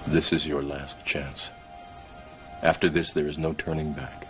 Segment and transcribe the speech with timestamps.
[0.06, 1.50] This is your last chance.
[2.62, 4.29] After this, there is no turning back.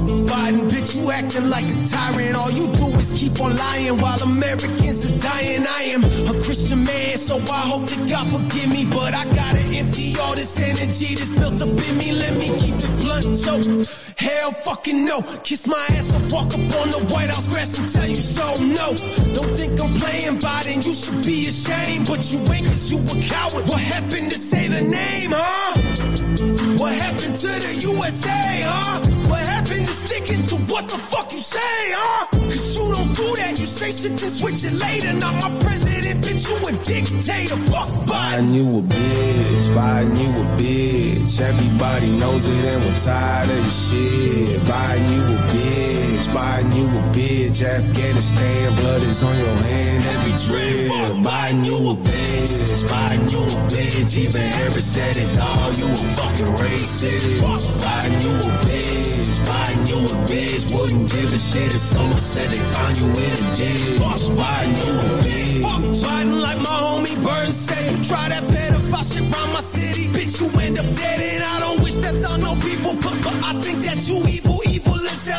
[0.00, 2.36] Biden, bitch, you acting like a tyrant.
[2.36, 5.66] All you do is keep on lying while Americans are dying.
[5.66, 8.86] I am a Christian man, so I hope that God forgive me.
[8.86, 12.12] But I gotta empty all this energy that's built up in me.
[12.12, 14.14] Let me keep the blunt choked.
[14.18, 15.22] Hell fucking no.
[15.44, 18.46] Kiss my ass and walk up on the White House grass and tell you so.
[18.62, 18.94] No,
[19.34, 20.84] don't think I'm playing Biden.
[20.84, 23.68] You should be ashamed, but you ain't cause you a coward.
[23.68, 25.72] What happened to say the name, huh?
[26.78, 29.19] What happened to the USA, huh?
[30.00, 31.58] Sticking to what the fuck you say,
[31.92, 32.26] huh?
[32.32, 33.58] Cause you don't do that.
[33.58, 35.12] You say shit then switch it later.
[35.12, 37.56] Not my president, bitch, you a dictator.
[37.70, 38.54] Fuck Biden.
[38.54, 39.66] You a bitch.
[39.76, 41.40] Biden, you a bitch.
[41.40, 44.60] Everybody knows it and we're tired of the shit.
[44.62, 46.26] Biden, you a bitch.
[46.34, 47.62] Biden, you a bitch.
[47.62, 50.99] Afghanistan, blood is on your hand every drip.
[51.16, 52.84] Biden, you a bitch.
[52.88, 54.18] Biden, you a bitch.
[54.18, 55.76] Even Harris said it, dog.
[55.78, 57.40] You a fucking racist.
[57.82, 59.30] Biden, you a bitch.
[59.44, 60.74] Biden, you a bitch.
[60.74, 64.30] Wouldn't give a shit if someone said they found you in a ditch.
[64.38, 66.02] Biden, you a bitch.
[66.04, 67.90] Biden like my homie Burns say.
[67.96, 71.20] You try that pedophile shit around my city, bitch, you end up dead.
[71.34, 74.49] And I don't wish that on no people, but, but I think that you evil,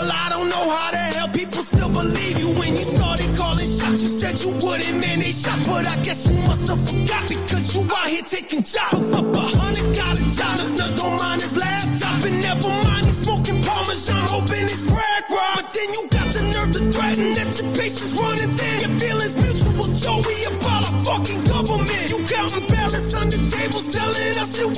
[0.10, 4.02] I don't know how the hell people still believe you when you started calling shots.
[4.02, 7.76] You said you wouldn't man they shots, but I guess you must have forgot because
[7.76, 9.14] you out here taking jobs.
[9.14, 13.06] Up a hundred got a job, no, no, don't mind his laptop, and never mind
[13.06, 15.56] he's smoking Parmesan, hoping it's crack rock.
[15.62, 18.76] But then you got the nerve to threaten that your is running thin.
[18.82, 20.38] Your feelings mutual, Joey,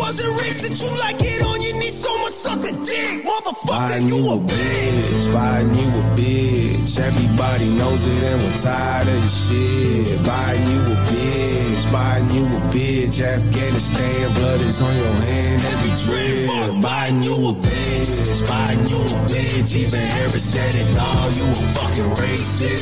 [0.04, 0.84] wasn't racist.
[0.84, 3.80] You like it on your knees, so much suck a dick, motherfucker.
[3.80, 5.26] Biden, You a bitch.
[5.36, 7.00] Biden, you a bitch.
[7.00, 10.20] Everybody knows it and we're tired of your shit.
[10.28, 11.84] Biden, you a bitch.
[11.96, 13.16] Biden, you a bitch.
[13.22, 16.50] Afghanistan, blood is on your hand every drip.
[16.84, 18.12] Biden, you a bitch.
[18.50, 19.76] Biden, you a bitch.
[19.82, 21.36] Even Harris said it, dog.
[21.38, 22.82] You a fucking racist.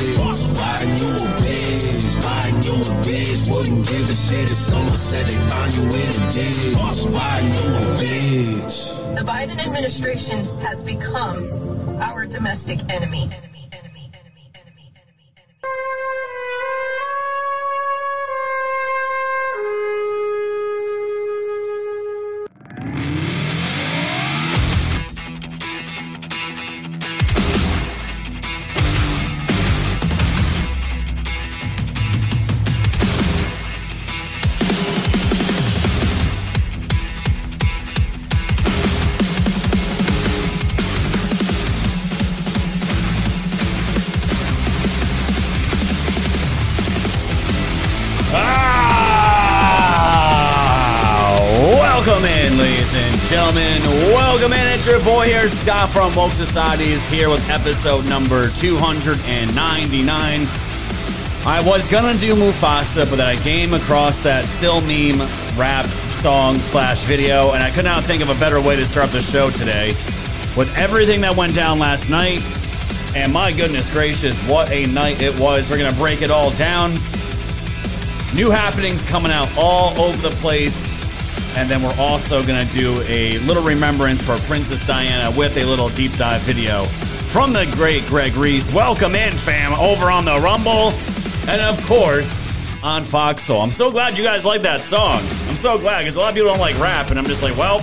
[0.59, 2.05] Biden, you a bitch.
[2.25, 3.41] Biden, you a bitch.
[3.51, 7.10] Wouldn't give a shit if someone said they found you in a ditch.
[7.11, 9.17] You a bitch.
[9.17, 13.29] The Biden administration has become our domestic enemy,
[56.01, 60.47] from Woke Society, is here with episode number 299.
[61.45, 65.19] I was gonna do Mufasa, but then I came across that still meme
[65.55, 69.11] rap song slash video, and I could not think of a better way to start
[69.11, 69.89] the show today.
[70.57, 72.41] With everything that went down last night,
[73.15, 75.69] and my goodness gracious, what a night it was.
[75.69, 76.93] We're gonna break it all down.
[78.33, 81.10] New happenings coming out all over the place.
[81.57, 85.65] And then we're also going to do a little remembrance for Princess Diana with a
[85.65, 88.71] little deep dive video from the great Greg Reese.
[88.71, 90.91] Welcome in, fam, over on the Rumble.
[91.47, 92.51] And of course,
[92.83, 93.61] on Foxhole.
[93.61, 95.19] I'm so glad you guys like that song.
[95.47, 97.57] I'm so glad because a lot of people don't like rap, and I'm just like,
[97.57, 97.79] well,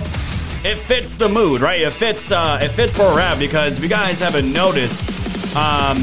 [0.63, 1.81] it fits the mood, right?
[1.81, 2.31] It fits.
[2.31, 5.97] Uh, it fits for rap because if you guys haven't noticed, um,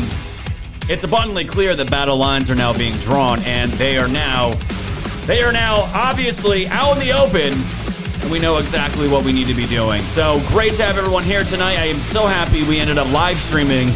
[0.88, 4.52] it's abundantly clear that battle lines are now being drawn, and they are now
[5.26, 7.52] they are now obviously out in the open,
[8.22, 10.02] and we know exactly what we need to be doing.
[10.02, 11.78] So great to have everyone here tonight.
[11.78, 13.88] I am so happy we ended up live streaming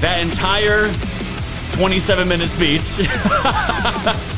[0.00, 0.92] that entire
[1.76, 3.08] 27 minute speech.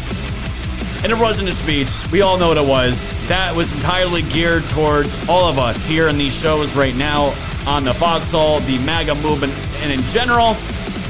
[1.03, 1.91] and it wasn't a speech.
[2.11, 3.09] We all know what it was.
[3.29, 7.35] That was entirely geared towards all of us here in these shows right now
[7.67, 10.57] on the Foxhole, the MAGA movement, and in general,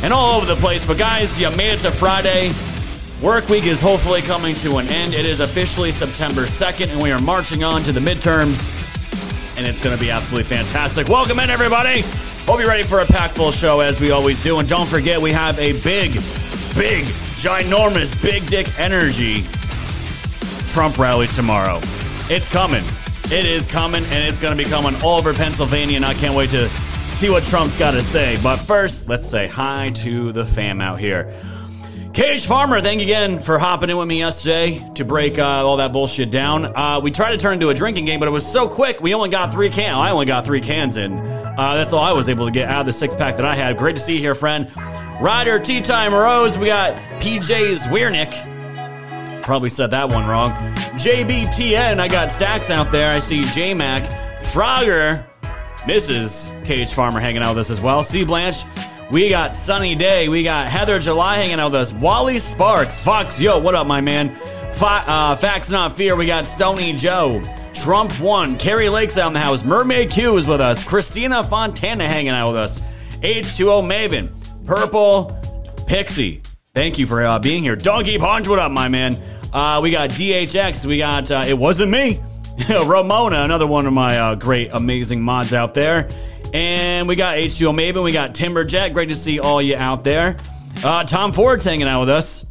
[0.02, 0.84] and all over the place.
[0.84, 2.52] But guys, you made it to Friday.
[3.22, 5.14] Work week is hopefully coming to an end.
[5.14, 8.68] It is officially September 2nd, and we are marching on to the midterms.
[9.56, 11.08] And it's going to be absolutely fantastic.
[11.08, 12.02] Welcome in, everybody.
[12.44, 14.58] Hope you're ready for a packed full show as we always do.
[14.58, 16.12] And don't forget, we have a big,
[16.76, 17.06] big,
[17.40, 19.46] ginormous, big dick energy
[20.69, 21.80] Trump rally tomorrow.
[22.28, 22.84] It's coming.
[23.32, 26.36] It is coming, and it's going to be coming all over Pennsylvania, and I can't
[26.36, 26.69] wait to
[27.08, 28.36] see what Trump's got to say.
[28.42, 31.34] But first, let's say hi to the fam out here.
[32.16, 35.76] Cage Farmer, thank you again for hopping in with me yesterday to break uh, all
[35.76, 36.64] that bullshit down.
[36.64, 39.02] Uh, we tried to turn into a drinking game, but it was so quick.
[39.02, 39.98] We only got three cans.
[39.98, 41.12] I only got three cans in.
[41.12, 43.54] Uh, that's all I was able to get out of the six pack that I
[43.54, 43.76] had.
[43.76, 44.70] Great to see you here, friend.
[45.20, 46.56] Ryder Tea Time Rose.
[46.56, 49.42] We got PJ's Weirnick.
[49.42, 50.52] Probably said that one wrong.
[50.94, 52.00] JBTN.
[52.00, 53.10] I got Stacks out there.
[53.10, 54.08] I see JMac.
[54.38, 55.22] Frogger.
[55.82, 56.64] Mrs.
[56.64, 58.02] Cage Farmer hanging out with us as well.
[58.02, 58.64] C Blanche.
[59.11, 60.29] We got Sunny Day.
[60.29, 61.93] We got Heather July hanging out with us.
[61.93, 62.99] Wally Sparks.
[62.99, 64.37] Fox, yo, what up, my man?
[64.81, 66.17] Uh, Facts Not Fear.
[66.17, 67.41] We got Stony Joe.
[67.73, 68.58] Trump One.
[68.58, 69.64] Carrie Lakes out in the house.
[69.64, 70.82] Mermaid Q is with us.
[70.82, 72.81] Christina Fontana hanging out with us.
[73.20, 74.29] H2O Maven.
[74.67, 75.38] Purple
[75.87, 76.43] Pixie.
[76.75, 77.76] Thank you for uh, being here.
[77.76, 79.17] Donkey Punch, what up, my man?
[79.53, 80.85] Uh, we got DHX.
[80.85, 82.20] We got uh, It Wasn't Me.
[82.69, 86.08] Ramona, another one of my uh, great, amazing mods out there.
[86.52, 88.02] And we got H2O Maven.
[88.02, 88.93] We got Timberjet.
[88.93, 90.37] Great to see all you out there.
[90.84, 92.46] Uh, Tom Ford's hanging out with us.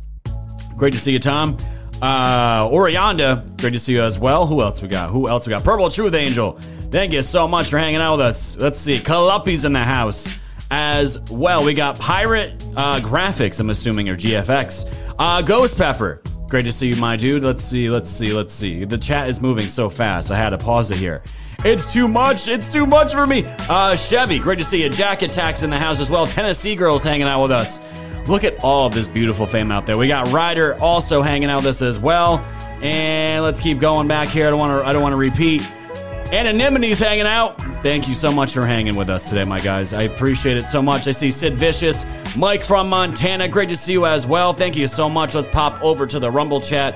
[0.77, 1.57] Great to see you, Tom.
[2.01, 4.45] Uh, Orianda, great to see you as well.
[4.45, 5.09] Who else we got?
[5.09, 5.63] Who else we got?
[5.63, 6.59] Purple Truth Angel.
[6.91, 8.57] Thank you so much for hanging out with us.
[8.57, 8.97] Let's see.
[8.97, 10.27] Kaluppi's in the house
[10.71, 11.63] as well.
[11.63, 14.93] We got Pirate uh, Graphics, I'm assuming, or GFX.
[15.17, 16.21] Uh, Ghost Pepper.
[16.49, 17.43] Great to see you, my dude.
[17.43, 18.85] Let's see, let's see, let's see.
[18.85, 20.31] The chat is moving so fast.
[20.31, 21.23] I had to pause it here.
[21.65, 22.47] It's too much.
[22.47, 23.43] It's too much for me.
[23.67, 24.89] Uh, Chevy, great to see you.
[24.89, 26.27] Jack Attacks in the house as well.
[26.27, 27.79] Tennessee Girls hanging out with us.
[28.27, 29.97] Look at all of this beautiful fame out there.
[29.97, 32.37] We got Ryder also hanging out with us as well.
[32.83, 34.45] And let's keep going back here.
[34.45, 34.87] I don't want to.
[34.87, 35.67] I don't want to repeat.
[36.31, 37.59] Anonymity's hanging out.
[37.81, 39.91] Thank you so much for hanging with us today, my guys.
[39.91, 41.07] I appreciate it so much.
[41.07, 43.47] I see Sid Vicious, Mike from Montana.
[43.47, 44.53] Great to see you as well.
[44.53, 45.33] Thank you so much.
[45.33, 46.95] Let's pop over to the Rumble chat.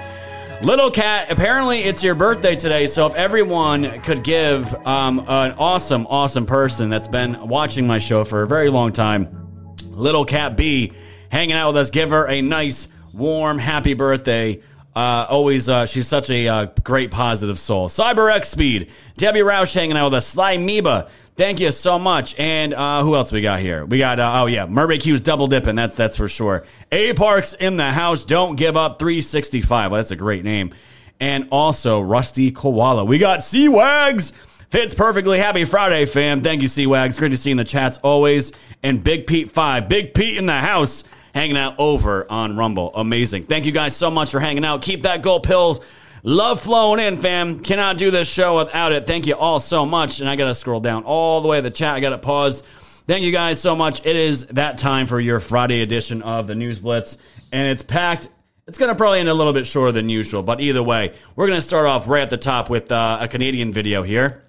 [0.61, 6.05] Little Cat, apparently it's your birthday today, so if everyone could give um, an awesome,
[6.07, 10.91] awesome person that's been watching my show for a very long time, Little Cat B,
[11.31, 14.61] hanging out with us, give her a nice, warm, happy birthday.
[14.95, 17.87] Uh, always, uh, she's such a uh, great, positive soul.
[17.89, 21.09] Cyber X Speed, Debbie Roush hanging out with us, Sly Meba.
[21.39, 22.37] Thank you so much.
[22.37, 23.85] And uh, who else we got here?
[23.85, 25.75] We got uh, oh yeah, Mermaid Q's double dipping.
[25.75, 26.65] That's that's for sure.
[26.91, 28.25] A Parks in the house.
[28.25, 28.99] Don't give up.
[28.99, 29.91] 365.
[29.91, 30.73] Well, that's a great name.
[31.21, 33.05] And also Rusty Koala.
[33.05, 34.31] We got Sea Wags.
[34.69, 35.39] Fits perfectly.
[35.39, 36.41] Happy Friday, fam.
[36.41, 37.17] Thank you, Sea Wags.
[37.17, 38.51] Great to see you in the chats always.
[38.83, 39.87] And Big Pete Five.
[39.87, 41.05] Big Pete in the house
[41.39, 42.91] hanging out over on Rumble.
[42.93, 43.43] Amazing.
[43.43, 44.81] Thank you guys so much for hanging out.
[44.81, 45.81] Keep that gold pills
[46.23, 47.59] love flowing in, fam.
[47.59, 49.07] Cannot do this show without it.
[49.07, 50.19] Thank you all so much.
[50.19, 51.95] And I got to scroll down all the way to the chat.
[51.95, 52.61] I got to pause.
[53.07, 54.05] Thank you guys so much.
[54.05, 57.17] It is that time for your Friday edition of the News Blitz,
[57.51, 58.27] and it's packed.
[58.67, 61.47] It's going to probably end a little bit shorter than usual, but either way, we're
[61.47, 64.43] going to start off right at the top with uh, a Canadian video here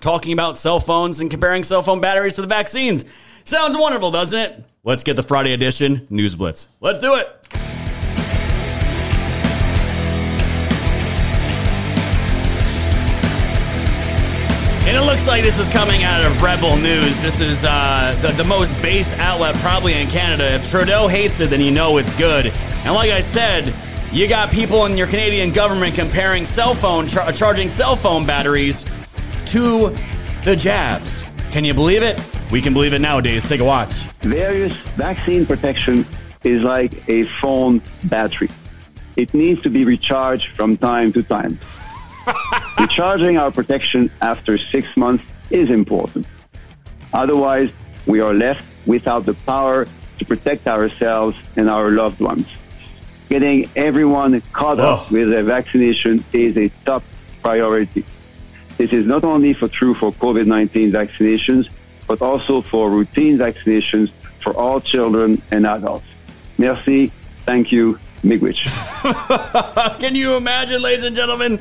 [0.00, 3.04] talking about cell phones and comparing cell phone batteries to the vaccines.
[3.44, 4.64] Sounds wonderful, doesn't it?
[4.84, 6.68] Let's get the Friday edition News Blitz.
[6.80, 7.28] Let's do it.
[14.84, 17.22] And it looks like this is coming out of Rebel News.
[17.22, 20.54] This is uh, the, the most based outlet probably in Canada.
[20.54, 22.46] If Trudeau hates it, then you know it's good.
[22.84, 23.72] And like I said,
[24.12, 28.84] you got people in your Canadian government comparing cell phone, char- charging cell phone batteries
[29.46, 29.96] to
[30.44, 31.24] the jabs.
[31.52, 32.20] Can you believe it?
[32.52, 33.48] We can believe it nowadays.
[33.48, 33.94] Take a watch.
[34.20, 36.04] Various vaccine protection
[36.44, 38.50] is like a phone battery.
[39.16, 41.58] It needs to be recharged from time to time.
[42.78, 46.26] Recharging our protection after six months is important.
[47.14, 47.70] Otherwise,
[48.06, 49.86] we are left without the power
[50.18, 52.46] to protect ourselves and our loved ones.
[53.30, 55.14] Getting everyone caught up Oh.
[55.14, 57.02] with a vaccination is a top
[57.42, 58.04] priority.
[58.76, 61.68] This is not only for true for COVID-19 vaccinations,
[62.06, 66.06] but also for routine vaccinations for all children and adults.
[66.58, 67.12] Merci.
[67.46, 67.98] Thank you.
[68.22, 69.98] Miigwech.
[70.00, 71.58] Can you imagine, ladies and gentlemen?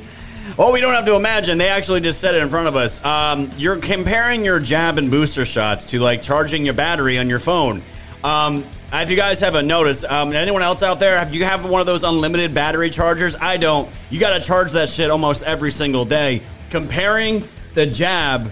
[0.59, 1.57] Oh, we don't have to imagine.
[1.57, 3.03] They actually just said it in front of us.
[3.03, 7.39] Um, you're comparing your jab and booster shots to like charging your battery on your
[7.39, 7.81] phone.
[8.23, 11.79] Um, if you guys haven't noticed, um, anyone else out there, have you have one
[11.79, 13.35] of those unlimited battery chargers?
[13.35, 13.89] I don't.
[14.09, 16.43] You got to charge that shit almost every single day.
[16.69, 17.43] Comparing
[17.73, 18.51] the jab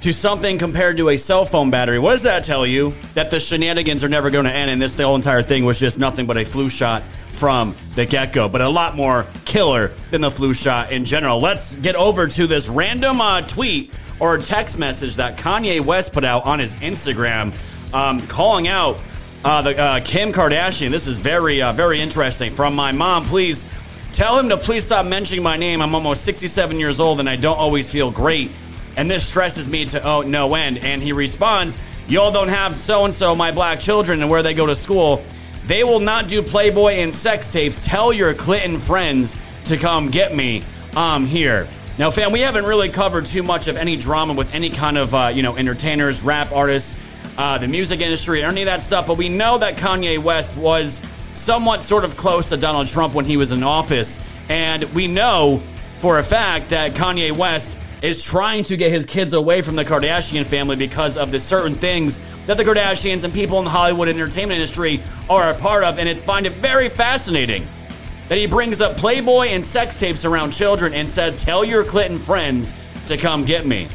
[0.00, 1.98] to something compared to a cell phone battery.
[1.98, 2.94] What does that tell you?
[3.14, 5.78] That the shenanigans are never going to end, and this the whole entire thing was
[5.78, 9.92] just nothing but a flu shot from the get go, but a lot more killer
[10.10, 11.40] than the flu shot in general.
[11.40, 16.24] Let's get over to this random uh, tweet or text message that Kanye West put
[16.24, 17.54] out on his Instagram,
[17.92, 19.00] um, calling out
[19.44, 20.90] uh, the uh, Kim Kardashian.
[20.90, 22.54] This is very uh, very interesting.
[22.54, 23.66] From my mom, please.
[24.10, 25.82] Tell him to please stop mentioning my name.
[25.82, 28.50] I'm almost 67 years old and I don't always feel great
[28.98, 30.78] and this stresses me to oh no end.
[30.78, 31.78] And he responds,
[32.08, 35.22] "Y'all don't have so and so my black children and where they go to school.
[35.66, 37.78] They will not do Playboy and sex tapes.
[37.78, 39.36] Tell your Clinton friends
[39.66, 40.64] to come get me.
[40.96, 44.68] I'm here." Now, fam, we haven't really covered too much of any drama with any
[44.68, 46.96] kind of uh, you know entertainers, rap artists,
[47.38, 49.06] uh, the music industry, or any of that stuff.
[49.06, 51.00] But we know that Kanye West was
[51.34, 55.62] somewhat sort of close to Donald Trump when he was in office, and we know
[56.00, 59.84] for a fact that Kanye West is trying to get his kids away from the
[59.84, 64.08] Kardashian family because of the certain things that the Kardashians and people in the Hollywood
[64.08, 67.66] entertainment industry are a part of, and it find it very fascinating
[68.28, 72.18] that he brings up Playboy and sex tapes around children and says, "Tell your Clinton
[72.18, 72.74] friends
[73.06, 73.88] to come get me."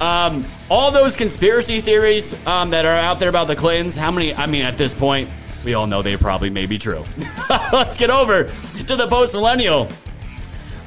[0.00, 4.34] Um, all those conspiracy theories um, that are out there about the Clintons, how many?
[4.34, 5.30] I mean, at this point,
[5.64, 7.04] we all know they probably may be true.
[7.72, 9.88] Let's get over to the post millennial.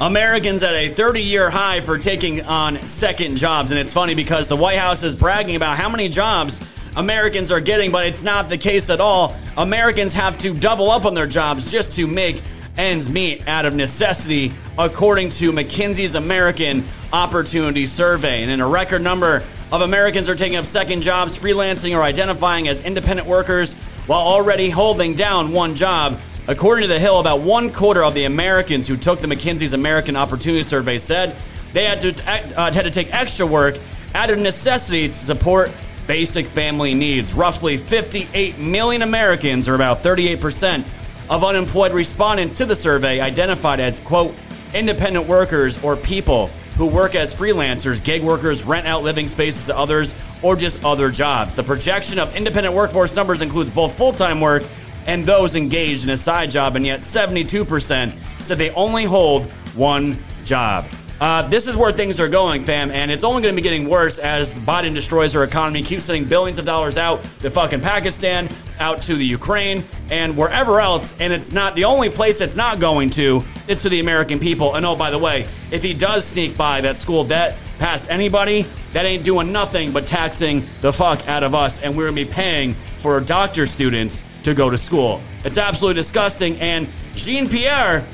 [0.01, 3.71] Americans at a 30 year high for taking on second jobs.
[3.71, 6.59] And it's funny because the White House is bragging about how many jobs
[6.95, 9.35] Americans are getting, but it's not the case at all.
[9.57, 12.41] Americans have to double up on their jobs just to make
[12.77, 18.41] ends meet out of necessity, according to McKinsey's American Opportunity Survey.
[18.41, 22.69] And in a record number of Americans are taking up second jobs, freelancing, or identifying
[22.69, 23.73] as independent workers
[24.07, 26.19] while already holding down one job.
[26.47, 30.15] According to The Hill, about one quarter of the Americans who took the McKinsey's American
[30.15, 31.35] Opportunity Survey said
[31.73, 32.09] they had to,
[32.57, 33.77] uh, had to take extra work
[34.15, 35.71] out of necessity to support
[36.07, 37.35] basic family needs.
[37.35, 40.83] Roughly 58 million Americans, or about 38%
[41.29, 44.33] of unemployed respondents to the survey, identified as, quote,
[44.73, 49.77] independent workers or people who work as freelancers, gig workers, rent out living spaces to
[49.77, 51.53] others, or just other jobs.
[51.53, 54.63] The projection of independent workforce numbers includes both full time work
[55.09, 58.13] and those engaged in a side job, and yet 72%
[58.43, 60.85] said they only hold one job.
[61.19, 63.89] Uh, this is where things are going, fam, and it's only going to be getting
[63.89, 68.47] worse as Biden destroys our economy, keeps sending billions of dollars out to fucking Pakistan,
[68.79, 71.15] out to the Ukraine, and wherever else.
[71.19, 74.75] And it's not the only place it's not going to, it's to the American people.
[74.75, 78.67] And oh, by the way, if he does sneak by that school debt past anybody,
[78.93, 82.25] that ain't doing nothing but taxing the fuck out of us, and we're to be
[82.25, 85.21] paying for doctor students to go to school.
[85.43, 86.59] It's absolutely disgusting.
[86.59, 88.05] And Jean Pierre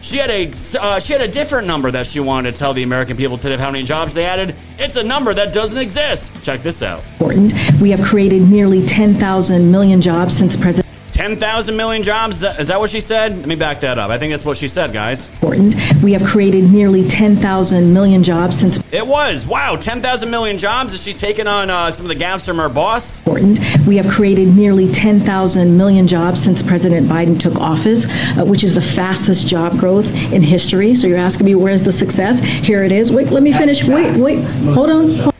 [0.00, 2.82] she had a uh, she had a different number that she wanted to tell the
[2.84, 4.54] American people today of how many jobs they added.
[4.78, 6.32] It's a number that doesn't exist.
[6.44, 7.02] Check this out.
[7.14, 7.52] important.
[7.80, 10.87] We have created nearly 10,000 million jobs since President.
[11.18, 12.44] 10,000 million jobs?
[12.44, 13.36] Is that, what she said?
[13.36, 14.08] Let me back that up.
[14.08, 15.28] I think that's what she said, guys.
[15.30, 15.74] Important.
[16.00, 19.44] We have created nearly 10,000 million jobs since It was.
[19.44, 20.94] Wow, 10,000 million jobs.
[20.94, 23.18] Is she taking on uh, some of the gaps from her boss?
[23.18, 23.58] important.
[23.84, 28.76] We have created nearly 10,000 million jobs since President Biden took office, uh, which is
[28.76, 30.94] the fastest job growth in history.
[30.94, 32.38] So you're asking me where's the success?
[32.38, 33.10] Here it is.
[33.10, 33.82] Wait, let me finish.
[33.82, 34.44] Wait, wait.
[34.72, 35.32] Hold on.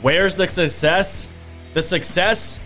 [0.00, 1.28] Where's the success?
[1.72, 2.60] The success?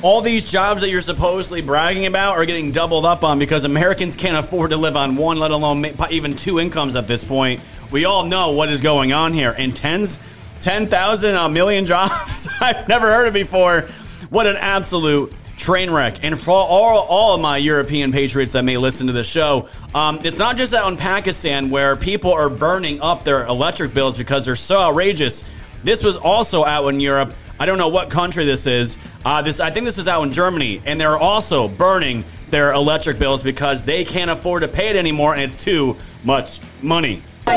[0.00, 4.14] All these jobs that you're supposedly bragging about are getting doubled up on because Americans
[4.14, 7.60] can't afford to live on one, let alone even two incomes at this point.
[7.90, 9.56] We all know what is going on here.
[9.58, 10.20] And tens,
[10.60, 12.48] 10,000, a million jobs?
[12.60, 13.88] I've never heard it before.
[14.30, 16.22] What an absolute train wreck.
[16.22, 20.20] And for all, all of my European patriots that may listen to the show, um,
[20.22, 24.44] it's not just out in Pakistan where people are burning up their electric bills because
[24.44, 25.42] they're so outrageous.
[25.84, 27.34] This was also out in Europe.
[27.60, 28.98] I don't know what country this is.
[29.24, 33.18] Uh, this I think this is out in Germany, and they're also burning their electric
[33.18, 37.22] bills because they can't afford to pay it anymore, and it's too much money.
[37.46, 37.54] Yeah,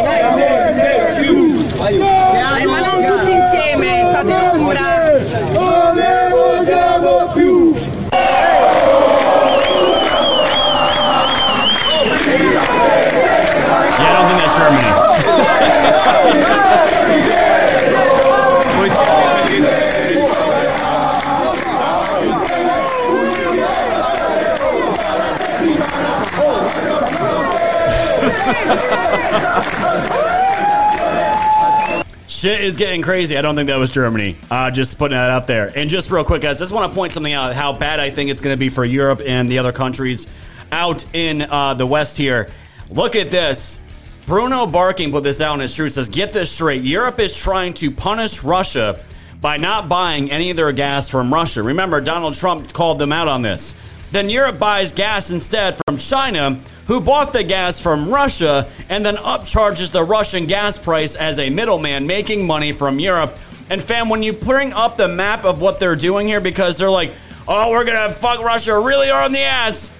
[13.99, 14.87] I don't think that's Germany.
[32.27, 33.37] Shit is getting crazy.
[33.37, 34.35] I don't think that was Germany.
[34.49, 35.71] Uh, just putting that out there.
[35.75, 38.09] And just real quick, guys, I just want to point something out how bad I
[38.09, 40.27] think it's going to be for Europe and the other countries
[40.71, 42.49] out in uh, the West here.
[42.89, 43.79] Look at this.
[44.25, 45.91] Bruno Barking put this out in his truth.
[45.91, 46.81] Says, get this straight.
[46.83, 48.99] Europe is trying to punish Russia
[49.39, 51.61] by not buying any of their gas from Russia.
[51.61, 53.75] Remember, Donald Trump called them out on this.
[54.11, 59.15] Then Europe buys gas instead from China, who bought the gas from Russia and then
[59.15, 63.37] upcharges the Russian gas price as a middleman, making money from Europe.
[63.69, 66.91] And fam, when you bring up the map of what they're doing here, because they're
[66.91, 67.13] like,
[67.47, 69.91] oh, we're gonna fuck Russia really hard on the ass.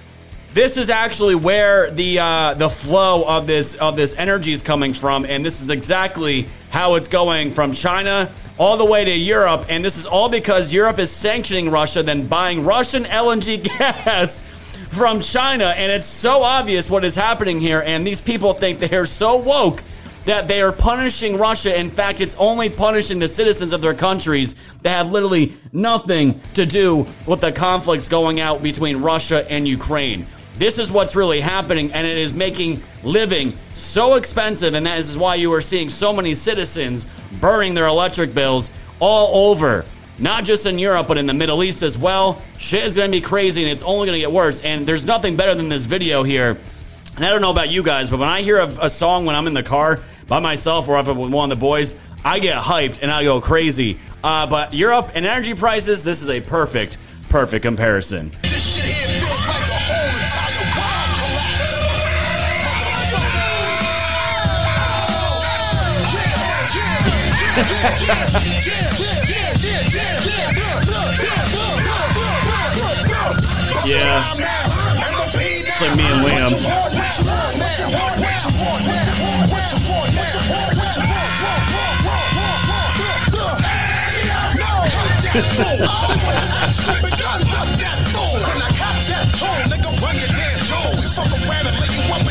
[0.54, 4.92] This is actually where the uh, the flow of this of this energy is coming
[4.92, 9.64] from, and this is exactly how it's going from China all the way to Europe.
[9.70, 14.42] And this is all because Europe is sanctioning Russia, then buying Russian LNG gas
[14.90, 17.82] from China, and it's so obvious what is happening here.
[17.86, 19.82] And these people think they are so woke
[20.26, 21.74] that they are punishing Russia.
[21.80, 26.66] In fact, it's only punishing the citizens of their countries that have literally nothing to
[26.66, 30.26] do with the conflicts going out between Russia and Ukraine.
[30.58, 35.16] This is what's really happening, and it is making living so expensive, and that is
[35.16, 37.06] why you are seeing so many citizens
[37.40, 39.84] burning their electric bills all over.
[40.18, 42.40] Not just in Europe, but in the Middle East as well.
[42.58, 44.60] Shit is gonna be crazy, and it's only gonna get worse.
[44.60, 46.58] And there's nothing better than this video here.
[47.16, 49.34] And I don't know about you guys, but when I hear a, a song when
[49.34, 51.94] I'm in the car by myself or if I'm with one of the boys,
[52.24, 53.98] I get hyped and I go crazy.
[54.22, 58.30] Uh, but Europe and energy prices, this is a perfect, perfect comparison.
[73.84, 74.32] Yeah.
[75.68, 76.48] It's like me and Liam.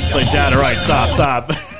[0.03, 1.51] It's like, Dad, all right, stop, stop.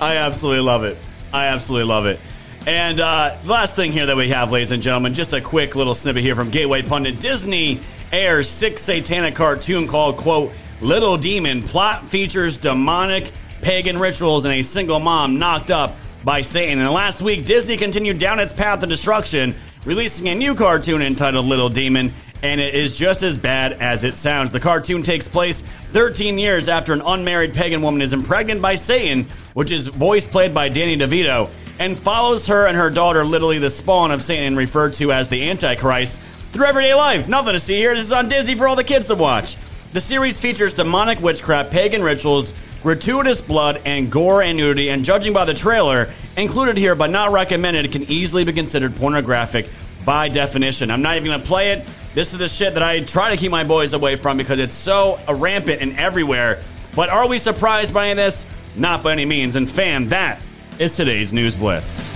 [0.00, 0.96] I absolutely love it.
[1.32, 2.20] I absolutely love it.
[2.66, 5.94] And uh, last thing here that we have, ladies and gentlemen, just a quick little
[5.94, 7.20] snippet here from Gateway Pundit.
[7.20, 7.80] Disney
[8.12, 11.62] airs six satanic cartoon called, quote, Little Demon.
[11.62, 13.30] Plot features demonic
[13.62, 16.80] pagan rituals and a single mom knocked up by Satan.
[16.80, 21.46] And last week, Disney continued down its path of destruction, releasing a new cartoon entitled
[21.46, 22.12] Little Demon,
[22.46, 24.52] and it is just as bad as it sounds.
[24.52, 29.24] The cartoon takes place 13 years after an unmarried pagan woman is impregnated by Satan,
[29.54, 33.68] which is voice played by Danny DeVito, and follows her and her daughter, literally the
[33.68, 37.28] spawn of Satan, referred to as the Antichrist, through everyday life.
[37.28, 37.94] Nothing to see here.
[37.94, 39.56] This is on Disney for all the kids to watch.
[39.92, 45.32] The series features demonic witchcraft, pagan rituals, gratuitous blood, and gore and nudity, and judging
[45.32, 49.68] by the trailer, included here but not recommended, can easily be considered pornographic
[50.04, 50.92] by definition.
[50.92, 51.84] I'm not even going to play it.
[52.16, 54.74] This is the shit that I try to keep my boys away from because it's
[54.74, 56.62] so rampant and everywhere.
[56.94, 58.46] But are we surprised by this?
[58.74, 59.54] Not by any means.
[59.54, 60.40] And fam, that
[60.78, 62.10] is today's News Blitz.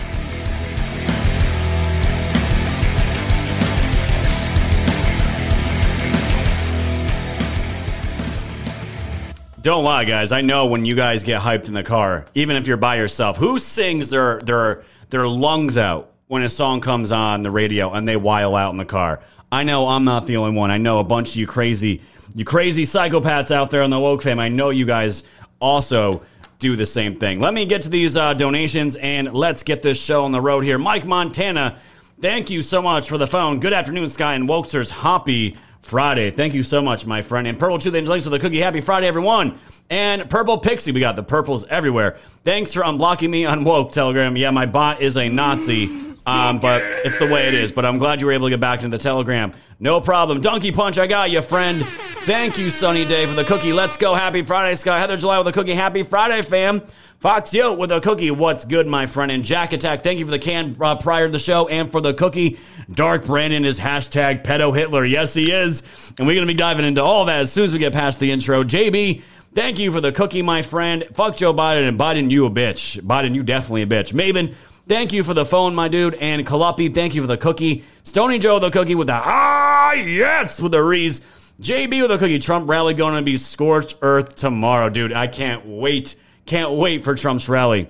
[9.60, 10.32] Don't lie, guys.
[10.32, 13.36] I know when you guys get hyped in the car, even if you're by yourself.
[13.36, 18.08] Who sings their their their lungs out when a song comes on the radio and
[18.08, 19.20] they while out in the car?
[19.52, 20.70] I know I'm not the only one.
[20.70, 22.02] I know a bunch of you crazy,
[22.34, 24.38] you crazy psychopaths out there on the woke fam.
[24.38, 25.24] I know you guys
[25.60, 26.22] also
[26.58, 27.40] do the same thing.
[27.40, 30.62] Let me get to these uh, donations and let's get this show on the road
[30.62, 30.78] here.
[30.78, 31.78] Mike Montana,
[32.20, 33.60] thank you so much for the phone.
[33.60, 34.90] Good afternoon, Sky and Wokesters.
[34.90, 36.30] Happy Friday.
[36.30, 37.48] Thank you so much, my friend.
[37.48, 38.60] And Purple Two the links to the cookie.
[38.60, 39.58] Happy Friday, everyone.
[39.88, 42.18] And Purple Pixie, we got the purples everywhere.
[42.44, 44.36] Thanks for unblocking me on Woke Telegram.
[44.36, 47.72] Yeah, my bot is a Nazi, um, but it's the way it is.
[47.72, 49.52] But I'm glad you were able to get back into the Telegram.
[49.78, 50.40] No problem.
[50.40, 51.84] Donkey Punch, I got you, friend.
[52.24, 53.72] Thank you, Sunny Day, for the cookie.
[53.72, 54.14] Let's go.
[54.14, 54.98] Happy Friday, Sky.
[54.98, 55.74] Heather July with a cookie.
[55.74, 56.82] Happy Friday, fam.
[57.20, 58.30] Fox Yo with a cookie.
[58.30, 59.30] What's good, my friend?
[59.30, 62.00] And Jack Attack, thank you for the can uh, prior to the show and for
[62.00, 62.58] the cookie.
[62.90, 65.04] Dark Brandon is hashtag pedo Hitler.
[65.04, 65.82] Yes, he is.
[66.18, 68.20] And we're going to be diving into all that as soon as we get past
[68.20, 68.64] the intro.
[68.64, 71.04] JB, Thank you for the cookie, my friend.
[71.14, 73.00] Fuck Joe Biden and Biden, you a bitch.
[73.00, 74.12] Biden, you definitely a bitch.
[74.12, 74.54] Maven,
[74.88, 76.14] thank you for the phone, my dude.
[76.14, 77.84] And Kalapi, thank you for the cookie.
[78.02, 81.20] Stony Joe, the cookie with the ah, yes, with the Reese.
[81.60, 82.38] JB with a cookie.
[82.38, 85.12] Trump rally going to be scorched earth tomorrow, dude.
[85.12, 86.16] I can't wait.
[86.46, 87.88] Can't wait for Trump's rally.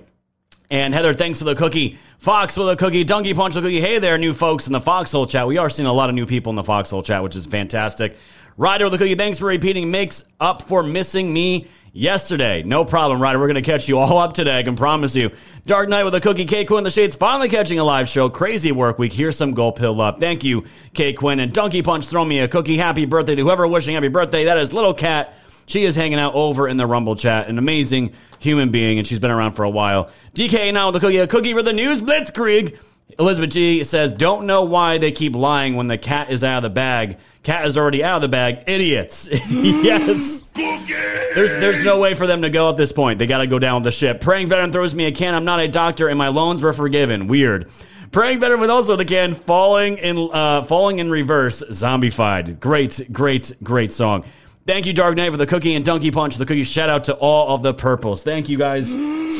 [0.69, 1.97] And Heather, thanks for the cookie.
[2.19, 3.03] Fox with a cookie.
[3.03, 3.81] Donkey Punch with a cookie.
[3.81, 5.47] Hey there, new folks in the Foxhole chat.
[5.47, 8.17] We are seeing a lot of new people in the Foxhole chat, which is fantastic.
[8.57, 9.15] Ryder with a cookie.
[9.15, 9.89] Thanks for repeating.
[9.89, 12.63] Makes up for missing me yesterday.
[12.63, 13.39] No problem, Ryder.
[13.39, 14.59] We're going to catch you all up today.
[14.59, 15.31] I can promise you.
[15.65, 16.45] Dark Knight with a cookie.
[16.45, 18.29] K Quinn the Shades finally catching a live show.
[18.29, 19.13] Crazy work week.
[19.13, 20.19] Here's some gold pill up.
[20.19, 21.39] Thank you, K Quinn.
[21.39, 22.77] And Donkey Punch, throw me a cookie.
[22.77, 24.45] Happy birthday to whoever wishing happy birthday.
[24.45, 25.33] That is Little Cat.
[25.67, 27.47] She is hanging out over in the Rumble chat.
[27.47, 30.09] An amazing human being, and she's been around for a while.
[30.33, 31.17] DK now with a cookie.
[31.17, 32.77] A cookie for the news blitzkrieg.
[33.19, 36.63] Elizabeth G says, "Don't know why they keep lying when the cat is out of
[36.63, 37.17] the bag.
[37.43, 38.63] Cat is already out of the bag.
[38.67, 40.43] Idiots." yes.
[40.55, 43.19] There's there's no way for them to go at this point.
[43.19, 44.21] They got to go down with the ship.
[44.21, 45.33] Praying veteran throws me a can.
[45.33, 47.27] I'm not a doctor, and my loans were forgiven.
[47.27, 47.69] Weird.
[48.11, 51.63] Praying veteran with also the can falling in uh, falling in reverse.
[51.69, 52.59] Zombified.
[52.59, 54.25] Great, great, great song.
[54.67, 56.63] Thank you, Dark Knight, for the cookie and Donkey Punch the cookie.
[56.63, 58.21] Shout out to all of the purples.
[58.21, 58.91] Thank you guys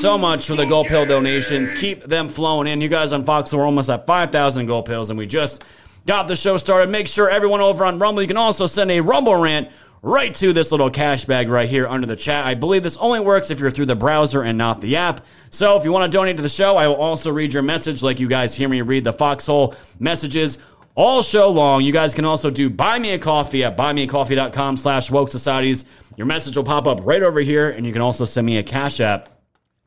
[0.01, 1.75] so much for the gold pill donations.
[1.75, 2.81] Keep them flowing in.
[2.81, 5.63] You guys on Fox we're almost at 5,000 gold pills, and we just
[6.07, 6.89] got the show started.
[6.89, 9.69] Make sure everyone over on Rumble, you can also send a Rumble rant
[10.01, 12.43] right to this little cash bag right here under the chat.
[12.43, 15.23] I believe this only works if you're through the browser and not the app.
[15.51, 18.01] So if you want to donate to the show, I will also read your message
[18.01, 20.57] like you guys hear me read the Foxhole messages
[20.95, 21.83] all show long.
[21.83, 25.85] You guys can also do buy me a coffee at buymeacoffee.com slash woke societies.
[26.17, 28.63] Your message will pop up right over here, and you can also send me a
[28.63, 29.29] cash app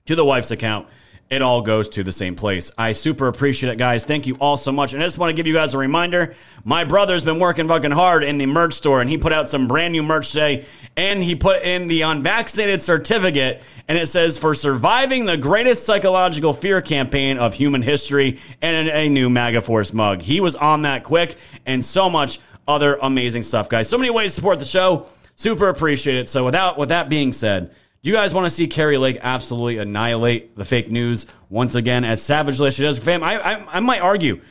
[0.06, 0.88] to the wife's account.
[1.30, 2.70] It all goes to the same place.
[2.76, 4.04] I super appreciate it, guys.
[4.04, 4.92] Thank you all so much.
[4.92, 6.34] And I just want to give you guys a reminder.
[6.64, 9.66] My brother's been working fucking hard in the merch store, and he put out some
[9.66, 10.66] brand new merch today.
[10.96, 16.52] And he put in the unvaccinated certificate, and it says for surviving the greatest psychological
[16.52, 20.20] fear campaign of human history, and a new MAGA Force mug.
[20.20, 23.88] He was on that quick, and so much other amazing stuff, guys.
[23.88, 25.06] So many ways to support the show.
[25.36, 26.28] Super appreciate it.
[26.28, 27.74] So without with that being said.
[28.04, 32.22] You guys want to see Kari Lake absolutely annihilate the fake news once again as
[32.22, 32.98] savagely as she does?
[32.98, 34.42] Fam, I, I, I might argue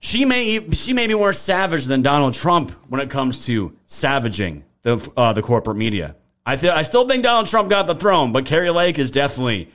[0.00, 4.64] she may she may be more savage than Donald Trump when it comes to savaging
[4.80, 6.16] the uh, the corporate media.
[6.46, 9.68] I th- I still think Donald Trump got the throne, but Kari Lake is definitely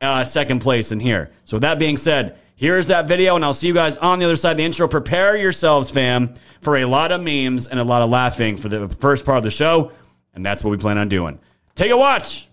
[0.00, 1.30] uh, second place in here.
[1.44, 4.24] So with that being said, here's that video, and I'll see you guys on the
[4.24, 4.88] other side of the intro.
[4.88, 8.88] Prepare yourselves, fam, for a lot of memes and a lot of laughing for the
[8.88, 9.92] first part of the show,
[10.34, 11.38] and that's what we plan on doing.
[11.74, 12.48] Take a watch.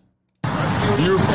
[0.95, 1.25] Do you Joe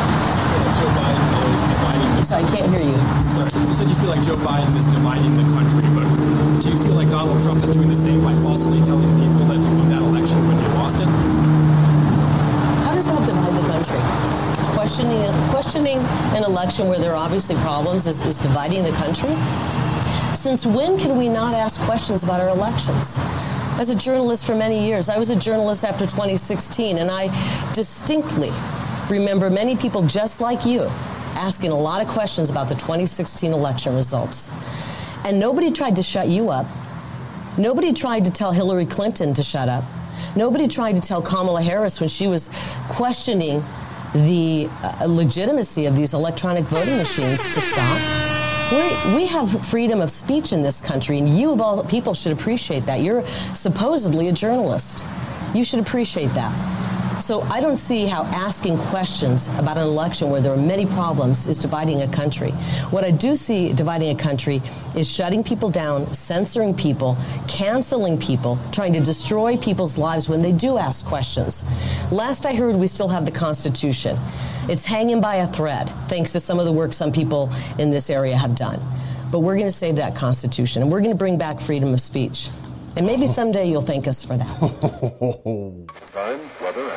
[0.96, 1.20] Biden
[1.52, 2.96] is dividing the Sorry, I can't hear you.
[3.36, 6.08] Sorry, you said you feel like Joe Biden is dividing the country, but
[6.62, 9.58] do you feel like Donald Trump is doing the same by falsely telling people that
[9.60, 11.08] he won that election when he lost it?
[12.88, 14.00] How does that divide the country?
[14.72, 15.98] Questioning, questioning
[16.32, 19.36] an election where there are obviously problems is, is dividing the country?
[20.34, 23.18] Since when can we not ask questions about our elections?
[23.76, 27.26] As a journalist for many years, I was a journalist after 2016, and I
[27.74, 28.52] distinctly
[29.10, 30.82] remember many people just like you
[31.34, 34.48] asking a lot of questions about the 2016 election results.
[35.24, 36.66] And nobody tried to shut you up.
[37.58, 39.82] Nobody tried to tell Hillary Clinton to shut up.
[40.36, 42.50] Nobody tried to tell Kamala Harris when she was
[42.88, 43.64] questioning
[44.14, 48.33] the uh, legitimacy of these electronic voting machines to stop.
[48.72, 52.32] We're, we have freedom of speech in this country, and you, of all people, should
[52.32, 53.00] appreciate that.
[53.02, 53.24] You're
[53.54, 55.04] supposedly a journalist.
[55.54, 56.83] You should appreciate that.
[57.24, 61.46] So I don't see how asking questions about an election where there are many problems
[61.46, 62.50] is dividing a country.
[62.90, 64.60] What I do see dividing a country
[64.94, 67.16] is shutting people down, censoring people,
[67.48, 71.64] canceling people, trying to destroy people's lives when they do ask questions.
[72.12, 74.18] Last I heard, we still have the Constitution.
[74.68, 78.10] It's hanging by a thread, thanks to some of the work some people in this
[78.10, 78.78] area have done.
[79.30, 82.02] But we're going to save that Constitution, and we're going to bring back freedom of
[82.02, 82.50] speech.
[82.96, 84.46] And maybe someday you'll thank us for that.
[86.12, 86.92] Time, weather,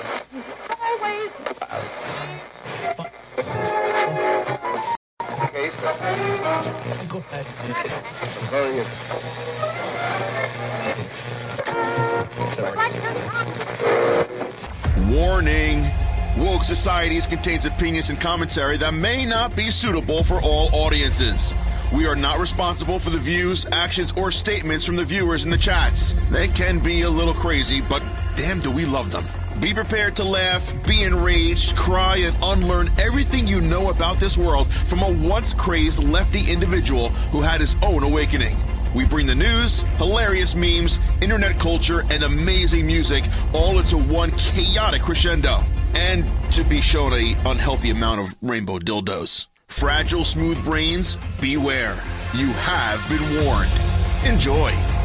[15.10, 15.90] Warning!
[16.38, 21.56] Woke Societies contains opinions and commentary that may not be suitable for all audiences.
[21.94, 25.58] We are not responsible for the views, actions, or statements from the viewers in the
[25.58, 26.16] chats.
[26.30, 28.04] They can be a little crazy, but
[28.36, 29.26] damn do we love them.
[29.62, 34.68] Be prepared to laugh, be enraged, cry, and unlearn everything you know about this world
[34.68, 38.56] from a once crazed lefty individual who had his own awakening.
[38.94, 43.24] We bring the news, hilarious memes, internet culture, and amazing music
[43.54, 45.60] all into one chaotic crescendo.
[45.96, 49.48] and to be shown a unhealthy amount of rainbow dildos.
[49.70, 52.02] Fragile, smooth brains, beware.
[52.34, 53.72] You have been warned.
[54.26, 54.97] Enjoy.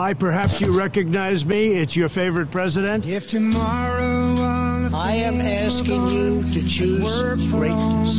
[0.00, 1.74] Hi, perhaps you recognize me.
[1.74, 3.06] It's your favorite president.
[3.06, 8.18] If tomorrow I am asking you to choose greatness.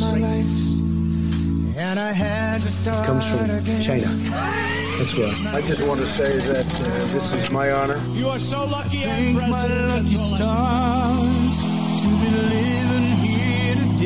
[1.76, 3.82] and I had to start comes from again.
[3.82, 4.06] China.
[4.06, 5.56] That's why.
[5.56, 8.00] I just want to say that uh, this is my honor.
[8.12, 12.81] You are so lucky Thank my lucky stars to be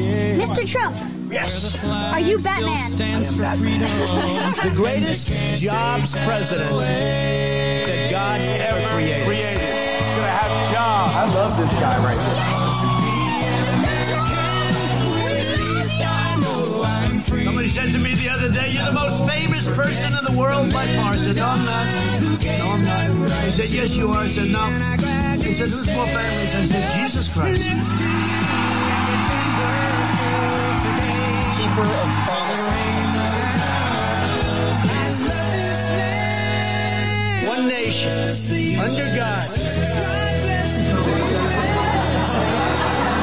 [0.03, 0.41] living.
[0.41, 0.67] Mr.
[0.67, 0.97] Trump.
[1.31, 1.83] Yes.
[1.85, 2.89] Are you Batman?
[2.91, 3.91] Stands for freedom.
[4.63, 5.29] The greatest
[5.61, 9.27] jobs president that God ever created.
[9.27, 9.59] Created.
[9.59, 11.15] Gonna have jobs.
[11.17, 12.67] I love this guy right here.
[17.45, 20.73] Somebody said to me the other day, "You're the most famous person in the world
[20.73, 21.87] by far." I said, "No, I'm not.
[22.43, 24.65] No, I'm not." He said, "Yes, you are." I said, "No."
[25.43, 28.76] He said, "Who's more famous?" I said, "Jesus Christ."
[31.57, 32.67] Keeper of promises.
[37.47, 39.49] One nation under God.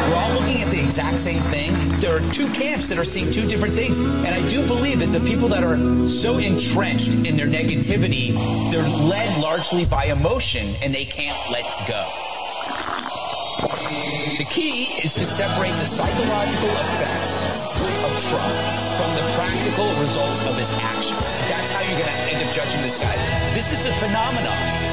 [0.09, 1.73] We're all looking at the exact same thing.
[1.99, 3.97] There are two camps that are seeing two different things.
[3.97, 5.77] And I do believe that the people that are
[6.07, 8.33] so entrenched in their negativity,
[8.71, 12.22] they're led largely by emotion and they can't let go.
[13.63, 17.71] The key is to separate the psychological effects
[18.03, 18.53] of Trump
[18.97, 21.21] from the practical results of his actions.
[21.47, 23.15] That's how you're going to end up judging this guy.
[23.53, 24.83] This is a phenomenon.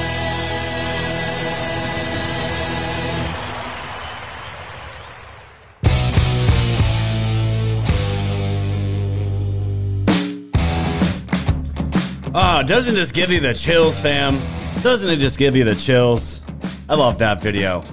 [12.33, 14.41] Ah, doesn't this give you the chills, fam?
[14.81, 16.39] Doesn't it just give you the chills?
[16.87, 17.83] I love that video.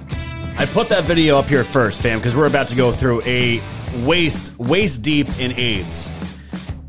[0.59, 3.61] I put that video up here first, fam, because we're about to go through a
[4.03, 6.11] waist waist deep in AIDS,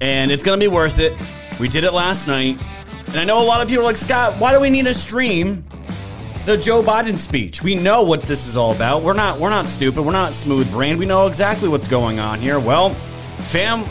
[0.00, 1.12] and it's gonna be worth it.
[1.60, 2.60] We did it last night,
[3.06, 4.36] and I know a lot of people are like Scott.
[4.40, 5.64] Why do we need to stream
[6.46, 7.62] the Joe Biden speech?
[7.62, 9.04] We know what this is all about.
[9.04, 10.02] We're not we're not stupid.
[10.02, 10.98] We're not smooth brained.
[10.98, 12.58] We know exactly what's going on here.
[12.58, 12.96] Well,
[13.46, 13.84] fam,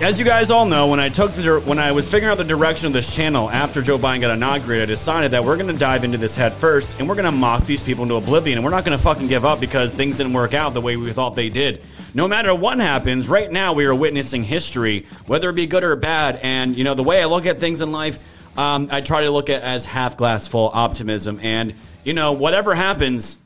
[0.00, 2.44] as you guys all know, when I took the when I was figuring out the
[2.44, 5.78] direction of this channel after Joe Biden got inaugurated, I decided that we're going to
[5.78, 8.64] dive into this head first, and we're going to mock these people into oblivion, and
[8.64, 11.12] we're not going to fucking give up because things didn't work out the way we
[11.12, 11.82] thought they did.
[12.14, 15.94] No matter what happens, right now we are witnessing history, whether it be good or
[15.96, 16.40] bad.
[16.42, 18.18] And you know the way I look at things in life,
[18.56, 22.74] um, I try to look at as half glass full optimism, and you know whatever
[22.74, 23.36] happens.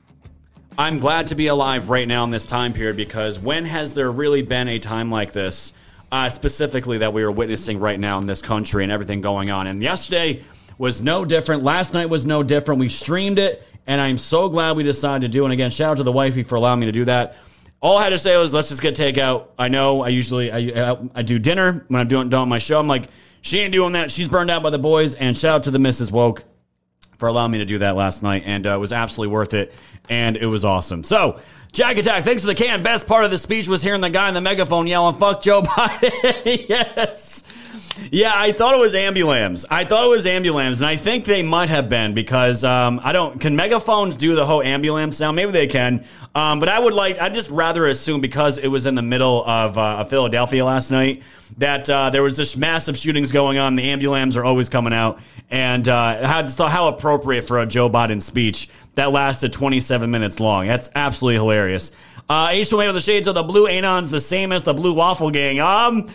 [0.79, 4.11] I'm glad to be alive right now in this time period because when has there
[4.11, 5.73] really been a time like this?
[6.15, 9.67] Uh, specifically that we are witnessing right now in this country and everything going on.
[9.67, 10.45] And yesterday
[10.79, 11.65] was no different.
[11.65, 12.79] Last night was no different.
[12.79, 15.43] We streamed it, and I'm so glad we decided to do.
[15.43, 15.47] it.
[15.47, 17.37] And again, shout out to the wifey for allowing me to do that.
[17.81, 19.49] All I had to say was, let's just get takeout.
[19.59, 22.79] I know I usually I, I, I do dinner when I'm doing, doing my show.
[22.79, 24.13] I'm like, she ain't doing that.
[24.13, 25.17] She's burned out by the boys.
[25.17, 26.13] And shout out to the Mrs.
[26.13, 26.45] Woke
[27.19, 29.75] for allowing me to do that last night, and uh, it was absolutely worth it,
[30.09, 31.03] and it was awesome.
[31.03, 31.41] So,
[31.75, 32.85] Jack Attack, thanks for the can.
[32.85, 35.61] Best part of the speech was hearing the guy in the megaphone yelling, fuck Joe
[35.63, 36.69] Biden.
[36.69, 37.43] yes.
[38.13, 39.65] Yeah, I thought it was ambulams.
[39.69, 43.13] I thought it was ambulams, and I think they might have been because um, I
[43.13, 43.41] don't.
[43.41, 45.35] Can megaphones do the whole ambulance sound?
[45.35, 46.05] Maybe they can.
[46.35, 47.21] Um, but I would like.
[47.21, 51.23] I'd just rather assume because it was in the middle of uh, Philadelphia last night
[51.59, 53.75] that uh, there was just massive shootings going on.
[53.75, 58.71] The ambulams are always coming out, and uh, how appropriate for a Joe Biden speech
[58.95, 60.67] that lasted 27 minutes long.
[60.67, 61.93] That's absolutely hilarious.
[62.29, 65.31] Uh, H2A with the shades of the blue anons, the same as the blue waffle
[65.31, 65.61] gang.
[65.61, 66.07] Um.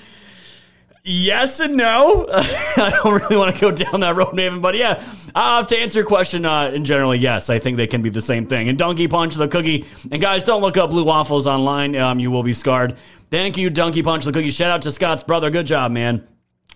[1.03, 2.27] Yes and no.
[2.31, 5.01] I don't really want to go down that road, Maven, but yeah,
[5.33, 8.21] uh, to answer your question, uh, in general, yes, I think they can be the
[8.21, 8.67] same thing.
[8.67, 11.95] And Donkey Punch the Cookie, and guys, don't look up blue waffles online.
[11.95, 12.97] Um, you will be scarred.
[13.31, 14.51] Thank you, Donkey Punch the Cookie.
[14.51, 15.49] Shout out to Scott's brother.
[15.49, 16.27] Good job, man.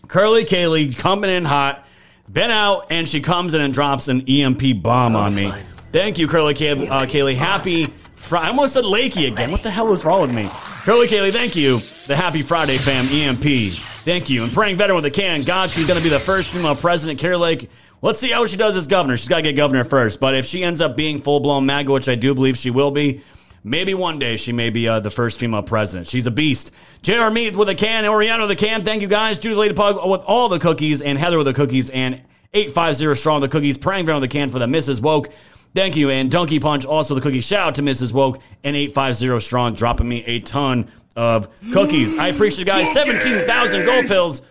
[0.07, 1.85] Curly Kaylee coming in hot.
[2.31, 5.53] Been out, and she comes in and drops an EMP bomb on me.
[5.93, 7.35] Thank you, Curly Kay- uh, Kaylee.
[7.35, 8.47] Happy Friday.
[8.47, 9.51] I almost said Lakey again.
[9.51, 10.49] What the hell was wrong with me?
[10.85, 11.77] Curly Kaylee, thank you.
[12.07, 13.71] The Happy Friday fam, EMP.
[14.03, 14.41] Thank you.
[14.41, 15.43] And praying veteran with a can.
[15.43, 17.19] God, she's going to be the first female president.
[17.19, 17.69] Kari Lake,
[18.01, 19.15] let's see how she does as governor.
[19.17, 20.19] She's got to get governor first.
[20.19, 22.89] But if she ends up being full blown MAGA, which I do believe she will
[22.89, 23.21] be,
[23.63, 26.07] maybe one day she may be uh, the first female president.
[26.07, 26.71] She's a beast.
[27.03, 28.03] JR Mead with a can.
[28.03, 28.83] Oriana with a can.
[28.83, 29.37] Thank you guys.
[29.37, 31.03] Judy Lady Pug with all the cookies.
[31.03, 31.91] And Heather with the cookies.
[31.91, 32.23] And
[32.55, 33.77] 850 Strong with the cookies.
[33.77, 34.99] Praying veteran with a can for the Mrs.
[34.99, 35.29] Woke.
[35.73, 36.09] Thank you.
[36.09, 37.41] And Donkey Punch also the cookie.
[37.41, 38.13] Shout out to Mrs.
[38.13, 42.17] Woke and 850 Strong dropping me a ton of cookies.
[42.17, 42.91] I appreciate you guys.
[42.93, 44.41] 17,000 gold pills.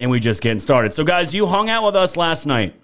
[0.00, 0.94] And we just getting started.
[0.94, 2.74] So, guys, you hung out with us last night.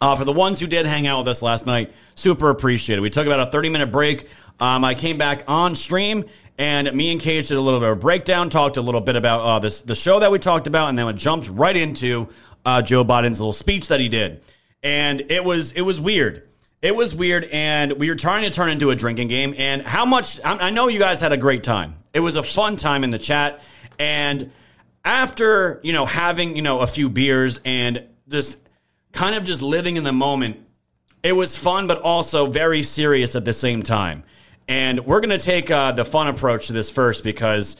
[0.00, 3.02] Uh, for the ones who did hang out with us last night, super appreciated.
[3.02, 4.28] We took about a 30 minute break.
[4.58, 6.24] Um, I came back on stream
[6.60, 9.16] and me and Cage did a little bit of a breakdown, talked a little bit
[9.16, 12.28] about uh, this, the show that we talked about, and then we jumped right into
[12.66, 14.42] uh, Joe Biden's little speech that he did.
[14.82, 16.49] And it was it was weird.
[16.82, 19.54] It was weird, and we were trying to turn into a drinking game.
[19.58, 21.96] And how much I, know you guys had a great time.
[22.14, 23.60] It was a fun time in the chat,
[23.98, 24.50] and
[25.04, 28.66] after you know having you know a few beers and just
[29.12, 30.56] kind of just living in the moment,
[31.22, 34.22] it was fun, but also very serious at the same time.
[34.66, 37.76] And we're gonna take uh, the fun approach to this first because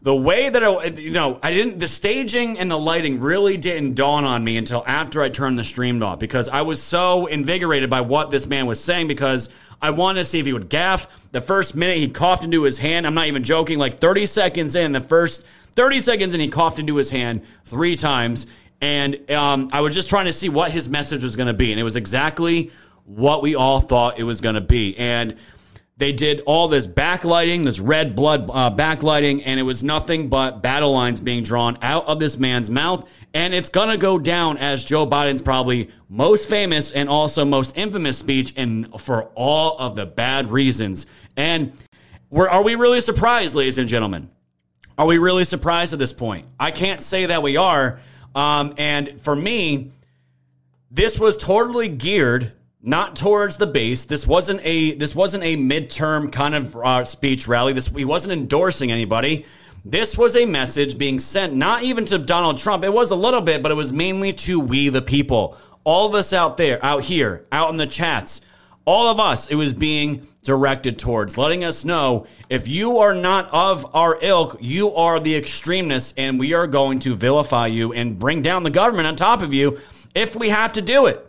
[0.00, 3.94] the way that I, you know, I didn't, the staging and the lighting really didn't
[3.94, 7.90] dawn on me until after I turned the stream off because I was so invigorated
[7.90, 9.48] by what this man was saying because
[9.82, 11.30] I wanted to see if he would gaff.
[11.32, 14.76] The first minute he coughed into his hand, I'm not even joking, like 30 seconds
[14.76, 18.46] in, the first 30 seconds in, he coughed into his hand three times.
[18.80, 21.72] And um, I was just trying to see what his message was going to be.
[21.72, 22.70] And it was exactly
[23.04, 24.96] what we all thought it was going to be.
[24.96, 25.36] And
[25.98, 30.62] they did all this backlighting, this red blood uh, backlighting, and it was nothing but
[30.62, 33.08] battle lines being drawn out of this man's mouth.
[33.34, 37.76] And it's going to go down as Joe Biden's probably most famous and also most
[37.76, 41.06] infamous speech, and for all of the bad reasons.
[41.36, 41.72] And
[42.30, 44.30] we're, are we really surprised, ladies and gentlemen?
[44.96, 46.46] Are we really surprised at this point?
[46.60, 48.00] I can't say that we are.
[48.34, 49.90] Um, and for me,
[50.90, 54.04] this was totally geared not towards the base.
[54.04, 57.72] This wasn't a this wasn't a midterm kind of uh, speech rally.
[57.72, 59.46] This he wasn't endorsing anybody.
[59.84, 62.84] This was a message being sent not even to Donald Trump.
[62.84, 65.56] It was a little bit, but it was mainly to we the people.
[65.84, 68.42] All of us out there, out here, out in the chats,
[68.84, 73.48] all of us, it was being directed towards, letting us know if you are not
[73.52, 78.18] of our ilk, you are the extremists, and we are going to vilify you and
[78.18, 79.78] bring down the government on top of you
[80.14, 81.27] if we have to do it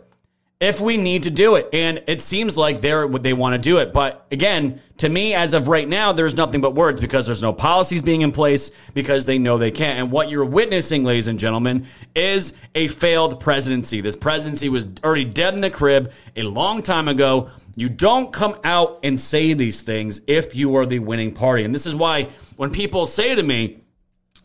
[0.60, 1.68] if we need to do it.
[1.72, 3.92] And it seems like they're they want to do it.
[3.92, 7.54] But again, to me, as of right now, there's nothing but words because there's no
[7.54, 9.98] policies being in place because they know they can't.
[9.98, 14.02] And what you're witnessing, ladies and gentlemen, is a failed presidency.
[14.02, 17.48] This presidency was already dead in the crib a long time ago.
[17.76, 21.64] You don't come out and say these things if you are the winning party.
[21.64, 22.24] And this is why
[22.56, 23.78] when people say to me,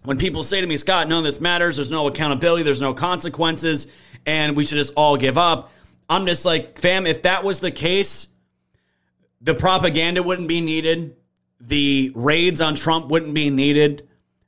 [0.06, 2.94] when people say to me, Scott, none of this matters, there's no accountability, there's no
[2.94, 3.88] consequences,
[4.26, 5.72] and we should just all give up.
[6.10, 8.28] I'm just like, fam, if that was the case,
[9.42, 11.16] the propaganda wouldn't be needed.
[11.60, 14.08] The raids on Trump wouldn't be needed.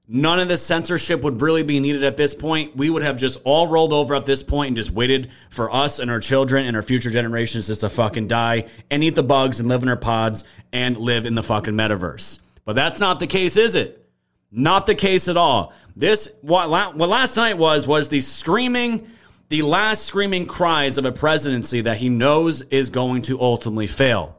[0.10, 2.78] None of the censorship would really be needed at this point.
[2.78, 6.00] We would have just all rolled over at this point and just waited for us
[6.00, 9.60] and our children and our future generations just to fucking die and eat the bugs
[9.60, 12.40] and live in our pods and live in the fucking metaverse.
[12.64, 14.06] But that's not the case, is it?
[14.50, 15.74] Not the case at all.
[15.98, 19.10] This what, what last night was was the screaming
[19.50, 24.38] the last screaming cries of a presidency that he knows is going to ultimately fail.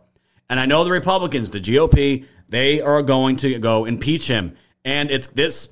[0.50, 4.56] And I know the Republicans, the GOP, they are going to go impeach him.
[4.84, 5.68] And it's this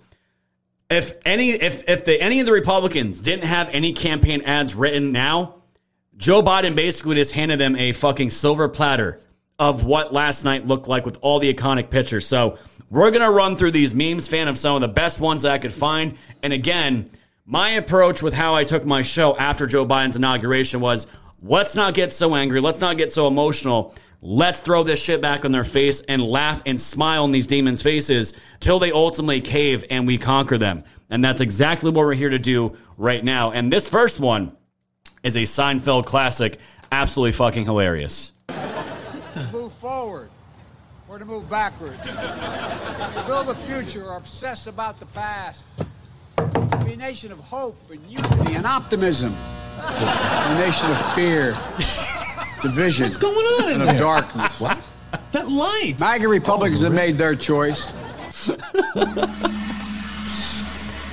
[0.88, 5.12] if any if if the, any of the Republicans didn't have any campaign ads written
[5.12, 5.62] now,
[6.16, 9.20] Joe Biden basically just handed them a fucking silver platter
[9.59, 12.27] of what last night looked like with all the iconic pictures.
[12.27, 12.59] So
[12.90, 15.59] we're gonna run through these memes, fan of some of the best ones that I
[15.59, 16.16] could find.
[16.42, 17.11] And again,
[17.47, 21.07] my approach with how I took my show after Joe Biden's inauguration was
[21.41, 23.95] let's not get so angry, let's not get so emotional.
[24.20, 27.83] Let's throw this shit back on their face and laugh and smile in these demons'
[27.83, 30.83] faces till they ultimately cave and we conquer them.
[31.11, 33.53] And that's exactly what we're here to do right now.
[33.53, 34.57] And this first one
[35.23, 36.59] is a Seinfeld classic,
[36.91, 38.33] absolutely fucking hilarious.
[39.53, 40.31] Move forward
[41.09, 41.97] or to move backward.
[42.03, 45.62] To build a future or obsess about the past
[46.84, 49.34] be a nation of hope and unity and optimism.
[49.78, 51.53] a nation of fear,
[52.62, 53.95] division, What's going on in and there?
[53.95, 54.61] of darkness.
[54.61, 54.78] What?
[55.32, 55.95] That light.
[56.01, 57.91] MAGA Republicans have made their choice.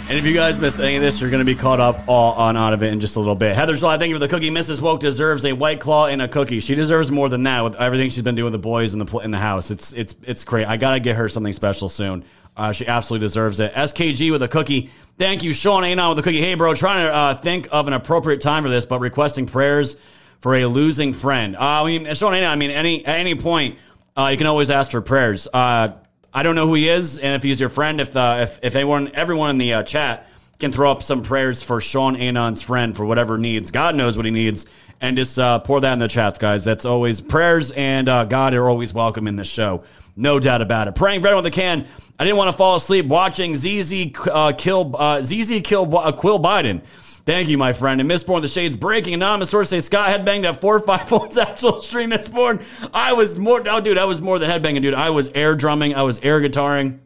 [0.09, 2.33] And if you guys missed any of this, you're going to be caught up all
[2.33, 3.55] on out of it in just a little bit.
[3.55, 4.51] Heather July, thank you for the cookie.
[4.51, 4.81] Mrs.
[4.81, 6.59] Woke deserves a white claw and a cookie.
[6.59, 9.05] She deserves more than that with everything she's been doing with the boys in the
[9.05, 9.71] pl- in the house.
[9.71, 10.67] It's it's it's great.
[10.67, 12.25] I gotta get her something special soon.
[12.55, 13.73] Uh, she absolutely deserves it.
[13.73, 14.91] SKG with a cookie.
[15.17, 16.41] Thank you, Sean Anon with a cookie.
[16.41, 19.95] Hey, bro, trying to uh, think of an appropriate time for this, but requesting prayers
[20.41, 21.55] for a losing friend.
[21.55, 22.49] Uh, I mean, Sean Anon.
[22.49, 23.77] I mean, any at any point,
[24.17, 25.47] uh, you can always ask for prayers.
[25.51, 25.89] Uh,
[26.33, 28.75] I don't know who he is, and if he's your friend, if uh, if if
[28.75, 30.27] anyone, everyone in the chat
[30.59, 33.71] can throw up some prayers for Sean Anon's friend for whatever needs.
[33.71, 34.65] God knows what he needs.
[35.03, 36.63] And just uh, pour that in the chats, guys.
[36.63, 39.83] That's always prayers and uh, God are always welcome in this show.
[40.15, 40.95] No doubt about it.
[40.95, 41.85] Praying for everyone that can.
[42.17, 46.39] I didn't want to fall asleep watching ZZ uh, kill uh, ZZ kill uh, Quill
[46.39, 46.85] Biden.
[47.25, 47.99] Thank you, my friend.
[47.99, 49.13] And Mistborn, the shades breaking.
[49.13, 52.11] Anonymous source say Scott headbanged at four five volts actual stream.
[52.11, 53.61] Mistborn, I was more.
[53.67, 54.93] Oh, dude, I was more than headbanging, dude.
[54.93, 55.95] I was air drumming.
[55.95, 56.99] I was air guitaring.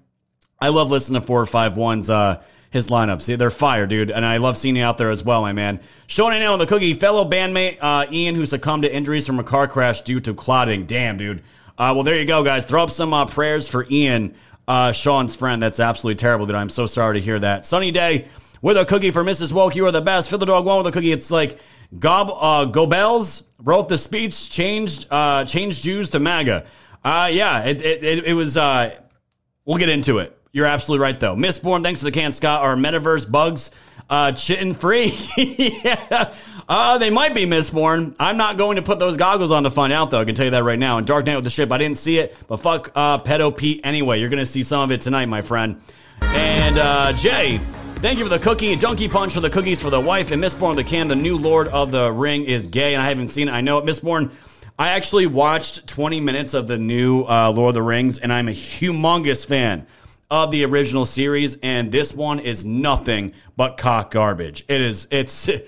[0.61, 2.11] I love listening to four five ones.
[2.11, 2.43] Uh,
[2.77, 3.21] his lineup.
[3.21, 4.11] See, they're fire, dude.
[4.11, 5.81] And I love seeing you out there as well, my man.
[6.07, 9.43] Showing now on the cookie, fellow bandmate uh, Ian, who succumbed to injuries from a
[9.43, 10.85] car crash due to clotting.
[10.85, 11.39] Damn, dude.
[11.77, 12.65] Uh, well, there you go, guys.
[12.65, 14.33] Throw up some uh, prayers for Ian,
[14.67, 15.61] uh, Sean's friend.
[15.61, 16.55] That's absolutely terrible, dude.
[16.55, 17.65] I'm so sorry to hear that.
[17.65, 18.27] Sunny day
[18.61, 19.51] with a cookie for Mrs.
[19.51, 19.75] Woke.
[19.75, 20.29] You are the best.
[20.29, 21.11] Fill the dog one with a cookie.
[21.11, 21.59] It's like
[21.99, 26.65] Gob uh, Goebbels wrote the speech, changed uh, changed Jews to MAGA.
[27.03, 28.55] Yeah, it, it, it, it was.
[29.65, 30.36] We'll get into it.
[30.57, 31.35] You're absolutely right, though.
[31.35, 32.63] Mistborn, thanks to the can, Scott.
[32.63, 33.69] Our metaverse bugs,
[34.09, 35.15] uh, chitin free.
[35.37, 36.33] yeah.
[36.67, 38.15] Uh, they might be Mistborn.
[38.19, 40.19] I'm not going to put those goggles on to find out, though.
[40.19, 40.97] I can tell you that right now.
[40.97, 43.81] And Dark Knight with the ship, I didn't see it, but fuck uh, Pedo Pete
[43.83, 44.19] anyway.
[44.19, 45.79] You're going to see some of it tonight, my friend.
[46.21, 47.59] And uh, Jay,
[47.97, 48.75] thank you for the cookie.
[48.77, 50.31] Junkie Punch for the cookies for the wife.
[50.31, 53.27] And Mistborn, the can, the new Lord of the Ring is gay, and I haven't
[53.27, 53.51] seen it.
[53.51, 53.85] I know it.
[53.85, 54.31] Mistborn,
[54.79, 58.47] I actually watched 20 minutes of the new uh, Lord of the Rings, and I'm
[58.47, 59.85] a humongous fan
[60.29, 64.63] of the original series, and this one is nothing but cock garbage.
[64.67, 65.07] It is.
[65.11, 65.49] It's.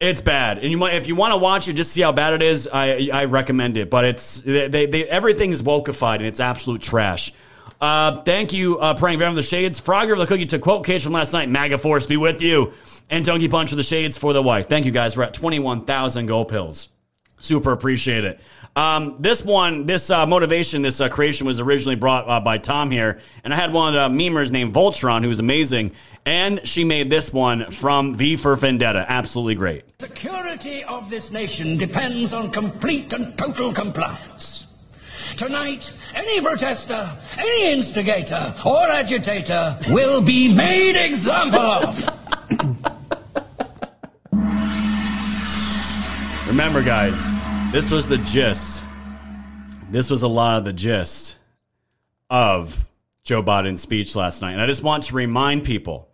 [0.00, 2.32] It's bad, and you might if you want to watch it, just see how bad
[2.32, 2.68] it is.
[2.72, 7.32] I I recommend it, but it's they, they, everything is wokeified and it's absolute trash.
[7.80, 9.80] Uh, thank you, uh, praying for the shades.
[9.80, 11.48] Frogger of the cookie to quote Cage from last night.
[11.48, 12.72] MAGA force be with you,
[13.10, 14.68] and Donkey Punch for the shades for the wife.
[14.68, 15.16] Thank you guys.
[15.16, 16.90] We're at twenty one thousand gold pills.
[17.38, 18.40] Super appreciate it.
[18.76, 22.90] Um, this one, this uh, motivation, this uh, creation was originally brought uh, by Tom
[22.90, 25.92] here, and I had one of the memers named Voltron who was amazing,
[26.24, 29.04] and she made this one from V for Vendetta.
[29.08, 29.84] Absolutely great.
[30.00, 34.66] Security of this nation depends on complete and total compliance.
[35.36, 42.14] Tonight, any protester, any instigator or agitator will be made example of.
[46.58, 47.32] Remember, guys,
[47.70, 48.84] this was the gist.
[49.90, 51.38] This was a lot of the gist
[52.30, 52.84] of
[53.22, 54.54] Joe Biden's speech last night.
[54.54, 56.08] And I just want to remind people,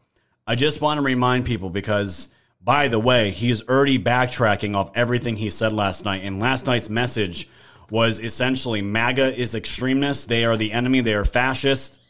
[0.47, 2.29] I just want to remind people because,
[2.63, 6.25] by the way, he's already backtracking off everything he said last night.
[6.25, 7.49] And last night's message
[7.89, 10.27] was essentially MAGA is extremists.
[10.27, 11.01] They are the enemy.
[11.01, 12.01] They are fascist.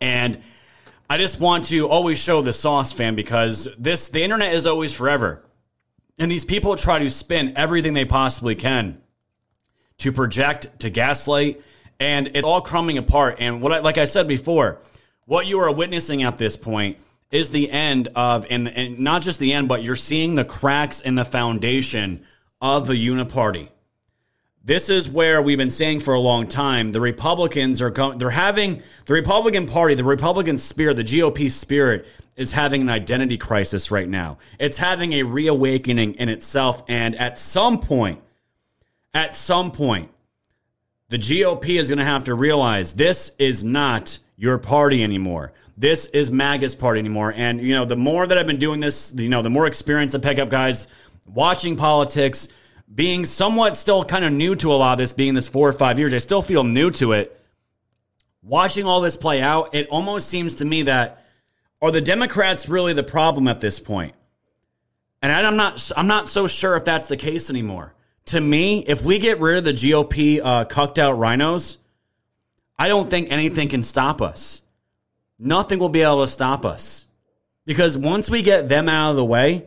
[0.00, 0.40] And
[1.10, 4.94] I just want to always show the sauce, fan, because this the internet is always
[4.94, 5.44] forever.
[6.18, 9.00] And these people try to spin everything they possibly can
[9.98, 11.62] to project, to gaslight,
[12.00, 13.36] and it's all crumbling apart.
[13.38, 14.80] And what, I, like I said before,
[15.26, 16.98] what you are witnessing at this point
[17.30, 21.00] is the end of, and, and not just the end, but you're seeing the cracks
[21.00, 22.24] in the foundation
[22.60, 23.68] of the uniparty.
[24.64, 26.92] This is where we've been saying for a long time.
[26.92, 32.06] The Republicans are going, they're having the Republican Party, the Republican spirit, the GOP spirit
[32.36, 34.38] is having an identity crisis right now.
[34.58, 36.82] It's having a reawakening in itself.
[36.88, 38.20] And at some point,
[39.12, 40.10] at some point,
[41.08, 45.52] the GOP is going to have to realize this is not your party anymore.
[45.76, 47.32] This is MAGA's party anymore.
[47.34, 50.14] And, you know, the more that I've been doing this, you know, the more experience
[50.14, 50.88] I pick up, guys,
[51.26, 52.48] watching politics,
[52.92, 55.72] being somewhat still kind of new to a lot of this, being this four or
[55.72, 57.40] five years, I still feel new to it.
[58.42, 61.23] Watching all this play out, it almost seems to me that
[61.82, 64.14] are the Democrats really the problem at this point?
[65.22, 67.94] And I'm not I'm not so sure if that's the case anymore.
[68.26, 71.78] To me, if we get rid of the GOP uh, cucked out RINOs,
[72.78, 74.62] I don't think anything can stop us.
[75.38, 77.06] Nothing will be able to stop us.
[77.66, 79.66] Because once we get them out of the way,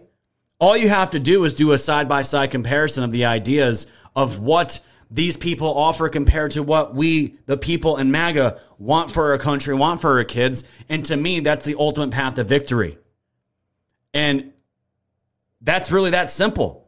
[0.59, 3.87] all you have to do is do a side by side comparison of the ideas
[4.15, 4.79] of what
[5.09, 9.73] these people offer compared to what we, the people in MAGA, want for our country,
[9.73, 10.63] want for our kids.
[10.89, 12.97] And to me, that's the ultimate path to victory.
[14.13, 14.53] And
[15.61, 16.87] that's really that simple.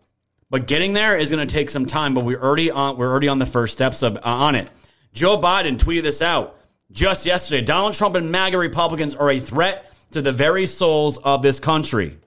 [0.49, 2.13] But getting there is going to take some time.
[2.13, 2.97] But we're already on.
[2.97, 4.70] We're already on the first steps of uh, on it.
[5.13, 6.57] Joe Biden tweeted this out
[6.91, 7.63] just yesterday.
[7.63, 12.17] Donald Trump and MAGA Republicans are a threat to the very souls of this country.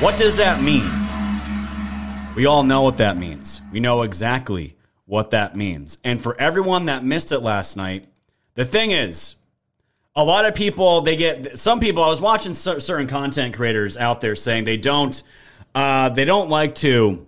[0.00, 1.05] What does that mean?
[2.36, 3.62] We all know what that means.
[3.72, 4.76] We know exactly
[5.06, 5.96] what that means.
[6.04, 8.04] And for everyone that missed it last night,
[8.56, 9.36] the thing is,
[10.14, 14.20] a lot of people, they get, some people, I was watching certain content creators out
[14.20, 15.22] there saying they don't,
[15.74, 17.26] uh, they don't like to,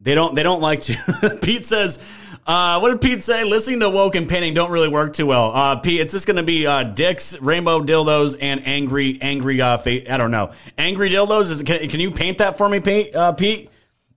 [0.00, 1.98] they don't, they don't like to, Pete says,
[2.46, 3.42] uh, what did Pete say?
[3.42, 5.50] Listening to woke and painting don't really work too well.
[5.52, 9.60] Uh, Pete, it's just going to be uh, dicks, rainbow dildos, and angry, angry.
[9.60, 11.50] Uh, fa- I don't know, angry dildos.
[11.50, 13.14] Is can, can you paint that for me, Pete?
[13.14, 13.70] Uh, Pete,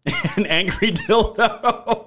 [0.37, 2.05] an angry dildo.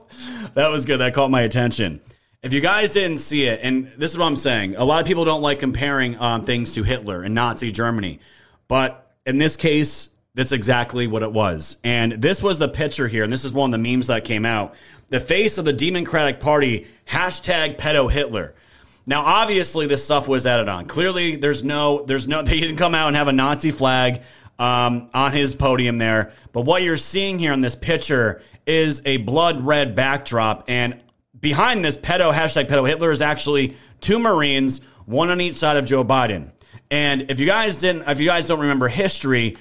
[0.55, 0.99] that was good.
[0.99, 2.01] That caught my attention.
[2.43, 5.07] If you guys didn't see it, and this is what I'm saying, a lot of
[5.07, 8.21] people don't like comparing um, things to Hitler and Nazi Germany,
[8.69, 11.79] but in this case, that's exactly what it was.
[11.83, 14.47] And this was the picture here, and this is one of the memes that came
[14.47, 14.75] out
[15.09, 18.55] the face of the Democratic Party, hashtag pedo Hitler.
[19.07, 20.85] Now, obviously, this stuff was added on.
[20.85, 24.23] Clearly, there's no, there's no, they didn't come out and have a Nazi flag
[24.59, 26.33] um, on his podium there.
[26.53, 31.01] But what you're seeing here in this picture is a blood red backdrop, and
[31.39, 35.85] behind this pedo hashtag pedo Hitler is actually two Marines, one on each side of
[35.85, 36.51] Joe Biden.
[36.91, 39.57] And if you guys didn't, if you guys don't remember history,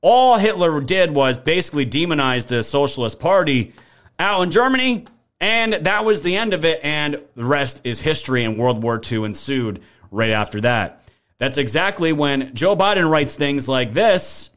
[0.00, 3.74] all Hitler did was basically demonize the Socialist Party
[4.18, 5.06] out in Germany,
[5.40, 6.80] and that was the end of it.
[6.82, 10.97] And the rest is history, and World War II ensued right after that.
[11.38, 14.50] That's exactly when Joe Biden writes things like this.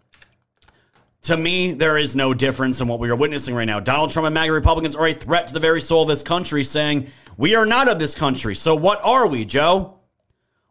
[1.23, 3.79] To me, there is no difference in what we are witnessing right now.
[3.79, 6.63] Donald Trump and MAGA Republicans are a threat to the very soul of this country,
[6.63, 7.07] saying,
[7.37, 8.55] We are not of this country.
[8.55, 9.99] So, what are we, Joe?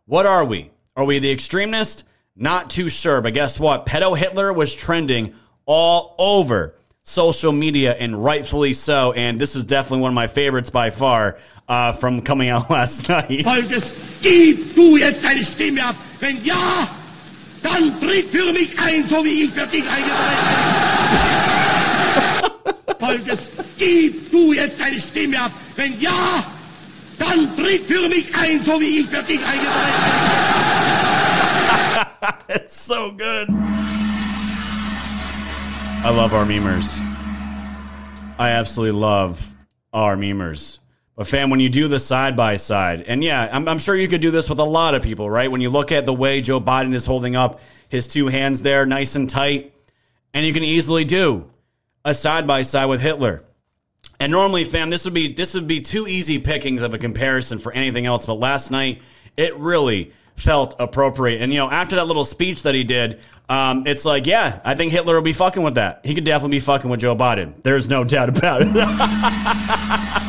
[0.06, 0.72] What are we?
[0.96, 2.04] Are we the extremist?
[2.34, 3.20] Not too sure.
[3.20, 3.86] But guess what?
[3.86, 5.34] Pedo Hitler was trending
[5.66, 9.12] all over social media, and rightfully so.
[9.12, 11.38] And this is definitely one of my favorites by far
[11.70, 13.46] uh, from coming out last night.
[14.20, 15.94] Gib du jetzt deine Stimme ab.
[16.18, 16.86] Wenn ja,
[17.62, 20.44] dann tritt für mich ein, so wie ich für dich eingetreten
[22.98, 23.20] bin.
[23.78, 25.52] Gib du jetzt deine Stimme ab.
[25.76, 26.44] Wenn ja,
[27.18, 29.70] dann tritt für mich ein, so wie ich für dich eingetreten
[32.48, 32.56] bin.
[32.56, 33.48] it's so good.
[36.02, 37.00] I love our memers.
[38.38, 39.54] I absolutely love
[39.92, 40.78] our memers.
[41.20, 44.08] But fam, when you do the side by side, and yeah, I'm, I'm, sure you
[44.08, 45.52] could do this with a lot of people, right?
[45.52, 47.60] When you look at the way Joe Biden is holding up
[47.90, 49.74] his two hands there, nice and tight,
[50.32, 51.44] and you can easily do
[52.06, 53.44] a side by side with Hitler.
[54.18, 57.58] And normally, fam, this would be this would be too easy pickings of a comparison
[57.58, 58.24] for anything else.
[58.24, 59.02] But last night,
[59.36, 61.42] it really felt appropriate.
[61.42, 64.74] And you know, after that little speech that he did, um, it's like, yeah, I
[64.74, 66.00] think Hitler will be fucking with that.
[66.02, 67.62] He could definitely be fucking with Joe Biden.
[67.62, 70.16] There's no doubt about it.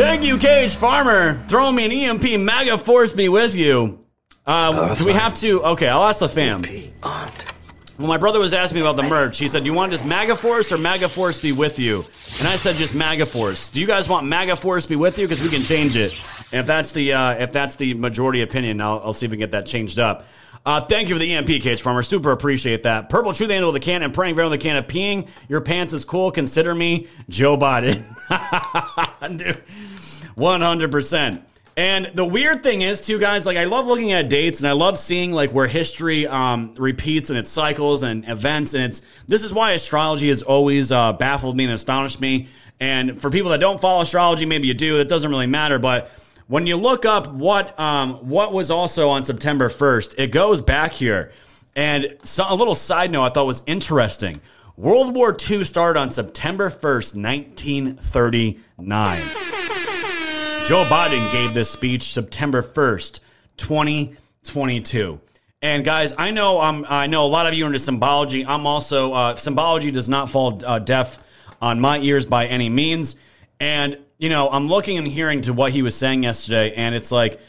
[0.00, 1.44] Thank you, Cage Farmer.
[1.46, 2.40] Throw me an EMP.
[2.40, 4.02] MAGA force me with you.
[4.46, 5.62] Uh, do we have to?
[5.62, 6.64] Okay, I'll ask the fam.
[7.02, 9.36] Well, my brother was asking me about the merch.
[9.36, 11.96] He said, "Do you want just MAGA Force or MAGA Force be with you?"
[12.38, 15.26] And I said, "Just MAGA Force." Do you guys want MAGA Force be with you?
[15.26, 16.12] Because we can change it.
[16.50, 19.36] And if that's the uh, if that's the majority opinion, I'll, I'll see if we
[19.36, 20.24] can get that changed up.
[20.64, 22.02] Uh, thank you for the EMP, Cage Farmer.
[22.02, 23.08] Super appreciate that.
[23.08, 25.26] Purple Truth Angel with the can and praying very on the can of peeing.
[25.48, 26.30] Your pants is cool.
[26.30, 28.04] Consider me Joe Biden.
[30.34, 31.42] One hundred percent.
[31.76, 34.72] And the weird thing is, too, guys, like I love looking at dates and I
[34.72, 38.74] love seeing like where history um, repeats and its cycles and events.
[38.74, 42.48] And it's this is why astrology has always uh, baffled me and astonished me.
[42.80, 45.00] And for people that don't follow astrology, maybe you do.
[45.00, 45.78] It doesn't really matter.
[45.78, 46.10] But
[46.50, 50.92] when you look up what um, what was also on September 1st, it goes back
[50.92, 51.30] here.
[51.76, 54.40] And so, a little side note I thought was interesting.
[54.76, 59.20] World War II started on September 1st, 1939.
[60.66, 63.20] Joe Biden gave this speech September 1st,
[63.56, 65.20] 2022.
[65.62, 68.44] And guys, I know I'm, I know a lot of you are into symbology.
[68.44, 71.22] I'm also uh, symbology does not fall uh, deaf
[71.62, 73.14] on my ears by any means.
[73.60, 77.10] And you know, I'm looking and hearing to what he was saying yesterday, and it's
[77.10, 77.40] like,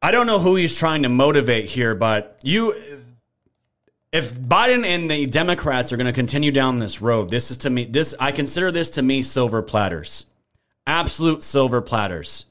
[0.00, 2.74] I don't know who he's trying to motivate here, but you,
[4.10, 7.70] if Biden and the Democrats are going to continue down this road, this is to
[7.70, 10.24] me, this, I consider this to me silver platters,
[10.86, 12.46] absolute silver platters.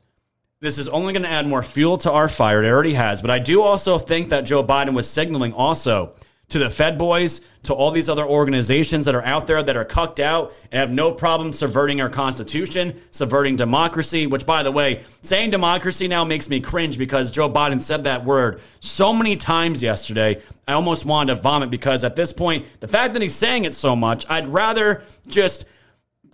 [0.60, 2.64] This is only going to add more fuel to our fire.
[2.64, 3.22] It already has.
[3.22, 6.14] But I do also think that Joe Biden was signaling also
[6.50, 9.86] to the Fed boys, to all these other organizations that are out there that are
[9.86, 15.04] cucked out and have no problem subverting our Constitution, subverting democracy, which, by the way,
[15.22, 19.82] saying democracy now makes me cringe because Joe Biden said that word so many times
[19.82, 20.42] yesterday.
[20.68, 23.74] I almost wanted to vomit because at this point, the fact that he's saying it
[23.74, 25.66] so much, I'd rather just.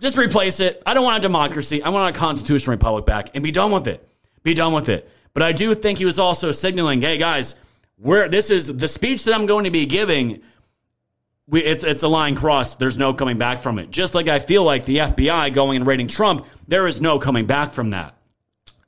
[0.00, 0.82] Just replace it.
[0.86, 1.82] I don't want a democracy.
[1.82, 4.08] I want a constitutional republic back and be done with it.
[4.42, 5.06] Be done with it.
[5.34, 7.56] But I do think he was also signaling, hey guys,
[8.00, 10.40] we're, this is the speech that I'm going to be giving.
[11.46, 12.78] We, it's it's a line crossed.
[12.78, 13.90] There's no coming back from it.
[13.90, 17.46] Just like I feel like the FBI going and raiding Trump, there is no coming
[17.46, 18.14] back from that.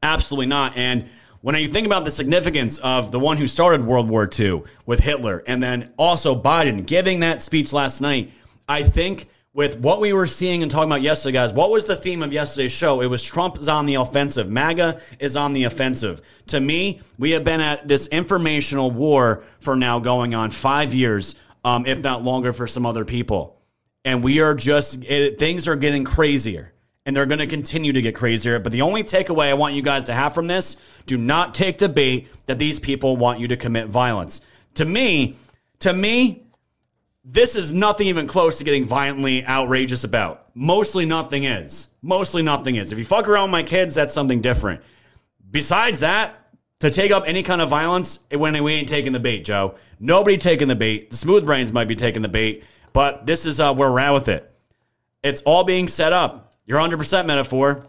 [0.03, 0.77] Absolutely not.
[0.77, 1.09] And
[1.43, 5.01] when you think about the significance of the one who started World War II with
[5.01, 8.31] Hitler and then also Biden giving that speech last night,
[8.69, 11.97] I think with what we were seeing and talking about yesterday, guys, what was the
[11.97, 13.03] theme of yesterday's show?
[13.03, 14.49] It was Trump is on the offensive.
[14.49, 16.23] MAGA is on the offensive.
[16.49, 21.35] To me, we have been at this informational war for now going on five years,
[21.65, 23.61] um, if not longer for some other people.
[24.05, 26.73] And we are just, it, things are getting crazier
[27.05, 28.59] and they're going to continue to get crazier.
[28.59, 30.77] But the only takeaway I want you guys to have from this
[31.07, 34.41] do not take the bait that these people want you to commit violence.
[34.75, 35.37] To me,
[35.81, 36.42] to me,
[37.25, 40.49] this is nothing even close to getting violently outrageous about.
[40.55, 41.89] Mostly nothing is.
[42.03, 42.93] Mostly nothing is.
[42.93, 44.83] If you fuck around with my kids, that's something different.
[45.51, 46.39] Besides that,
[46.81, 49.77] to take up any kind of violence when we ain't taking the bait, Joe.
[50.01, 51.11] Nobody taking the bait.
[51.11, 54.13] The smooth brains might be taking the bait, but this is uh, where we're at
[54.13, 54.53] with it.
[55.23, 56.55] It's all being set up.
[56.67, 57.87] You're 100% metaphor.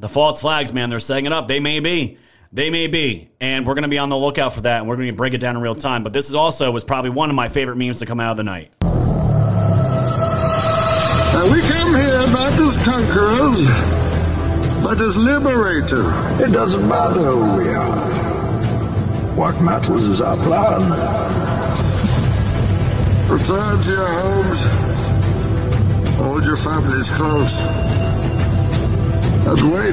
[0.00, 1.46] The false flags, man, they're setting it up.
[1.46, 2.18] They may be.
[2.50, 4.96] They may be, and we're going to be on the lookout for that, and we're
[4.96, 6.02] going to break it down in real time.
[6.02, 8.38] But this is also was probably one of my favorite memes to come out of
[8.38, 8.72] the night.
[8.80, 8.94] Now
[11.52, 13.66] we come here not as conquerors,
[14.82, 16.06] but as liberators.
[16.40, 18.08] It doesn't matter who we are.
[19.36, 20.90] What matters is our plan.
[23.30, 24.64] Return to your homes.
[26.16, 27.87] Hold your families close.
[29.48, 29.92] Wait.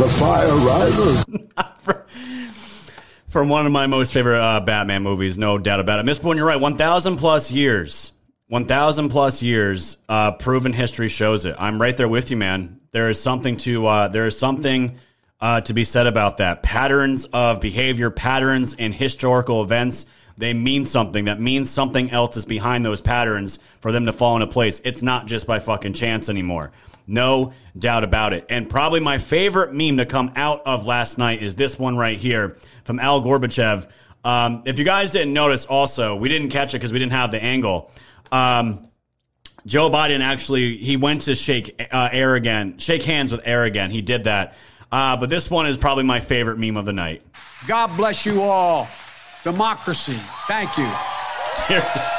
[0.00, 1.24] the fire rises.
[3.28, 6.06] From one of my most favorite uh, Batman movies, no doubt about it.
[6.06, 6.60] Miss Bourne, you're right.
[6.60, 8.12] 1,000 plus years.
[8.48, 9.98] 1,000 plus years.
[10.08, 11.54] Uh, proven history shows it.
[11.56, 12.80] I'm right there with you, man.
[12.90, 14.98] There is something to, uh, there is something
[15.40, 16.64] uh, to be said about that.
[16.64, 20.06] Patterns of behavior, patterns in historical events,
[20.36, 21.26] they mean something.
[21.26, 24.80] That means something else is behind those patterns for them to fall into place.
[24.84, 26.72] It's not just by fucking chance anymore.
[27.06, 28.46] No doubt about it.
[28.48, 32.18] And probably my favorite meme to come out of last night is this one right
[32.18, 33.86] here from Al Gorbachev.
[34.24, 37.30] Um, if you guys didn't notice, also, we didn't catch it because we didn't have
[37.30, 37.90] the angle.
[38.32, 38.88] Um,
[39.66, 43.90] Joe Biden actually he went to shake uh, air again, shake hands with air again.
[43.90, 44.54] He did that.
[44.90, 47.22] Uh, but this one is probably my favorite meme of the night.
[47.66, 48.88] God bless you all.
[49.42, 50.20] Democracy.
[50.46, 50.90] Thank you.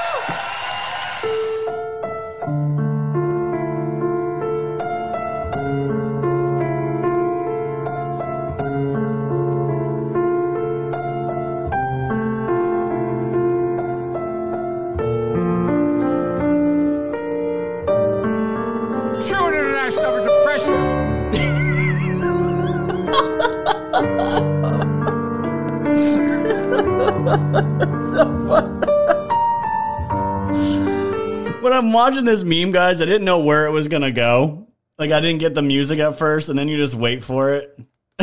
[31.61, 34.67] when I'm watching this meme, guys, I didn't know where it was gonna go.
[34.99, 37.75] Like I didn't get the music at first, and then you just wait for it.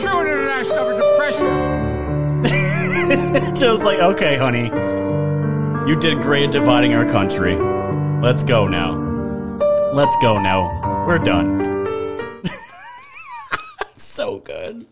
[0.00, 1.74] True international depression.
[3.54, 4.64] just like, okay, honey,
[5.88, 7.54] you did great at dividing our country.
[7.54, 8.98] Let's go now.
[9.92, 11.04] Let's go now.
[11.06, 11.62] We're done.
[13.96, 14.84] so good.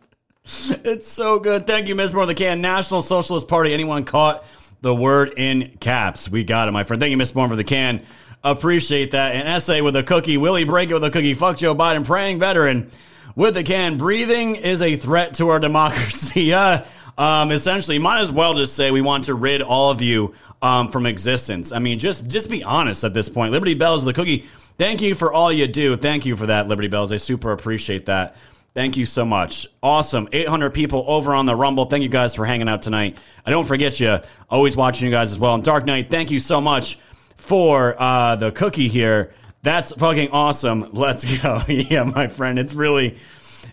[0.85, 1.67] It's so good.
[1.67, 2.13] Thank you, Ms.
[2.13, 2.61] More the Can.
[2.61, 3.73] National Socialist Party.
[3.73, 4.45] Anyone caught
[4.81, 6.29] the word in caps?
[6.29, 7.01] We got it, my friend.
[7.01, 8.03] Thank you, Miss More for the Can.
[8.45, 9.35] Appreciate that.
[9.35, 10.37] An essay with a cookie.
[10.37, 11.35] Willie Break it with a cookie.
[11.35, 12.05] Fuck Joe Biden.
[12.05, 12.91] Praying veteran
[13.37, 13.99] with the can.
[13.99, 16.43] Breathing is a threat to our democracy.
[16.53, 16.87] Yeah.
[17.19, 20.91] Um, essentially, might as well just say we want to rid all of you um,
[20.91, 21.71] from existence.
[21.71, 23.53] I mean, just just be honest at this point.
[23.53, 24.47] Liberty Bells, the cookie.
[24.79, 25.97] Thank you for all you do.
[25.97, 27.13] Thank you for that, Liberty Bells.
[27.13, 28.37] I super appreciate that.
[28.75, 29.67] Thank you so much.
[29.83, 30.29] Awesome.
[30.33, 31.85] 800 people over on the Rumble.
[31.85, 33.19] Thank you guys for hanging out tonight.
[33.45, 34.19] I don't forget you.
[34.49, 35.55] Always watching you guys as well.
[35.55, 36.99] And Dark Knight, thank you so much
[37.37, 39.35] for uh, the cookie here.
[39.61, 40.89] That's fucking awesome.
[40.93, 41.63] Let's go.
[41.69, 42.59] yeah, my friend.
[42.59, 43.19] It's really,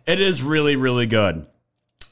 [0.05, 1.45] it is really, really good.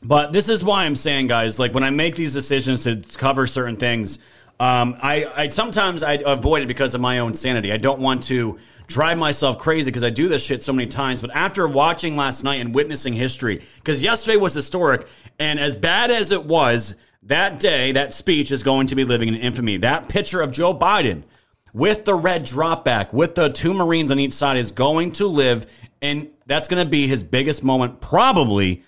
[0.01, 3.47] But this is why I'm saying, guys, like when I make these decisions to cover
[3.47, 4.19] certain things,
[4.59, 7.71] um, I, I sometimes I avoid it because of my own sanity.
[7.73, 11.21] I don't want to drive myself crazy because I do this shit so many times.
[11.21, 15.07] But after watching last night and witnessing history, because yesterday was historic,
[15.39, 19.27] and as bad as it was, that day, that speech is going to be living
[19.27, 19.77] in infamy.
[19.77, 21.23] That picture of Joe Biden
[21.73, 25.27] with the red drop back, with the two Marines on each side, is going to
[25.27, 25.65] live,
[26.01, 28.83] and that's going to be his biggest moment, probably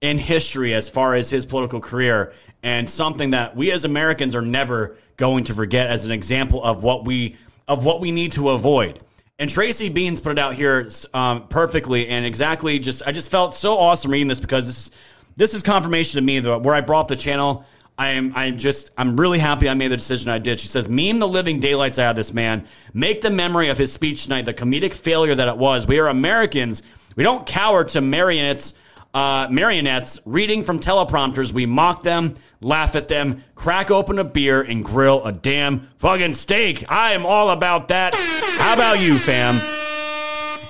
[0.00, 2.32] in history as far as his political career
[2.62, 6.82] and something that we as Americans are never going to forget as an example of
[6.82, 7.36] what we
[7.68, 9.00] of what we need to avoid.
[9.40, 12.78] And Tracy Beanz put it out here um, perfectly and exactly.
[12.78, 14.90] Just I just felt so awesome reading this because this
[15.34, 17.64] this is confirmation to me that where I brought the channel.
[17.96, 20.60] I am I just I'm really happy I made the decision I did.
[20.60, 22.66] She says, meme the living daylights out of this man.
[22.92, 25.86] Make the memory of his speech tonight the comedic failure that it was.
[25.86, 26.82] We are Americans.
[27.16, 28.74] We don't cower to marionettes
[29.14, 31.52] uh, marionettes reading from teleprompters.
[31.52, 36.34] We mock them, laugh at them, crack open a beer, and grill a damn fucking
[36.34, 36.84] steak.
[36.88, 38.14] I am all about that.
[38.14, 39.60] How about you, fam?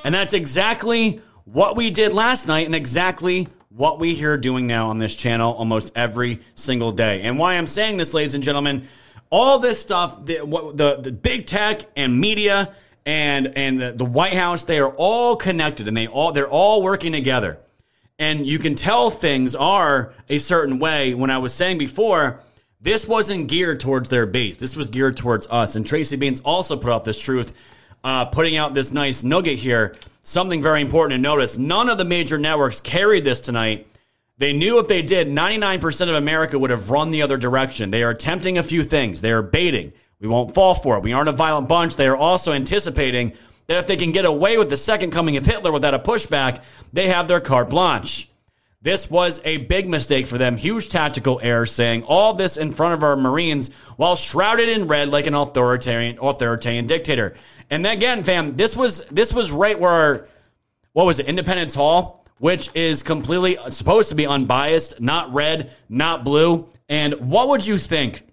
[0.04, 4.88] And that's exactly what we did last night and exactly what we hear doing now
[4.88, 7.22] on this channel almost every single day.
[7.22, 8.86] And why I'm saying this, ladies and gentlemen,
[9.30, 12.74] all this stuff, the, what, the, the big tech and media
[13.06, 16.82] and, and the, the White House, they are all connected and they all, they're all
[16.82, 17.58] working together
[18.20, 21.14] and you can tell things are a certain way.
[21.14, 22.40] When I was saying before,
[22.78, 24.58] this wasn't geared towards their base.
[24.58, 25.74] This was geared towards us.
[25.74, 27.54] And Tracy Beanz also put out this truth,
[28.04, 29.94] uh, putting out this nice nugget here.
[30.20, 31.56] Something very important to notice.
[31.56, 33.86] None of the major networks carried this tonight.
[34.36, 37.90] They knew if they did, 99% of America would have run the other direction.
[37.90, 39.22] They are attempting a few things.
[39.22, 39.94] They are baiting.
[40.20, 41.02] We won't fall for it.
[41.02, 41.96] We aren't a violent bunch.
[41.96, 43.32] They are also anticipating
[43.70, 46.64] that if they can get away with the second coming of Hitler without a pushback,
[46.92, 48.28] they have their carte blanche.
[48.82, 52.94] This was a big mistake for them, huge tactical error, saying all this in front
[52.94, 57.36] of our Marines while shrouded in red like an authoritarian authoritarian dictator.
[57.70, 60.26] And again, fam, this was this was right where
[60.92, 66.24] what was it, Independence Hall, which is completely supposed to be unbiased, not red, not
[66.24, 66.66] blue.
[66.88, 68.26] And what would you think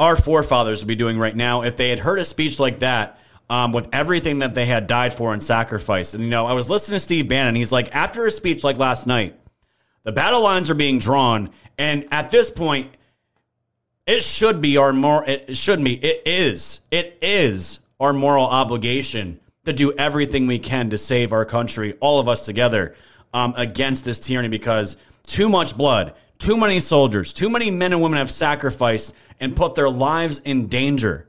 [0.00, 3.20] our forefathers would be doing right now if they had heard a speech like that
[3.50, 6.14] um, with everything that they had died for and sacrificed.
[6.14, 7.54] And, you know, I was listening to Steve Bannon.
[7.54, 9.38] He's like, after a speech like last night,
[10.04, 11.50] the battle lines are being drawn.
[11.78, 12.90] And at this point,
[14.06, 19.38] it should be our more, it shouldn't be, it is, it is our moral obligation
[19.64, 22.96] to do everything we can to save our country, all of us together,
[23.32, 28.02] um, against this tyranny because too much blood, too many soldiers, too many men and
[28.02, 31.28] women have sacrificed and put their lives in danger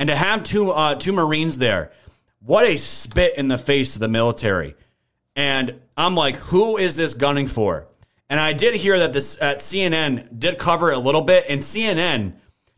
[0.00, 1.92] and to have two uh, two Marines there,
[2.40, 4.74] what a spit in the face of the military.
[5.36, 7.86] And I'm like, who is this gunning for?
[8.30, 11.60] And I did hear that this at CNN did cover it a little bit, and
[11.60, 12.32] CNN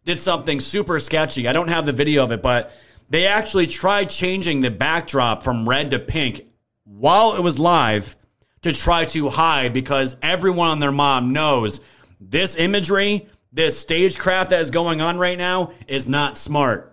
[0.04, 1.46] did something super sketchy.
[1.46, 2.72] I don't have the video of it, but
[3.08, 6.44] they actually tried changing the backdrop from red to pink
[6.82, 8.16] while it was live
[8.62, 11.82] to try to hide because everyone on their mom knows
[12.20, 16.91] this imagery, this stagecraft that is going on right now is not smart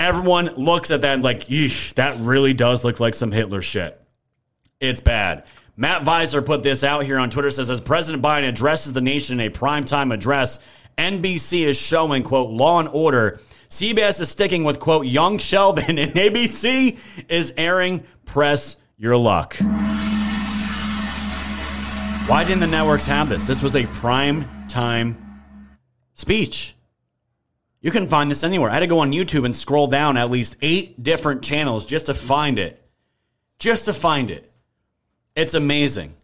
[0.00, 4.00] everyone looks at that and like, yeesh, that really does look like some Hitler shit.
[4.80, 5.48] It's bad.
[5.76, 9.38] Matt Viser put this out here on Twitter says as President Biden addresses the nation
[9.38, 10.58] in a primetime address,
[10.98, 13.40] NBC is showing, quote, law and order.
[13.68, 16.98] CBS is sticking with, quote, young Sheldon, and ABC
[17.28, 19.56] is airing press your luck.
[22.26, 23.46] Why didn't the networks have this?
[23.46, 25.42] This was a prime time
[26.14, 26.74] speech.
[27.80, 28.70] You can find this anywhere.
[28.70, 32.06] I had to go on YouTube and scroll down at least eight different channels just
[32.06, 32.82] to find it.
[33.58, 34.52] Just to find it.
[35.34, 36.14] It's amazing.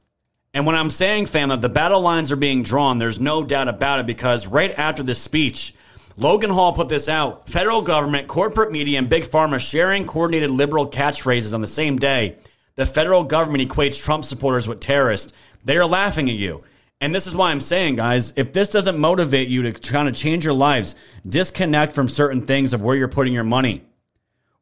[0.52, 3.68] And when I'm saying, fam, that the battle lines are being drawn, there's no doubt
[3.68, 5.74] about it because right after this speech,
[6.16, 7.48] Logan Hall put this out.
[7.48, 12.36] Federal government, corporate media, and big pharma sharing coordinated liberal catchphrases on the same day.
[12.74, 15.32] The federal government equates Trump supporters with terrorists.
[15.64, 16.64] They are laughing at you.
[17.00, 20.14] And this is why I'm saying, guys, if this doesn't motivate you to kind of
[20.14, 20.94] change your lives,
[21.28, 23.84] disconnect from certain things of where you're putting your money,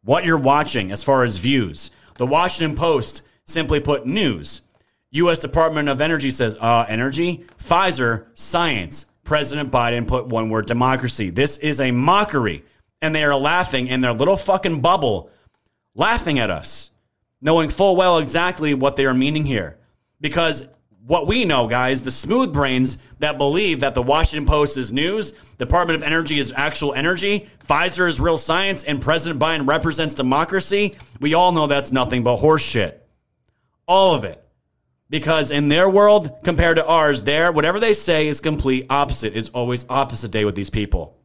[0.03, 1.91] what you're watching as far as views.
[2.17, 4.63] The Washington Post simply put news.
[5.13, 5.39] U.S.
[5.39, 9.07] Department of Energy says, uh, energy, Pfizer, science.
[9.23, 11.31] President Biden put one word democracy.
[11.31, 12.65] This is a mockery.
[13.01, 15.31] And they are laughing in their little fucking bubble,
[15.95, 16.91] laughing at us,
[17.41, 19.79] knowing full well exactly what they are meaning here.
[20.21, 20.69] Because
[21.07, 25.33] what we know, guys, the smooth brains that believe that the Washington Post is news,
[25.59, 30.95] Department of Energy is actual energy, Pfizer is real science, and President Biden represents democracy,
[31.21, 32.95] we all know that's nothing but horseshit.
[33.87, 34.41] All of it.
[35.11, 39.35] Because in their world, compared to ours, there, whatever they say is complete opposite.
[39.35, 41.19] is always opposite day with these people.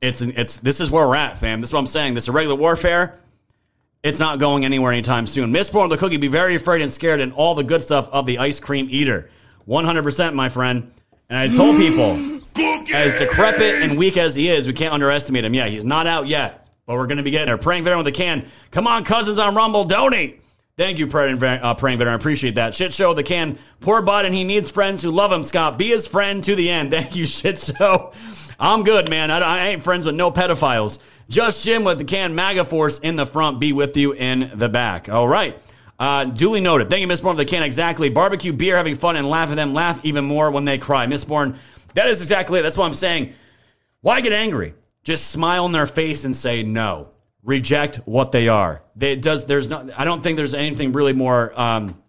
[0.00, 1.60] It's, it's this is where we're at, fam.
[1.60, 2.14] This is what I'm saying.
[2.14, 3.18] This is irregular warfare
[4.02, 5.50] it's not going anywhere anytime soon.
[5.52, 8.26] Miss Born the Cookie, be very afraid and scared, and all the good stuff of
[8.26, 9.30] the ice cream eater.
[9.66, 10.90] 100%, my friend.
[11.28, 12.40] And I told people,
[12.94, 15.52] as decrepit and weak as he is, we can't underestimate him.
[15.52, 17.58] Yeah, he's not out yet, but we're going to be getting there.
[17.58, 18.46] Praying veteran with a can.
[18.70, 20.42] Come on, cousins on Rumble, donate.
[20.78, 22.14] Thank you, praying, uh, praying veteran.
[22.14, 22.72] I appreciate that.
[22.72, 23.58] Shit show the can.
[23.80, 25.42] Poor and He needs friends who love him.
[25.42, 26.90] Scott, be his friend to the end.
[26.92, 28.12] Thank you, shit show.
[28.60, 29.30] I'm good, man.
[29.30, 31.00] I, I ain't friends with no pedophiles.
[31.28, 34.68] Just Jim with the can MAGA force in the front, be with you in the
[34.68, 35.08] back.
[35.08, 35.60] All right.
[35.98, 36.88] Uh, duly noted.
[36.88, 37.62] Thank you, Miss Bourne, for the can.
[37.62, 38.08] Exactly.
[38.08, 39.74] Barbecue, beer, having fun, and laugh at them.
[39.74, 41.06] Laugh even more when they cry.
[41.06, 41.58] Miss Bourne,
[41.94, 42.62] that is exactly it.
[42.62, 43.34] That's what I'm saying.
[44.00, 44.74] Why get angry?
[45.02, 47.10] Just smile in their face and say no.
[47.42, 48.82] Reject what they are.
[48.94, 49.46] They, it does.
[49.46, 49.90] There's no.
[49.96, 52.00] I don't think there's anything really more um,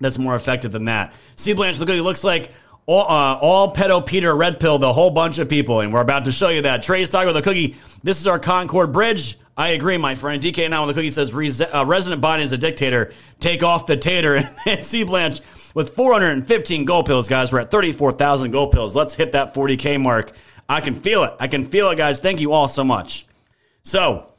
[0.00, 1.14] that's more effective than that.
[1.36, 2.02] See, Blanche, look at it.
[2.02, 2.50] Looks like
[2.88, 6.24] all, uh, all pedo Peter Red Pill, the whole bunch of people, and we're about
[6.24, 6.82] to show you that.
[6.82, 7.76] Trey's talking with a cookie.
[8.02, 9.38] This is our Concord Bridge.
[9.58, 10.42] I agree, my friend.
[10.42, 13.12] DK now with the cookie says uh, Resident Biden is a dictator.
[13.40, 14.48] Take off the tater.
[14.66, 15.42] and C Blanche
[15.74, 17.52] with 415 gold pills, guys.
[17.52, 18.96] We're at 34,000 gold pills.
[18.96, 20.32] Let's hit that 40K mark.
[20.66, 21.34] I can feel it.
[21.38, 22.20] I can feel it, guys.
[22.20, 23.26] Thank you all so much.
[23.82, 24.32] So,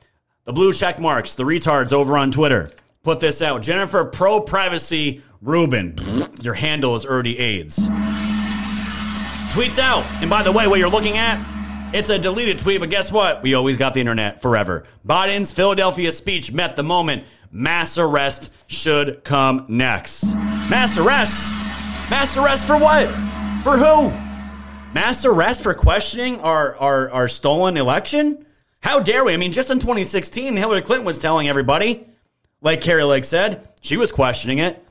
[0.45, 2.69] the blue check marks, the retards over on Twitter.
[3.03, 3.61] Put this out.
[3.61, 5.99] Jennifer Pro Privacy Rubin.
[6.41, 7.87] Your handle is already AIDS.
[9.49, 10.05] Tweets out.
[10.21, 11.43] And by the way, what you're looking at,
[11.91, 13.41] it's a deleted tweet, but guess what?
[13.41, 14.83] We always got the internet forever.
[15.05, 17.23] Biden's Philadelphia speech met the moment.
[17.51, 20.35] Mass arrest should come next.
[20.35, 21.51] Mass arrest?
[22.11, 23.07] Mass arrest for what?
[23.63, 24.11] For who?
[24.93, 28.45] Mass arrest for questioning our, our, our stolen election?
[28.81, 29.33] How dare we?
[29.33, 32.07] I mean, just in 2016, Hillary Clinton was telling everybody,
[32.61, 34.85] like Kari Lake said, she was questioning it.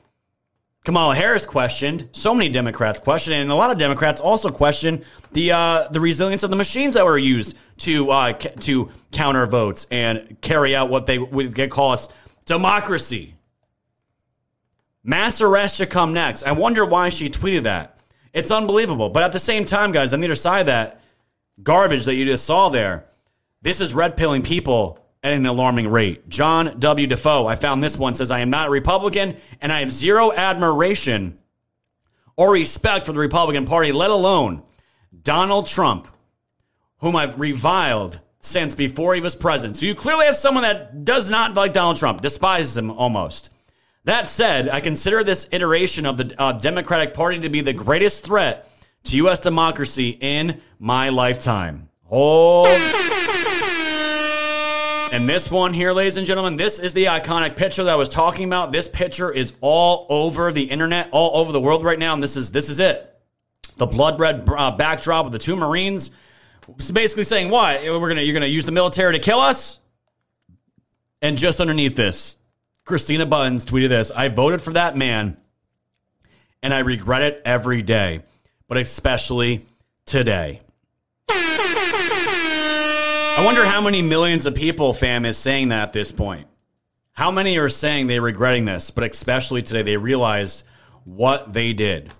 [0.89, 2.09] Kamala Harris questioned.
[2.13, 6.41] So many Democrats questioned, and a lot of Democrats also questioned the uh, the resilience
[6.41, 10.89] of the machines that were used to uh, ca- to counter votes and carry out
[10.89, 12.09] what they would call us
[12.45, 13.35] democracy.
[15.03, 16.41] Mass arrest should come next.
[16.41, 17.99] I wonder why she tweeted that.
[18.33, 19.09] It's unbelievable.
[19.09, 21.01] But at the same time, guys, on either side of that
[21.61, 23.05] garbage that you just saw there,
[23.61, 26.29] this is red pilling people at an alarming rate.
[26.29, 27.07] John W.
[27.07, 30.31] Defoe, I found this one, says, I am not a Republican and I have zero
[30.31, 31.37] admiration
[32.37, 34.63] or respect for the Republican Party, let alone
[35.23, 36.07] Donald Trump,
[36.99, 39.75] whom I've reviled since before he was president.
[39.75, 43.49] So you clearly have someone that does not like Donald Trump, despises him almost.
[44.05, 48.23] That said, I consider this iteration of the uh, Democratic Party to be the greatest
[48.23, 48.71] threat
[49.03, 49.41] to U.S.
[49.41, 51.89] democracy in my lifetime.
[52.09, 53.35] Oh.
[55.11, 58.09] And this one here, ladies and gentlemen, this is the iconic picture that I was
[58.09, 58.71] talking about.
[58.71, 62.35] This picture is all over the internet, all over the world right now, and this
[62.35, 63.19] is this is it.
[63.77, 66.11] The blood red uh, backdrop of the two Marines.
[66.75, 69.79] It's basically saying what we're gonna you're gonna use the military to kill us.
[71.23, 72.37] And just underneath this,
[72.85, 75.37] Christina Buttons tweeted this: "I voted for that man,
[76.61, 78.21] and I regret it every day,
[78.67, 79.65] but especially
[80.05, 80.61] today."
[83.39, 86.45] I wonder how many millions of people, fam, is saying that at this point.
[87.13, 90.65] How many are saying they're regretting this, but especially today they realized
[91.05, 92.13] what they did.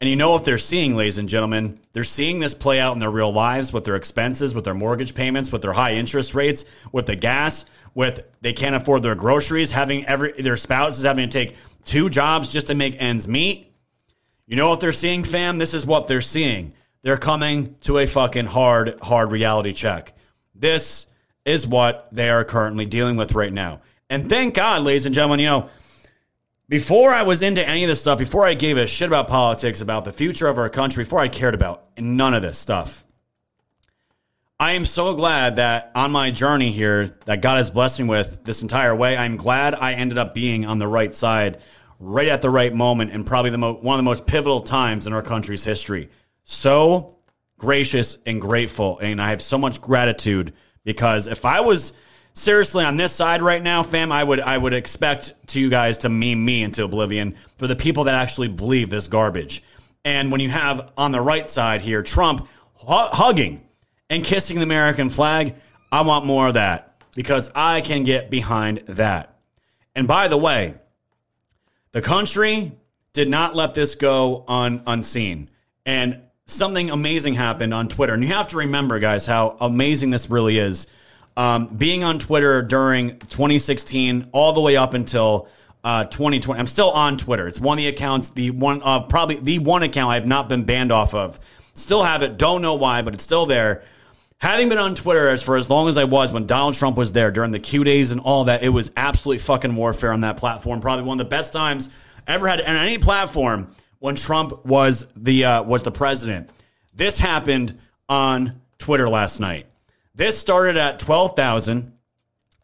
[0.00, 1.80] And you know what they're seeing, ladies and gentlemen?
[1.90, 5.16] They're seeing this play out in their real lives with their expenses, with their mortgage
[5.16, 9.72] payments, with their high interest rates, with the gas, with they can't afford their groceries,
[9.72, 13.74] having every their spouses having to take two jobs just to make ends meet.
[14.46, 15.58] You know what they're seeing, fam?
[15.58, 16.72] This is what they're seeing.
[17.02, 20.12] They're coming to a fucking hard, hard reality check.
[20.58, 21.06] This
[21.44, 23.80] is what they are currently dealing with right now.
[24.10, 25.68] And thank God, ladies and gentlemen, you know,
[26.68, 29.80] before I was into any of this stuff, before I gave a shit about politics,
[29.80, 33.04] about the future of our country, before I cared about none of this stuff,
[34.58, 38.42] I am so glad that on my journey here, that God has blessed me with
[38.42, 41.60] this entire way, I'm glad I ended up being on the right side,
[42.00, 45.06] right at the right moment, and probably the mo- one of the most pivotal times
[45.06, 46.08] in our country's history.
[46.42, 47.15] So
[47.58, 48.98] gracious and grateful.
[48.98, 50.52] And I have so much gratitude
[50.84, 51.92] because if I was
[52.32, 55.98] seriously on this side right now, fam, I would I would expect to you guys
[55.98, 59.62] to meme me into oblivion for the people that actually believe this garbage.
[60.04, 63.66] And when you have on the right side here Trump hu- hugging
[64.08, 65.54] and kissing the American flag,
[65.90, 69.38] I want more of that because I can get behind that.
[69.94, 70.74] And by the way,
[71.92, 72.72] the country
[73.14, 75.48] did not let this go un- unseen.
[75.86, 78.14] And something amazing happened on Twitter.
[78.14, 80.86] And you have to remember, guys, how amazing this really is.
[81.36, 85.48] Um, being on Twitter during 2016 all the way up until
[85.84, 86.58] uh, 2020.
[86.58, 87.46] I'm still on Twitter.
[87.46, 90.48] It's one of the accounts, the one, uh, probably the one account I have not
[90.48, 91.38] been banned off of.
[91.74, 92.38] Still have it.
[92.38, 93.82] Don't know why, but it's still there.
[94.38, 97.12] Having been on Twitter as for as long as I was when Donald Trump was
[97.12, 100.36] there during the Q days and all that, it was absolutely fucking warfare on that
[100.36, 100.80] platform.
[100.80, 101.90] Probably one of the best times
[102.26, 103.68] ever had on any platform
[104.06, 106.48] when Trump was the uh, was the president.
[106.94, 107.76] This happened
[108.08, 109.66] on Twitter last night.
[110.14, 111.92] This started at 12,000.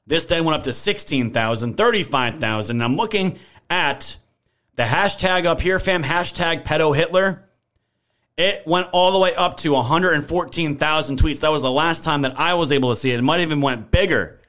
[0.06, 2.80] This then went up to 16,000, 35,000.
[2.80, 4.16] I'm looking at
[4.76, 7.48] the hashtag up here, fam, hashtag pedo Hitler.
[8.36, 11.40] It went all the way up to 114,000 tweets.
[11.40, 13.18] That was the last time that I was able to see it.
[13.18, 14.40] It might even went bigger.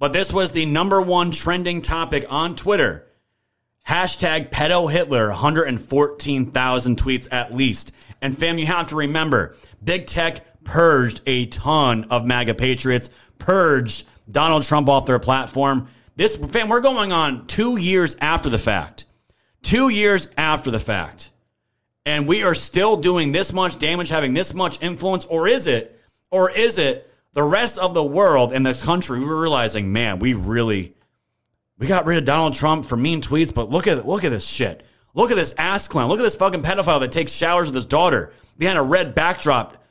[0.00, 3.06] But this was the number one trending topic on Twitter.
[3.86, 7.92] Hashtag pedo Hitler, 114,000 tweets at least.
[8.20, 14.06] And fam, you have to remember, big tech purged a ton of MAGA patriots, purged
[14.30, 15.88] Donald Trump off their platform.
[16.14, 19.06] This fam, we're going on two years after the fact.
[19.62, 21.30] Two years after the fact.
[22.06, 26.00] And we are still doing this much damage, having this much influence, or is it,
[26.30, 29.20] or is it the rest of the world and this country?
[29.20, 30.94] We're realizing, man, we really
[31.78, 34.46] we got rid of Donald Trump for mean tweets, but look at look at this
[34.46, 34.84] shit.
[35.14, 36.08] Look at this ass clown.
[36.08, 39.84] Look at this fucking pedophile that takes showers with his daughter behind a red backdrop,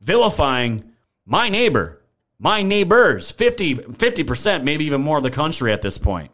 [0.00, 0.92] vilifying
[1.24, 2.02] my neighbor,
[2.38, 6.30] my neighbors, 50, 50%, maybe even more of the country at this point.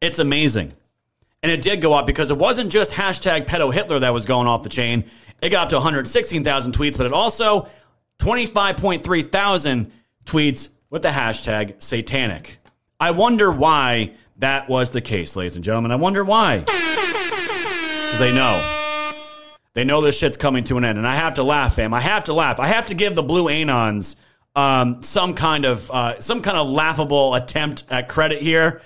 [0.00, 0.72] It's amazing.
[1.42, 4.46] And it did go up because it wasn't just hashtag pedo Hitler that was going
[4.46, 5.04] off the chain.
[5.40, 7.68] It got up to 116,000 tweets, but it also
[8.18, 9.90] 25.3 thousand
[10.24, 12.58] tweets with the hashtag satanic.
[13.02, 15.90] I wonder why that was the case, ladies and gentlemen.
[15.90, 16.60] I wonder why.
[16.60, 19.14] Because they know.
[19.74, 20.98] They know this shit's coming to an end.
[20.98, 21.92] And I have to laugh, fam.
[21.94, 22.60] I have to laugh.
[22.60, 24.14] I have to give the blue anons
[24.54, 28.82] um, some kind of uh, some kind of laughable attempt at credit here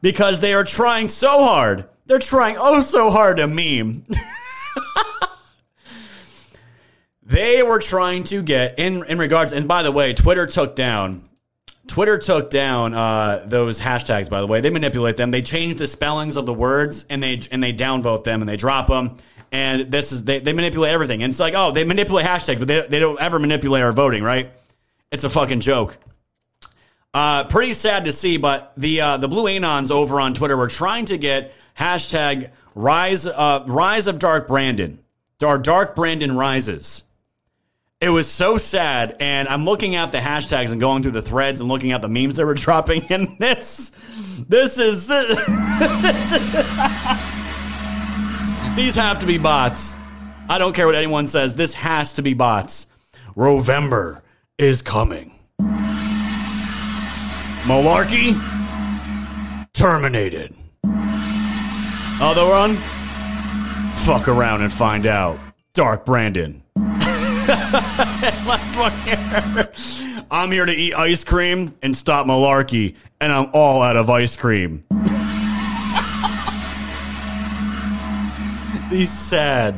[0.00, 1.84] because they are trying so hard.
[2.06, 4.04] They're trying oh so hard to meme.
[7.22, 11.28] they were trying to get in in regards and by the way, Twitter took down
[11.86, 14.30] Twitter took down uh, those hashtags.
[14.30, 15.30] By the way, they manipulate them.
[15.30, 18.56] They change the spellings of the words and they and they downvote them and they
[18.56, 19.16] drop them.
[19.50, 21.22] And this is they, they manipulate everything.
[21.22, 24.22] And it's like, oh, they manipulate hashtags, but they, they don't ever manipulate our voting,
[24.22, 24.52] right?
[25.10, 25.98] It's a fucking joke.
[27.12, 30.68] Uh, pretty sad to see, but the uh, the blue anons over on Twitter were
[30.68, 34.98] trying to get hashtag rise uh, rise of Dark Brandon,
[35.44, 37.04] or Dark Brandon rises.
[38.02, 41.60] It was so sad, and I'm looking at the hashtags and going through the threads
[41.60, 43.04] and looking at the memes that were dropping.
[43.12, 43.90] And this,
[44.48, 45.06] this is
[48.76, 49.96] these have to be bots.
[50.48, 51.54] I don't care what anyone says.
[51.54, 52.88] This has to be bots.
[53.36, 54.22] Rovember
[54.58, 55.38] is coming.
[57.62, 58.34] Malarkey
[59.74, 60.56] terminated.
[62.20, 62.78] Other one,
[63.94, 65.38] fuck around and find out.
[65.72, 66.64] Dark Brandon.
[70.30, 74.34] I'm here to eat ice cream and stop malarkey, and I'm all out of ice
[74.34, 74.84] cream.
[78.90, 79.74] These sad,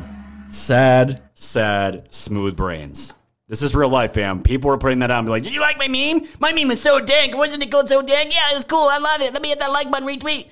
[0.48, 3.12] sad, sad, smooth brains.
[3.48, 4.42] This is real life, fam.
[4.42, 6.28] People were putting that out and be like, Did you like my meme?
[6.38, 7.36] My meme is so dank.
[7.36, 8.32] Wasn't it good so dank?
[8.32, 8.88] Yeah, it was cool.
[8.88, 9.32] I love it.
[9.32, 10.48] Let me hit that like button, retweet.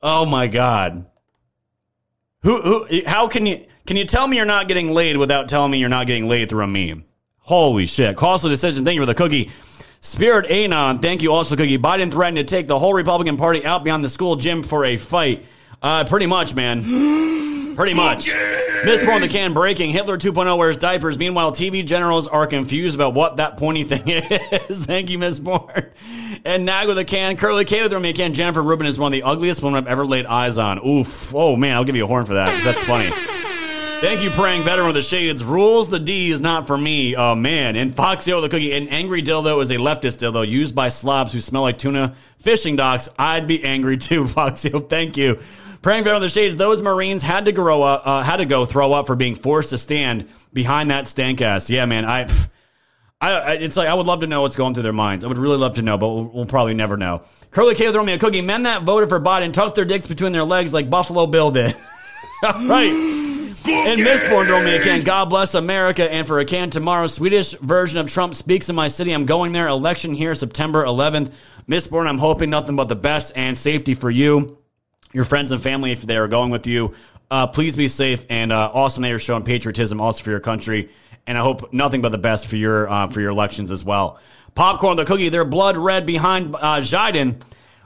[0.00, 1.06] Oh my god.
[2.42, 5.70] Who who how can you can you tell me you're not getting laid without telling
[5.70, 7.04] me you're not getting laid through a meme?
[7.52, 8.16] Holy shit.
[8.16, 8.82] Costly decision.
[8.82, 9.50] Thank you for the cookie.
[10.00, 11.76] Spirit Anon, thank you also, Cookie.
[11.76, 14.96] Biden threatened to take the whole Republican Party out beyond the school gym for a
[14.96, 15.44] fight.
[15.82, 16.82] Uh, pretty much, man.
[17.76, 18.30] Pretty much.
[18.84, 19.90] Mistborn the Can breaking.
[19.90, 21.18] Hitler 2.0 wears diapers.
[21.18, 24.86] Meanwhile, TV generals are confused about what that pointy thing is.
[24.86, 25.90] Thank you, Mistborn.
[26.46, 27.36] And Nag with a can.
[27.36, 28.32] Curly K with a can.
[28.32, 30.78] Jennifer Rubin is one of the ugliest women I've ever laid eyes on.
[30.86, 31.34] Oof.
[31.34, 32.62] Oh, man, I'll give you a horn for that.
[32.64, 33.41] That's funny.
[34.02, 35.44] Thank you, praying veteran with the shades.
[35.44, 37.14] Rules the D is not for me.
[37.14, 37.76] Oh man.
[37.76, 38.72] And Foxio the cookie.
[38.72, 42.74] An angry dildo is a leftist dildo used by slobs who smell like tuna fishing
[42.74, 43.08] docks.
[43.16, 44.90] I'd be angry too, Foxio.
[44.90, 45.38] Thank you.
[45.82, 46.56] Praying veteran with the shades.
[46.56, 49.70] Those Marines had to grow up, uh, had to go throw up for being forced
[49.70, 51.70] to stand behind that stank ass.
[51.70, 52.04] Yeah, man.
[52.04, 52.28] I.
[53.20, 55.24] I, it's like I would love to know what's going through their minds.
[55.24, 57.22] I would really love to know, but we'll, we'll probably never know.
[57.52, 58.40] Curly K throw me a cookie.
[58.40, 61.76] Men that voted for Biden tucked their dicks between their legs like Buffalo Bill did.
[62.42, 63.31] Right.
[63.64, 65.02] And Mistborn throw me a can.
[65.02, 66.10] God bless America.
[66.12, 69.12] And for a can tomorrow, Swedish version of Trump speaks in my city.
[69.12, 69.68] I'm going there.
[69.68, 71.32] Election here, September 11th.
[71.68, 74.58] Mistborn, I'm hoping nothing but the best and safety for you,
[75.12, 76.94] your friends and family if they are going with you.
[77.30, 80.90] Uh, please be safe and uh, awesome that you're showing patriotism also for your country.
[81.26, 84.18] And I hope nothing but the best for your uh, for your elections as well.
[84.56, 87.40] Popcorn the cookie, their blood red behind uh, Jiden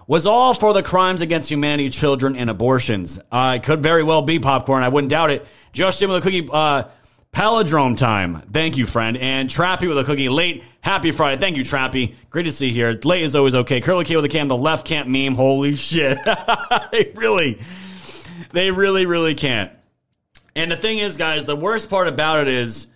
[0.06, 3.18] was all for the crimes against humanity, children, and abortions.
[3.30, 4.82] Uh, it could very well be popcorn.
[4.82, 5.46] I wouldn't doubt it.
[5.72, 6.48] Justin with a cookie.
[6.50, 6.84] Uh,
[7.32, 8.40] Palindrome time.
[8.50, 9.14] Thank you, friend.
[9.18, 10.30] And Trappy with a cookie.
[10.30, 10.64] Late.
[10.80, 11.38] Happy Friday.
[11.38, 12.14] Thank you, Trappy.
[12.30, 12.98] Great to see you here.
[13.04, 13.82] Late is always okay.
[13.82, 14.48] Curly K with a can.
[14.48, 15.34] The left can't meme.
[15.34, 16.18] Holy shit.
[16.92, 17.60] they really,
[18.52, 19.70] they really, really can't.
[20.54, 22.86] And the thing is, guys, the worst part about it is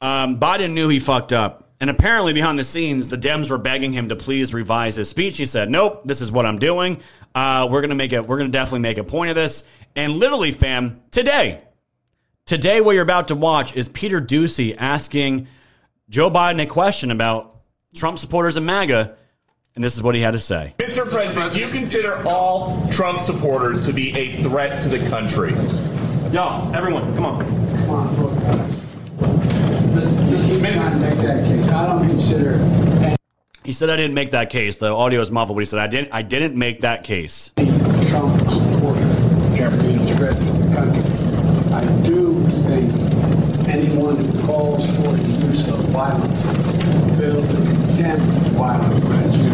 [0.00, 1.69] um, Biden knew he fucked up.
[1.80, 5.38] And apparently, behind the scenes, the Dems were begging him to please revise his speech.
[5.38, 7.00] He said, "Nope, this is what I'm doing.
[7.34, 8.26] Uh, we're gonna make it.
[8.26, 9.64] We're gonna definitely make a point of this."
[9.96, 11.62] And literally, fam, today,
[12.50, 15.46] Today, what you're about to watch is Peter Doocy asking
[16.08, 17.60] Joe Biden a question about
[17.94, 19.14] Trump supporters and MAGA,
[19.76, 20.74] and this is what he had to say.
[20.78, 21.08] Mr.
[21.08, 25.52] President, do you consider all Trump supporters to be a threat to the country?
[26.32, 27.44] Y'all, everyone, come on.
[27.68, 28.29] Come on,
[32.30, 32.54] consider
[33.04, 33.16] any
[33.64, 34.78] He said I didn't make that case.
[34.78, 36.12] The audio is muffled, but he said I didn't.
[36.12, 37.50] I didn't make that case.
[37.56, 39.70] Trump supporter a
[40.16, 41.02] threat to the country.
[41.74, 42.88] I do think
[43.68, 46.46] anyone who calls for the use of violence
[47.18, 48.20] fails to condemn
[48.56, 49.00] violence
[49.36, 49.50] you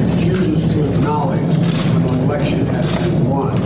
[0.00, 3.56] refuses to acknowledge when an election has been won,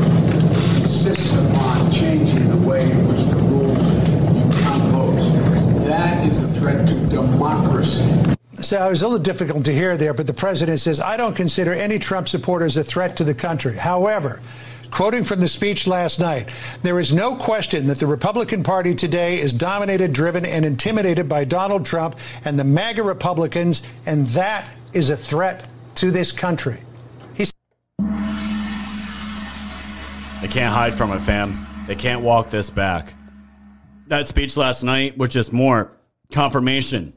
[0.77, 3.79] insists upon changing the way in which the rules
[4.35, 5.31] you count votes.
[5.87, 8.24] That is a threat to democracy.
[8.75, 11.37] So it was a little difficult to hear there, but the president says, I don't
[11.37, 13.77] consider any Trump supporters a threat to the country.
[13.77, 14.41] However,
[14.91, 16.53] quoting from the speech last night,
[16.83, 21.45] there is no question that the Republican Party today is dominated, driven, and intimidated by
[21.45, 26.83] Donald Trump and the MAGA Republicans, and that is a threat to this country.
[27.35, 27.45] He
[30.41, 31.65] They can't hide from it, fam.
[31.87, 33.15] They can't walk this back.
[34.09, 35.93] That speech last night was just more
[36.33, 37.13] confirmation.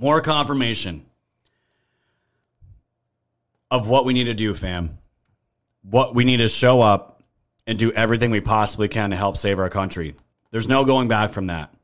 [0.00, 1.04] More confirmation
[3.70, 4.96] of what we need to do, fam.
[5.82, 7.22] What we need to show up
[7.66, 10.14] and do everything we possibly can to help save our country.
[10.52, 11.74] There's no going back from that.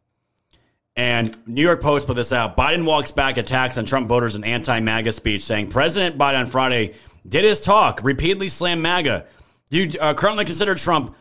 [0.96, 2.56] And New York Post put this out.
[2.56, 6.46] Biden walks back attacks on Trump voters in anti MAGA speech, saying President Biden on
[6.46, 6.94] Friday
[7.28, 9.26] did his talk, repeatedly slammed MAGA.
[9.68, 11.14] You uh, currently consider Trump,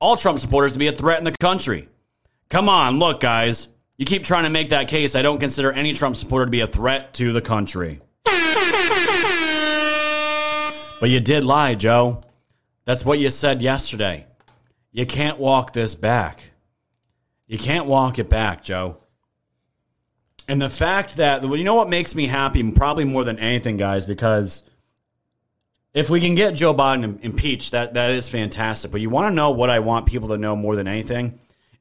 [0.00, 1.88] all Trump supporters, to be a threat in the country.
[2.48, 3.66] Come on, look, guys.
[3.98, 5.16] You keep trying to make that case.
[5.16, 8.00] I don't consider any Trump supporter to be a threat to the country.
[11.00, 12.22] But you did lie, Joe.
[12.84, 14.26] That's what you said yesterday.
[14.92, 16.44] You can't walk this back.
[17.46, 18.98] You can't walk it back, Joe.
[20.48, 23.76] And the fact that, well, you know what makes me happy, probably more than anything,
[23.76, 24.68] guys, because
[25.92, 28.90] if we can get Joe Biden impeached, that, that is fantastic.
[28.90, 31.38] But you want to know what I want people to know more than anything?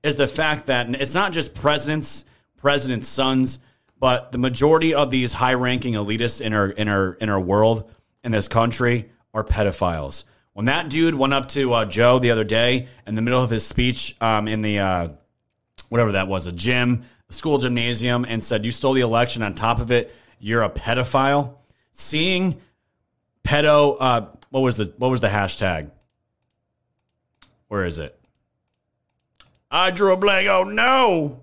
[0.07, 2.23] Is the fact that it's not just presidents,
[2.55, 3.59] presidents' sons,
[3.99, 7.91] but the majority of these high ranking elitists in our, in, our, in our world,
[8.23, 10.23] in this country, are pedophiles.
[10.53, 13.49] When that dude went up to uh, Joe the other day in the middle of
[13.49, 15.09] his speech um, in the, uh,
[15.89, 19.43] whatever that was, a gym, a school gymnasium, and said, You stole the election.
[19.43, 21.55] On top of it, you're a pedophile.
[21.91, 22.61] Seeing
[23.43, 25.91] pedo, uh, what was the what was the hashtag?
[27.67, 28.16] Where is it?
[29.69, 30.47] I drew a blank.
[30.47, 31.41] Oh no!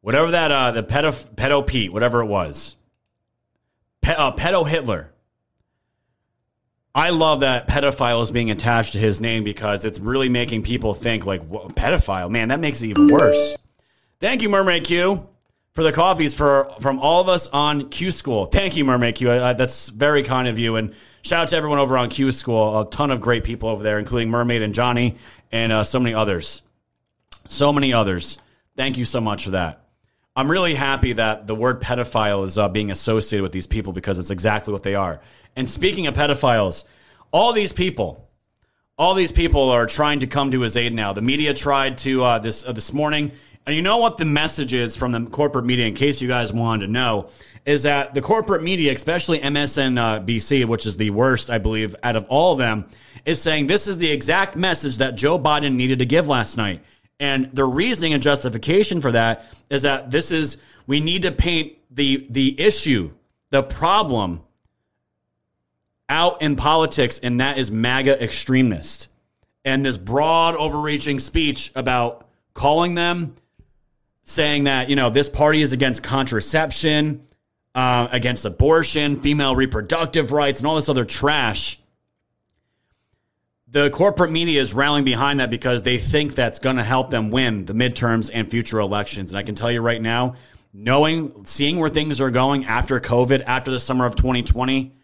[0.00, 2.76] Whatever that, uh, the pedo, pedo Pete, whatever it was,
[4.02, 5.10] Pe- uh, pedo Hitler.
[6.94, 10.94] I love that pedophile is being attached to his name because it's really making people
[10.94, 12.30] think like "Whoa, pedophile.
[12.30, 13.56] Man, that makes it even worse.
[14.20, 15.26] Thank you, Mermaid Q,
[15.72, 18.46] for the coffees for from all of us on Q School.
[18.46, 19.30] Thank you, Mermaid Q.
[19.30, 20.76] Uh, that's very kind of you.
[20.76, 22.80] And shout out to everyone over on Q School.
[22.82, 25.16] A ton of great people over there, including Mermaid and Johnny,
[25.54, 26.62] and uh, so many others.
[27.46, 28.38] So many others.
[28.76, 29.84] Thank you so much for that.
[30.34, 34.18] I'm really happy that the word pedophile is uh, being associated with these people because
[34.18, 35.20] it's exactly what they are.
[35.54, 36.82] And speaking of pedophiles,
[37.32, 38.28] all these people,
[38.98, 41.12] all these people are trying to come to his aid now.
[41.12, 43.30] The media tried to uh, this uh, this morning,
[43.64, 45.86] and you know what the message is from the corporate media.
[45.86, 47.28] In case you guys wanted to know,
[47.64, 52.26] is that the corporate media, especially MSNBC, which is the worst, I believe, out of
[52.28, 52.86] all of them,
[53.24, 56.82] is saying this is the exact message that Joe Biden needed to give last night.
[57.20, 61.74] And the reasoning and justification for that is that this is we need to paint
[61.90, 63.12] the the issue,
[63.50, 64.40] the problem
[66.08, 69.08] out in politics, and that is MAGA extremist.
[69.64, 73.34] And this broad, overreaching speech about calling them,
[74.24, 77.24] saying that, you know, this party is against contraception,
[77.74, 81.78] uh, against abortion, female reproductive rights, and all this other trash.
[83.74, 87.30] The corporate media is rallying behind that because they think that's going to help them
[87.30, 89.32] win the midterms and future elections.
[89.32, 90.36] And I can tell you right now,
[90.72, 94.94] knowing, seeing where things are going after COVID, after the summer of 2020,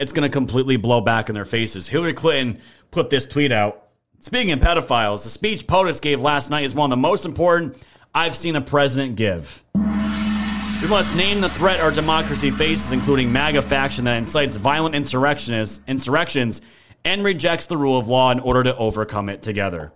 [0.00, 1.88] it's going to completely blow back in their faces.
[1.88, 3.86] Hillary Clinton put this tweet out.
[4.18, 7.80] Speaking of pedophiles, the speech POTUS gave last night is one of the most important
[8.12, 9.62] I've seen a president give.
[9.76, 15.84] We must name the threat our democracy faces, including MAGA faction that incites violent insurrectionists,
[15.86, 16.62] insurrections
[17.08, 19.92] and rejects the rule of law in order to overcome it together.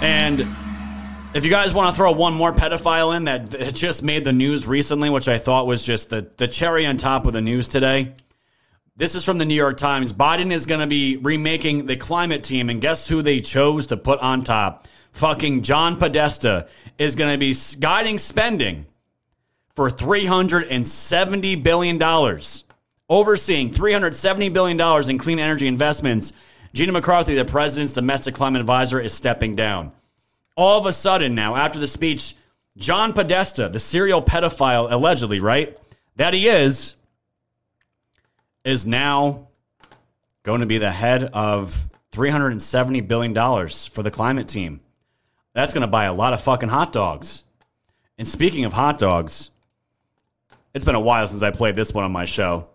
[0.00, 0.46] And
[1.34, 4.68] if you guys want to throw one more pedophile in that just made the news
[4.68, 8.14] recently, which I thought was just the, the cherry on top of the news today,
[8.96, 10.12] This is from the New York Times.
[10.12, 13.96] Biden is going to be remaking the climate team, and guess who they chose to
[13.96, 14.86] put on top?
[15.12, 16.68] Fucking John Podesta
[16.98, 18.86] is going to be guiding spending
[19.74, 21.98] for $370 billion,
[23.08, 26.32] overseeing $370 billion in clean energy investments.
[26.74, 29.92] Gina McCarthy, the president's domestic climate advisor, is stepping down.
[30.56, 32.34] All of a sudden, now, after the speech,
[32.76, 35.78] John Podesta, the serial pedophile, allegedly, right?
[36.16, 36.94] That he is,
[38.64, 39.48] is now
[40.42, 44.80] going to be the head of $370 billion for the climate team.
[45.54, 47.44] That's going to buy a lot of fucking hot dogs.
[48.18, 49.50] And speaking of hot dogs,
[50.74, 52.68] it's been a while since I played this one on my show.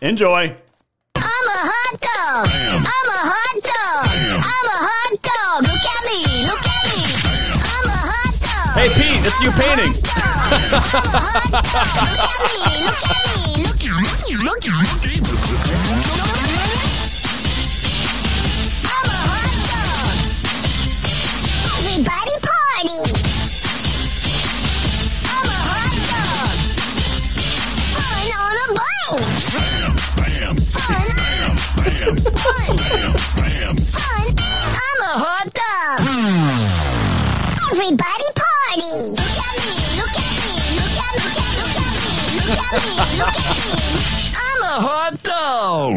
[0.00, 0.54] Enjoy.
[1.16, 2.46] I'm a hot dog.
[2.54, 4.06] I'm a hot dog.
[4.14, 5.66] I'm a hot dog.
[5.66, 6.46] Look at me.
[6.46, 7.02] Look at me.
[7.66, 8.78] I'm a hot dog.
[8.78, 9.90] Hey, Pete, it's you painting.
[12.14, 12.86] Look at me.
[14.44, 15.18] Look at me.
[18.86, 20.14] I'm a hot dog.
[21.74, 23.17] Everybody party.
[33.70, 36.00] I'm a hot dog.
[37.70, 38.92] Everybody party.
[39.12, 39.76] Look at me.
[39.98, 40.56] Look at me.
[40.78, 42.40] Look at look at look at me.
[42.48, 42.96] Look at me.
[43.18, 43.52] Look at
[43.92, 44.00] me.
[44.36, 45.92] I'm a hot dog.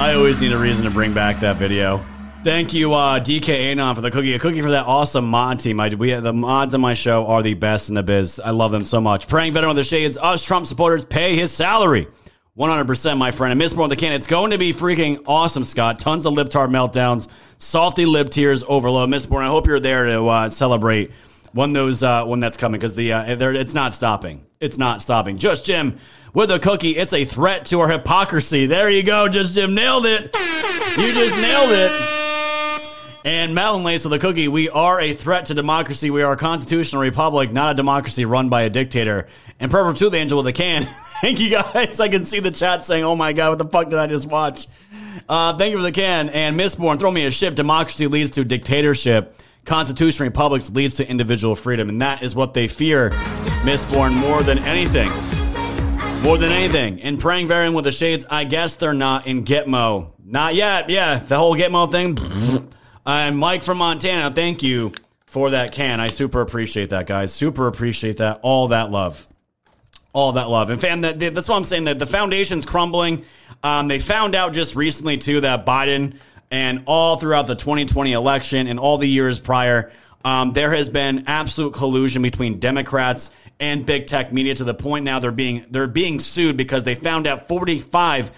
[0.00, 2.04] I always need a reason to bring back that video.
[2.42, 4.34] Thank you, uh, DK Anon, for the cookie.
[4.34, 5.78] A cookie for that awesome mod team.
[5.78, 8.40] I we the mods on my show are the best in the biz.
[8.40, 9.28] I love them so much.
[9.28, 10.18] Praying veteran with the shades.
[10.18, 12.08] Us Trump supporters pay his salary.
[12.58, 13.52] 100%, my friend.
[13.52, 14.12] And Miss More the can.
[14.12, 15.98] It's going to be freaking awesome, Scott.
[15.98, 19.08] Tons of libtard meltdowns, salty lib tears overload.
[19.08, 21.12] Mistborn, I hope you're there to uh, celebrate
[21.52, 24.44] when those uh, when that's coming because the uh, it's not stopping.
[24.60, 25.38] It's not stopping.
[25.38, 25.98] Just Jim
[26.34, 26.96] with a cookie.
[26.96, 28.66] It's a threat to our hypocrisy.
[28.66, 29.28] There you go.
[29.28, 30.24] Just Jim nailed it.
[30.34, 32.12] You just nailed it.
[33.24, 34.48] And Mountain Lace with a cookie.
[34.48, 36.10] We are a threat to democracy.
[36.10, 39.28] We are a constitutional republic, not a democracy run by a dictator.
[39.62, 40.82] And Purple to the Angel with a can.
[41.20, 42.00] Thank you guys.
[42.00, 44.26] I can see the chat saying, "Oh my god, what the fuck did I just
[44.26, 44.66] watch?"
[45.28, 46.30] Uh, thank you for the can.
[46.30, 47.54] And Mistborn, throw me a ship.
[47.54, 49.36] Democracy leads to dictatorship.
[49.64, 53.10] Constitutional republics leads to individual freedom, and that is what they fear,
[53.62, 55.10] Mistborn, more than anything.
[56.24, 57.00] More than anything.
[57.02, 60.10] And praying variant with the shades, I guess they're not in Gitmo.
[60.24, 60.90] Not yet.
[60.90, 62.18] Yeah, the whole Gitmo thing.
[63.04, 64.92] And Mike from Montana, thank you
[65.26, 65.98] for that can.
[65.98, 67.32] I super appreciate that, guys.
[67.32, 68.38] Super appreciate that.
[68.42, 69.26] All that love.
[70.12, 70.70] All that love.
[70.70, 71.84] And fam, that, that's what I'm saying.
[71.84, 73.24] That the foundation's crumbling.
[73.62, 76.16] Um, they found out just recently too that Biden
[76.50, 79.90] and all throughout the 2020 election and all the years prior,
[80.24, 85.04] um, there has been absolute collusion between Democrats and big tech media to the point
[85.04, 88.30] now they're being they're being sued because they found out 45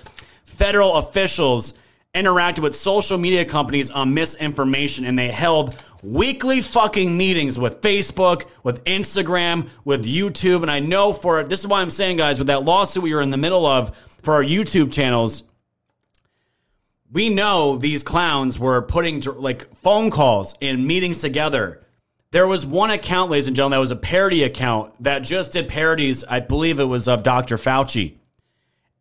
[0.44, 1.74] federal officials
[2.14, 8.44] interacted with social media companies on misinformation and they held weekly fucking meetings with Facebook,
[8.62, 10.62] with Instagram, with YouTube.
[10.62, 13.22] And I know for this is why I'm saying, guys, with that lawsuit we were
[13.22, 15.44] in the middle of for our YouTube channels,
[17.10, 21.80] we know these clowns were putting like phone calls and meetings together.
[22.32, 25.68] There was one account, ladies and gentlemen, that was a parody account that just did
[25.68, 26.24] parodies.
[26.24, 27.56] I believe it was of Dr.
[27.56, 28.16] Fauci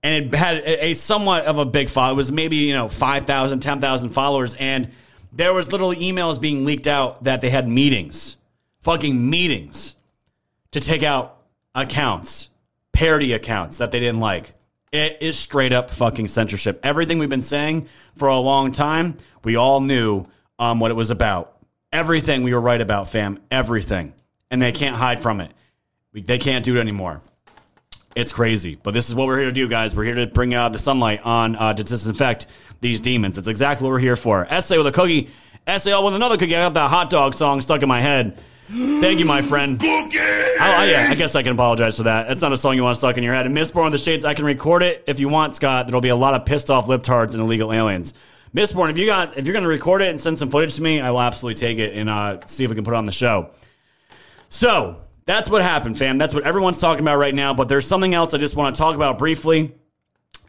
[0.04, 2.14] and it had a, somewhat of a big follow.
[2.14, 4.90] It was maybe you know 5,000, 10,000 followers, and
[5.36, 8.38] there was literally emails being leaked out that they had meetings,
[8.82, 9.96] fucking meetings,
[10.72, 11.38] to take out
[11.74, 12.50] accounts,
[12.92, 14.54] parody accounts that they didn't like.
[14.92, 16.80] It is straight up fucking censorship.
[16.84, 20.26] Everything we've been saying for a long time, we all knew
[20.60, 21.58] um, what it was about.
[21.92, 23.40] Everything we were right about, fam.
[23.50, 24.14] Everything,
[24.52, 25.52] and they can't hide from it.
[26.12, 27.22] We, they can't do it anymore.
[28.16, 29.96] It's crazy, but this is what we're here to do, guys.
[29.96, 32.46] We're here to bring out the sunlight on uh, to disinfect
[32.84, 33.40] these demons.
[33.40, 34.46] It's exactly what we're here for.
[34.46, 35.30] Essay with a cookie,
[35.66, 36.56] essay with another cookie.
[36.56, 38.38] I got that hot dog song stuck in my head.
[38.68, 39.80] Thank you, my friend.
[39.80, 40.18] Cookie.
[40.20, 42.28] Oh, yeah, I guess I can apologize for that.
[42.28, 43.46] That's not a song you want stuck in your head.
[43.46, 45.86] And Mistborn the Shades, I can record it if you want, Scott.
[45.86, 48.14] There'll be a lot of pissed off libtards and illegal aliens.
[48.56, 50.82] Mistborn, if you got, if you're going to record it and send some footage to
[50.82, 53.06] me, I will absolutely take it and uh, see if we can put it on
[53.06, 53.50] the show.
[54.50, 56.18] So that's what happened, fam.
[56.18, 57.54] That's what everyone's talking about right now.
[57.54, 59.76] But there's something else I just want to talk about briefly.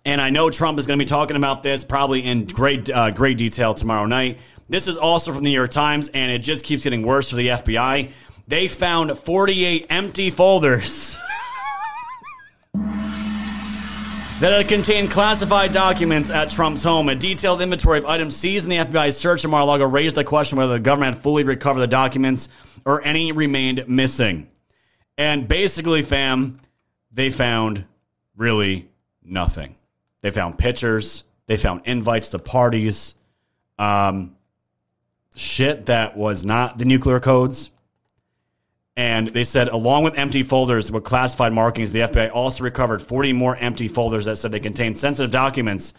[0.07, 3.11] And I know Trump is going to be talking about this probably in great, uh,
[3.11, 4.39] great detail tomorrow night.
[4.69, 7.37] This is also from the New York Times, and it just keeps getting worse for
[7.37, 8.11] the FBI.
[8.47, 11.19] They found 48 empty folders
[14.41, 17.09] that contained classified documents at Trump's home.
[17.09, 20.59] A detailed inventory of items seized in the FBI's search of Mar-a-Lago raised the question
[20.59, 22.51] whether the government had fully recovered the documents
[22.85, 24.51] or any remained missing.
[25.17, 26.61] And basically, fam,
[27.11, 27.87] they found
[28.37, 28.91] really
[29.23, 29.77] nothing.
[30.25, 33.15] They found pictures, they found invites to parties,
[33.79, 34.35] um,
[35.37, 37.69] shit that was not the nuclear codes.
[38.97, 43.35] And they said, along with empty folders with classified markings, the FBI also recovered 40
[43.35, 45.93] more empty folders that said they contained sensitive documents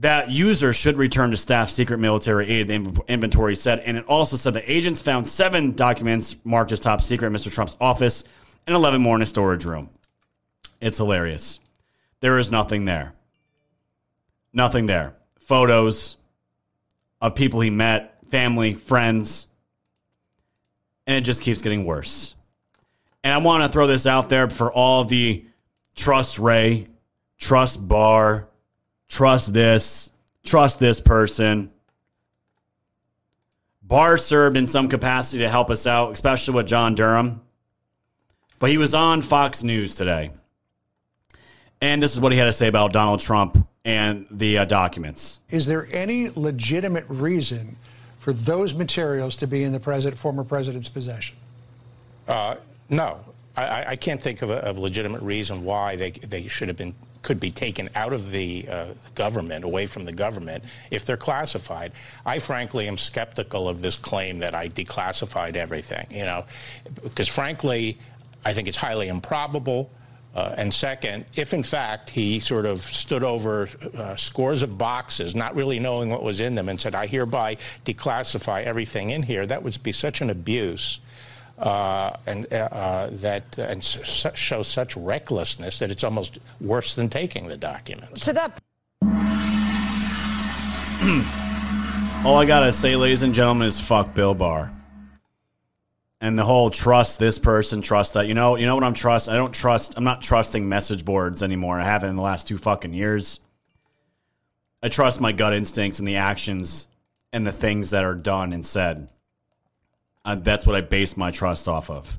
[0.00, 3.78] that users should return to staff secret military aid, the inventory said.
[3.78, 7.50] And it also said the agents found seven documents marked as top secret in Mr.
[7.50, 8.22] Trump's office
[8.66, 9.88] and 11 more in a storage room.
[10.78, 11.58] It's hilarious.
[12.20, 13.14] There is nothing there.
[14.52, 15.14] Nothing there.
[15.38, 16.16] Photos
[17.20, 19.46] of people he met, family, friends.
[21.06, 22.34] And it just keeps getting worse.
[23.22, 25.44] And I want to throw this out there for all the
[25.94, 26.88] trust Ray,
[27.38, 28.48] trust Barr,
[29.08, 30.10] trust this,
[30.44, 31.70] trust this person.
[33.82, 37.42] Barr served in some capacity to help us out, especially with John Durham.
[38.58, 40.30] But he was on Fox News today.
[41.80, 45.40] And this is what he had to say about Donald Trump and the uh, documents.
[45.50, 47.76] Is there any legitimate reason
[48.18, 51.36] for those materials to be in the president, former president's possession?
[52.28, 52.56] Uh,
[52.88, 53.18] no,
[53.56, 56.76] I, I, can't think of a, of a, legitimate reason why they they should have
[56.76, 61.18] been could be taken out of the, uh, government, away from the government, if they're
[61.18, 61.92] classified.
[62.24, 66.06] I frankly am skeptical of this claim that I declassified everything.
[66.10, 66.44] You know,
[67.02, 67.98] because frankly,
[68.44, 69.90] I think it's highly improbable.
[70.34, 75.34] Uh, and second, if in fact he sort of stood over uh, scores of boxes,
[75.34, 79.44] not really knowing what was in them, and said, I hereby declassify everything in here,
[79.46, 81.00] that would be such an abuse.
[81.58, 87.48] Uh, and uh, that and s- shows such recklessness that it's almost worse than taking
[87.48, 88.24] the documents.
[88.24, 88.62] To that.
[92.24, 94.72] All I gotta say, ladies and gentlemen, is fuck Bill Barr
[96.20, 98.26] and the whole trust this person, trust that.
[98.26, 99.28] You know, you know what I'm trust.
[99.28, 99.94] I don't trust.
[99.96, 101.80] I'm not trusting message boards anymore.
[101.80, 103.40] I haven't in the last two fucking years.
[104.82, 106.88] I trust my gut instincts and the actions
[107.32, 109.08] and the things that are done and said.
[110.24, 112.18] Uh, that's what I base my trust off of.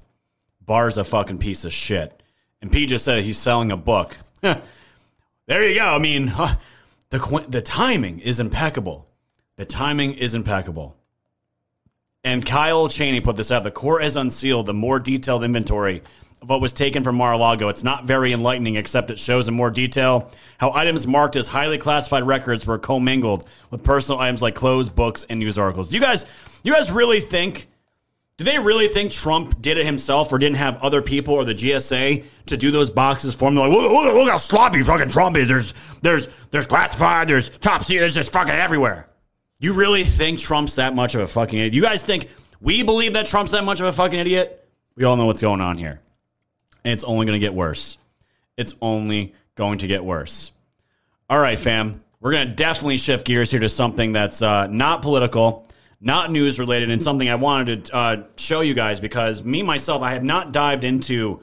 [0.66, 2.22] Barr's a fucking piece of shit.
[2.62, 4.18] And P just said he's selling a book.
[4.42, 5.96] there you go.
[5.96, 6.56] I mean, huh,
[7.10, 9.08] the the timing is impeccable.
[9.58, 10.96] The timing is impeccable.
[12.24, 13.64] And Kyle Cheney put this out.
[13.64, 16.04] The court has unsealed the more detailed inventory
[16.42, 17.70] of what was taken from Mar-a-Lago.
[17.70, 20.30] It's not very enlightening, except it shows in more detail
[20.60, 25.26] how items marked as highly classified records were commingled with personal items like clothes, books,
[25.30, 25.94] and news articles.
[25.94, 26.26] You guys,
[26.64, 27.68] you guys really think?
[28.38, 31.54] Do they really think Trump did it himself or didn't have other people or the
[31.54, 33.56] GSA to do those boxes for him?
[33.56, 35.48] They're like, look, look, look how sloppy fucking Trump is.
[35.48, 37.28] There's, there's, there's classified.
[37.28, 38.00] There's top secret.
[38.00, 39.11] There's just fucking everywhere.
[39.62, 41.76] You really think Trump's that much of a fucking idiot?
[41.76, 42.30] You guys think
[42.62, 44.68] we believe that Trump's that much of a fucking idiot?
[44.96, 46.02] We all know what's going on here.
[46.84, 48.00] And it's only going to get worse.
[48.58, 50.52] It's only going to get worse.
[51.30, 52.04] All right, fam.
[52.20, 55.68] We're going to definitely shift gears here to something that's uh, not political,
[56.00, 60.02] not news related, and something I wanted to uh, show you guys because me, myself,
[60.02, 61.42] I have not dived into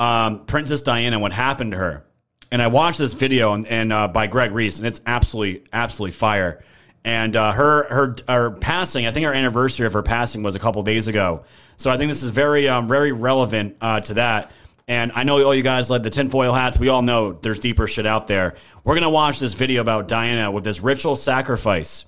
[0.00, 2.04] um, Princess Diana and what happened to her.
[2.50, 6.12] And I watched this video and, and uh, by Greg Reese, and it's absolutely, absolutely
[6.12, 6.64] fire.
[7.04, 10.58] And uh, her her her passing, I think her anniversary of her passing was a
[10.60, 11.44] couple days ago.
[11.76, 14.52] So I think this is very um, very relevant uh, to that.
[14.86, 16.78] And I know all you guys like the tinfoil hats.
[16.78, 18.54] We all know there's deeper shit out there.
[18.84, 22.06] We're gonna watch this video about Diana with this ritual sacrifice,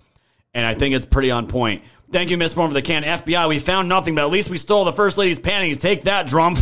[0.55, 1.83] and I think it's pretty on point.
[2.11, 3.03] Thank you, Miss Moore, for the can.
[3.03, 5.81] FBI, we found nothing, but at least we stole the first lady's panties.
[5.81, 6.59] Take that, Trump.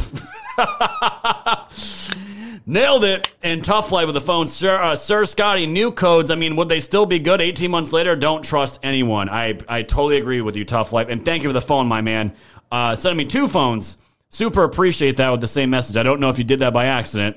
[2.66, 3.34] Nailed it.
[3.43, 4.47] And Tough Life with the phone.
[4.48, 6.30] Sir, uh, Sir Scotty, new codes.
[6.30, 8.14] I mean, would they still be good 18 months later?
[8.14, 9.28] Don't trust anyone.
[9.28, 11.09] I, I totally agree with you, Tough Life.
[11.09, 12.34] And thank you for the phone, my man.
[12.70, 13.97] Uh, sending me two phones.
[14.28, 15.97] Super appreciate that with the same message.
[15.97, 17.36] I don't know if you did that by accident.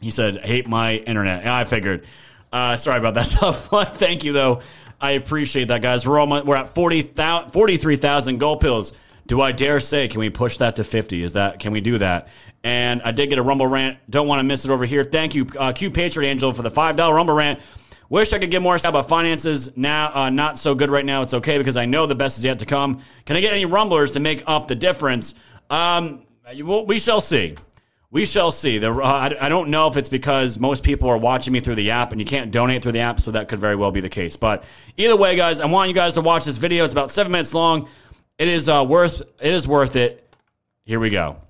[0.00, 1.46] He said, hate my internet.
[1.46, 2.04] I figured.
[2.52, 3.94] Uh, sorry about that, Tough Life.
[3.94, 4.60] Thank you, though.
[5.00, 6.06] I appreciate that, guys.
[6.06, 7.14] We're, almost, we're at 40,
[7.52, 8.92] 43,000 gold pills.
[9.26, 11.22] Do I dare say, can we push that to 50?
[11.22, 12.28] Is that, can we do that?
[12.64, 13.98] And I did get a Rumble rant.
[14.10, 15.04] Don't want to miss it over here.
[15.04, 17.60] Thank you, uh, Q Patriot Angel, for the $5 Rumble rant.
[18.08, 19.76] Wish I could get more about finances.
[19.76, 21.22] Now, uh, not so good right now.
[21.22, 23.00] It's okay because I know the best is yet to come.
[23.26, 25.34] Can I get any rumblers to make up the difference?
[25.70, 26.22] Um,
[26.86, 27.56] we shall see.
[28.10, 28.78] We shall see.
[28.78, 31.74] The, uh, I, I don't know if it's because most people are watching me through
[31.74, 34.00] the app and you can't donate through the app, so that could very well be
[34.00, 34.36] the case.
[34.36, 34.64] But
[34.96, 36.84] either way, guys, I want you guys to watch this video.
[36.84, 37.88] It's about seven minutes long.
[38.38, 39.22] It is uh, worth.
[39.42, 40.32] It is worth it.
[40.84, 41.43] Here we go.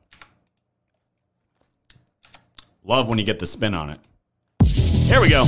[2.86, 3.98] Love when you get the spin on it.
[4.62, 5.46] Here we go.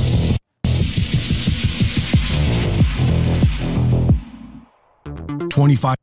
[5.49, 5.97] Twenty-five.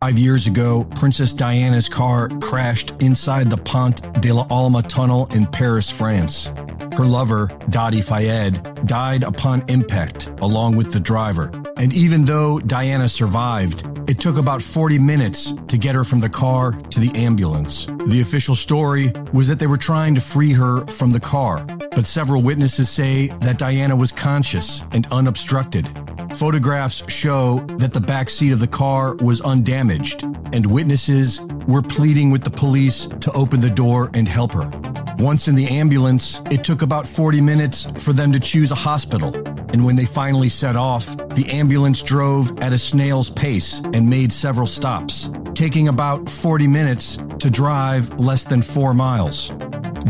[0.00, 5.46] Five years ago, Princess Diana's car crashed inside the Pont de la Alma tunnel in
[5.46, 6.50] Paris, France.
[6.96, 11.52] Her lover, Dodi Fayed, died upon impact, along with the driver.
[11.76, 16.28] And even though Diana survived, it took about 40 minutes to get her from the
[16.28, 17.86] car to the ambulance.
[18.06, 22.06] The official story was that they were trying to free her from the car, but
[22.06, 25.88] several witnesses say that Diana was conscious and unobstructed.
[26.36, 30.22] Photographs show that the back seat of the car was undamaged,
[30.52, 34.70] and witnesses were pleading with the police to open the door and help her.
[35.18, 39.30] Once in the ambulance, it took about 40 minutes for them to choose a hospital.
[39.72, 44.32] And when they finally set off, the ambulance drove at a snail's pace and made
[44.32, 49.48] several stops, taking about 40 minutes to drive less than four miles.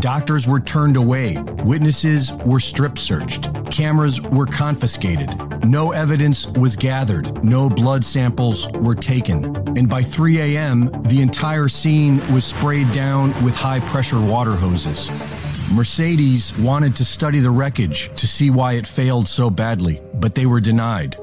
[0.00, 1.36] Doctors were turned away.
[1.64, 3.50] Witnesses were strip searched.
[3.70, 5.30] Cameras were confiscated.
[5.64, 7.44] No evidence was gathered.
[7.44, 9.44] No blood samples were taken.
[9.78, 15.08] And by 3 a.m., the entire scene was sprayed down with high pressure water hoses.
[15.72, 20.44] Mercedes wanted to study the wreckage to see why it failed so badly, but they
[20.44, 21.16] were denied.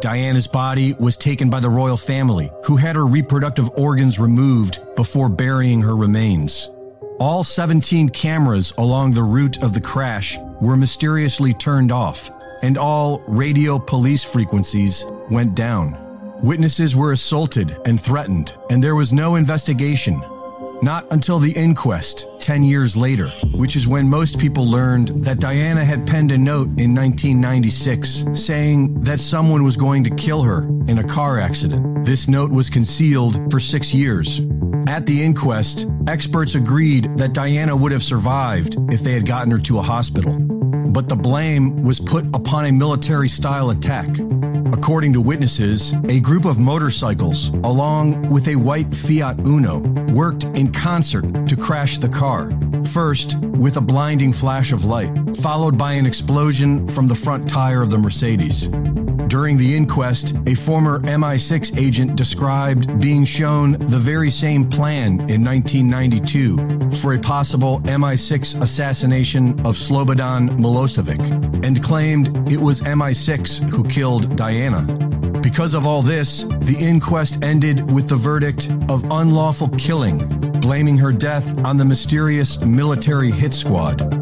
[0.00, 5.28] Diana's body was taken by the royal family, who had her reproductive organs removed before
[5.28, 6.70] burying her remains.
[7.18, 12.30] All 17 cameras along the route of the crash were mysteriously turned off,
[12.62, 15.96] and all radio police frequencies went down.
[16.44, 20.22] Witnesses were assaulted and threatened, and there was no investigation.
[20.82, 25.84] Not until the inquest, 10 years later, which is when most people learned that Diana
[25.84, 30.98] had penned a note in 1996 saying that someone was going to kill her in
[30.98, 32.04] a car accident.
[32.04, 34.40] This note was concealed for six years.
[34.86, 39.58] At the inquest, experts agreed that Diana would have survived if they had gotten her
[39.58, 40.55] to a hospital.
[40.92, 44.08] But the blame was put upon a military style attack.
[44.72, 49.78] According to witnesses, a group of motorcycles, along with a white Fiat Uno,
[50.12, 52.50] worked in concert to crash the car.
[52.86, 57.82] First, with a blinding flash of light, followed by an explosion from the front tire
[57.82, 58.68] of the Mercedes.
[59.28, 65.44] During the inquest, a former MI6 agent described being shown the very same plan in
[65.44, 73.82] 1992 for a possible MI6 assassination of Slobodan Milosevic and claimed it was MI6 who
[73.82, 74.82] killed Diana.
[75.40, 80.18] Because of all this, the inquest ended with the verdict of unlawful killing,
[80.60, 84.15] blaming her death on the mysterious military hit squad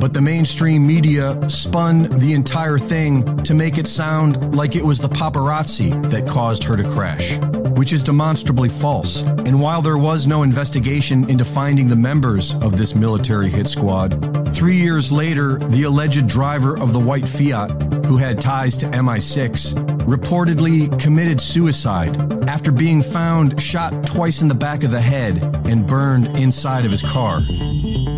[0.00, 4.98] but the mainstream media spun the entire thing to make it sound like it was
[4.98, 7.36] the paparazzi that caused her to crash,
[7.76, 9.20] which is demonstrably false.
[9.20, 14.54] And while there was no investigation into finding the members of this military hit squad,
[14.54, 17.70] three years later, the alleged driver of the white Fiat,
[18.06, 19.74] who had ties to MI6,
[20.06, 25.86] reportedly committed suicide after being found shot twice in the back of the head and
[25.86, 27.42] burned inside of his car.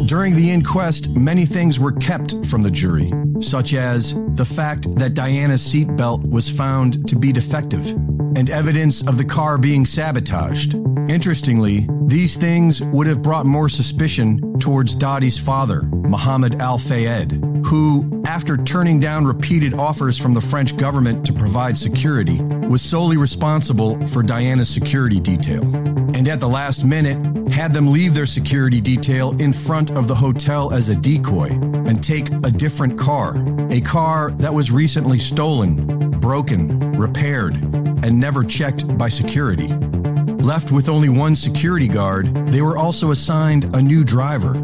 [0.07, 5.15] During the inquest, many things were kept from the jury, such as the fact that
[5.15, 7.89] Diana's seatbelt was found to be defective
[8.37, 10.75] and evidence of the car being sabotaged.
[11.09, 17.33] Interestingly, these things would have brought more suspicion towards Dodi's father, Mohammed Al Fayed,
[17.65, 23.17] who, after turning down repeated offers from the French government to provide security, was solely
[23.17, 25.92] responsible for Diana's security detail.
[26.23, 30.15] And at the last minute, had them leave their security detail in front of the
[30.15, 33.35] hotel as a decoy and take a different car,
[33.71, 37.57] a car that was recently stolen, broken, repaired,
[38.05, 39.67] and never checked by security.
[39.67, 44.55] Left with only one security guard, they were also assigned a new driver.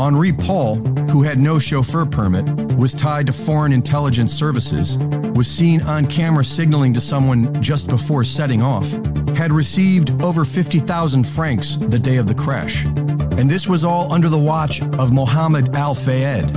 [0.00, 0.78] Henri Paul,
[1.12, 4.98] who had no chauffeur permit, was tied to foreign intelligence services,
[5.36, 8.92] was seen on camera signaling to someone just before setting off,
[9.36, 12.84] had received over 50,000 francs the day of the crash.
[12.84, 16.50] And this was all under the watch of Mohammed Al Fayed,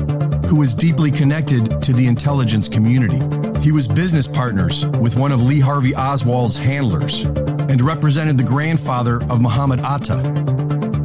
[0.45, 3.19] who was deeply connected to the intelligence community.
[3.61, 9.23] He was business partners with one of Lee Harvey Oswald's handlers and represented the grandfather
[9.23, 10.17] of Muhammad Atta.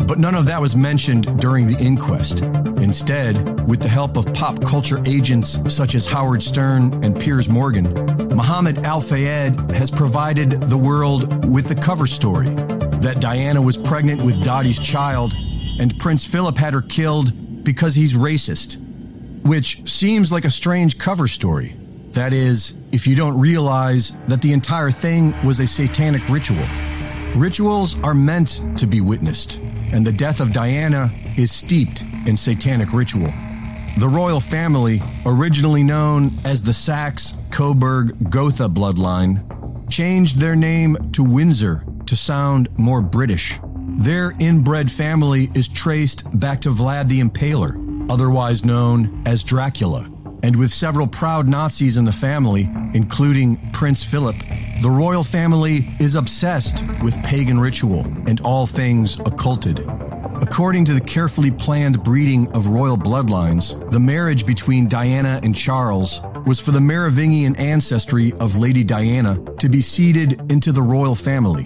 [0.06, 2.42] But none of that was mentioned during the inquest.
[2.42, 8.11] Instead, with the help of pop culture agents such as Howard Stern and Piers Morgan,
[8.34, 14.22] Mohammed Al Fayed has provided the world with the cover story that Diana was pregnant
[14.22, 15.34] with Dodi's child
[15.78, 18.80] and Prince Philip had her killed because he's racist.
[19.42, 21.74] Which seems like a strange cover story.
[22.12, 26.66] That is, if you don't realize that the entire thing was a satanic ritual.
[27.34, 29.58] Rituals are meant to be witnessed,
[29.92, 33.32] and the death of Diana is steeped in satanic ritual.
[33.98, 39.44] The royal family, originally known as the Saxe Coburg Gotha bloodline,
[39.90, 43.60] changed their name to Windsor to sound more British.
[43.98, 50.10] Their inbred family is traced back to Vlad the Impaler, otherwise known as Dracula.
[50.42, 54.36] And with several proud Nazis in the family, including Prince Philip,
[54.82, 59.86] the royal family is obsessed with pagan ritual and all things occulted.
[60.42, 66.20] According to the carefully planned breeding of royal bloodlines, the marriage between Diana and Charles
[66.44, 71.64] was for the Merovingian ancestry of Lady Diana to be seeded into the royal family.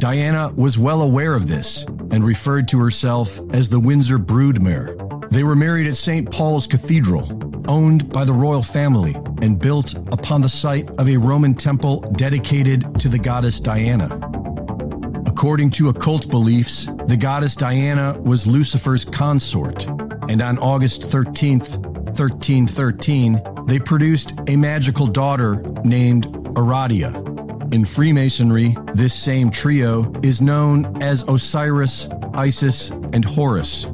[0.00, 5.30] Diana was well aware of this and referred to herself as the Windsor Broodmare.
[5.30, 6.28] They were married at St.
[6.28, 7.30] Paul's Cathedral,
[7.68, 12.98] owned by the royal family and built upon the site of a Roman temple dedicated
[12.98, 14.29] to the goddess Diana.
[15.40, 19.86] According to occult beliefs, the goddess Diana was Lucifer's consort,
[20.28, 26.26] and on August 13th, 1313, they produced a magical daughter named
[26.56, 27.14] Aradia.
[27.72, 33.86] In Freemasonry, this same trio is known as Osiris, Isis, and Horus.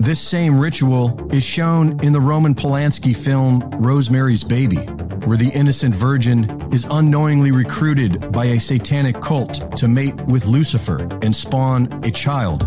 [0.00, 4.86] This same ritual is shown in the Roman Polanski film Rosemary's Baby,
[5.24, 11.08] where the innocent virgin is unknowingly recruited by a satanic cult to mate with Lucifer
[11.22, 12.62] and spawn a child.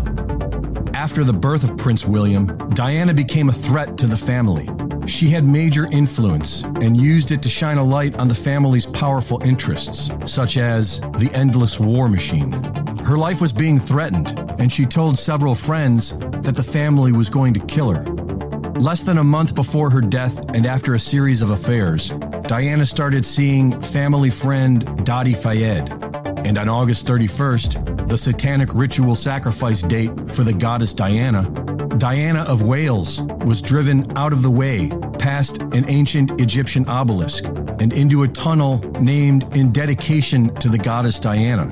[0.94, 4.68] After the birth of Prince William, Diana became a threat to the family.
[5.06, 9.42] She had major influence and used it to shine a light on the family's powerful
[9.44, 12.52] interests, such as the endless war machine.
[13.04, 17.52] Her life was being threatened, and she told several friends that the family was going
[17.54, 18.02] to kill her.
[18.80, 22.12] Less than a month before her death and after a series of affairs,
[22.46, 25.88] Diana started seeing family friend Dodi Fayed.
[26.46, 31.48] And on August 31st, the satanic ritual sacrifice date for the goddess Diana,
[31.96, 37.94] Diana of Wales was driven out of the way past an ancient Egyptian obelisk and
[37.94, 41.64] into a tunnel named in dedication to the goddess Diana.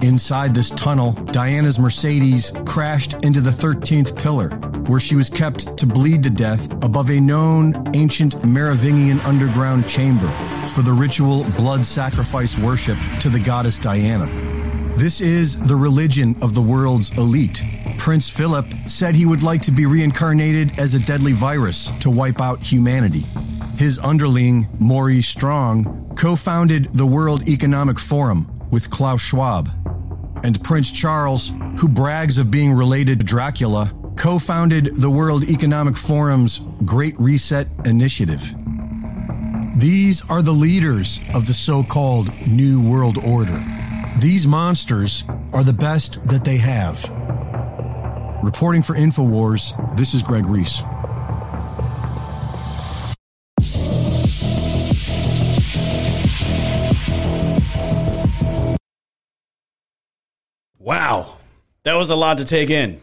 [0.00, 4.48] Inside this tunnel, Diana's Mercedes crashed into the 13th pillar,
[4.88, 10.28] where she was kept to bleed to death above a known ancient Merovingian underground chamber
[10.68, 14.26] for the ritual blood sacrifice worship to the goddess Diana.
[14.96, 17.62] This is the religion of the world's elite.
[17.98, 22.40] Prince Philip said he would like to be reincarnated as a deadly virus to wipe
[22.40, 23.26] out humanity.
[23.76, 29.68] His underling, Maurice Strong, co founded the World Economic Forum with Klaus Schwab.
[30.42, 35.94] And Prince Charles, who brags of being related to Dracula, co founded the World Economic
[35.94, 38.42] Forum's Great Reset Initiative.
[39.76, 43.62] These are the leaders of the so called New World Order.
[44.18, 47.04] These monsters are the best that they have.
[48.42, 50.80] Reporting for InfoWars, this is Greg Reese.
[60.78, 61.36] Wow,
[61.82, 63.00] that was a lot to take in.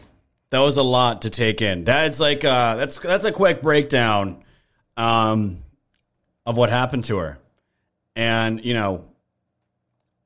[0.54, 1.82] That was a lot to take in.
[1.82, 4.44] That's like uh, that's that's a quick breakdown
[4.96, 5.64] um,
[6.46, 7.40] of what happened to her,
[8.14, 9.04] and you know,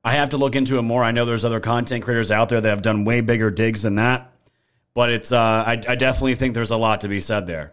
[0.05, 1.03] I have to look into it more.
[1.03, 3.95] I know there's other content creators out there that have done way bigger digs than
[3.95, 4.31] that,
[4.93, 7.73] but it's uh, I, I definitely think there's a lot to be said there.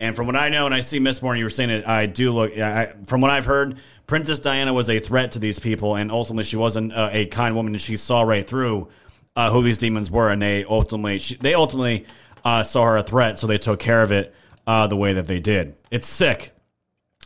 [0.00, 2.06] And from what I know, and I see Miss Moore, you were saying it, I
[2.06, 2.58] do look.
[2.58, 6.42] I, from what I've heard, Princess Diana was a threat to these people, and ultimately
[6.42, 8.88] she wasn't a, a kind woman, and she saw right through
[9.36, 12.06] uh, who these demons were, and they ultimately she, they ultimately
[12.44, 14.34] uh, saw her a threat, so they took care of it
[14.66, 15.74] uh, the way that they did.
[15.90, 16.52] It's sick.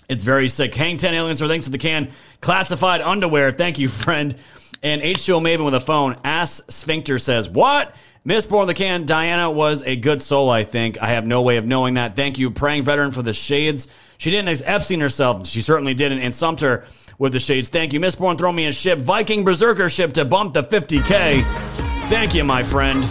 [0.09, 0.74] It's very sick.
[0.74, 2.11] Hang 10 aliens or thanks to the can.
[2.41, 3.51] Classified underwear.
[3.51, 4.37] Thank you, friend.
[4.83, 6.16] And H2O Maven with a phone.
[6.23, 7.95] Ass Sphincter says, What?
[8.27, 11.01] Mistborn the Can, Diana was a good soul, I think.
[11.01, 12.16] I have no way of knowing that.
[12.16, 13.87] Thank you, praying veteran, for the shades.
[14.19, 15.47] She didn't ex- Epstein herself.
[15.47, 16.19] She certainly didn't.
[16.19, 16.85] And Sumter
[17.19, 17.69] with the shades.
[17.69, 18.01] Thank you.
[18.01, 18.99] Mistborn, throw me a ship.
[18.99, 21.95] Viking Berserker ship to bump the 50K.
[22.09, 23.05] Thank you, my friend.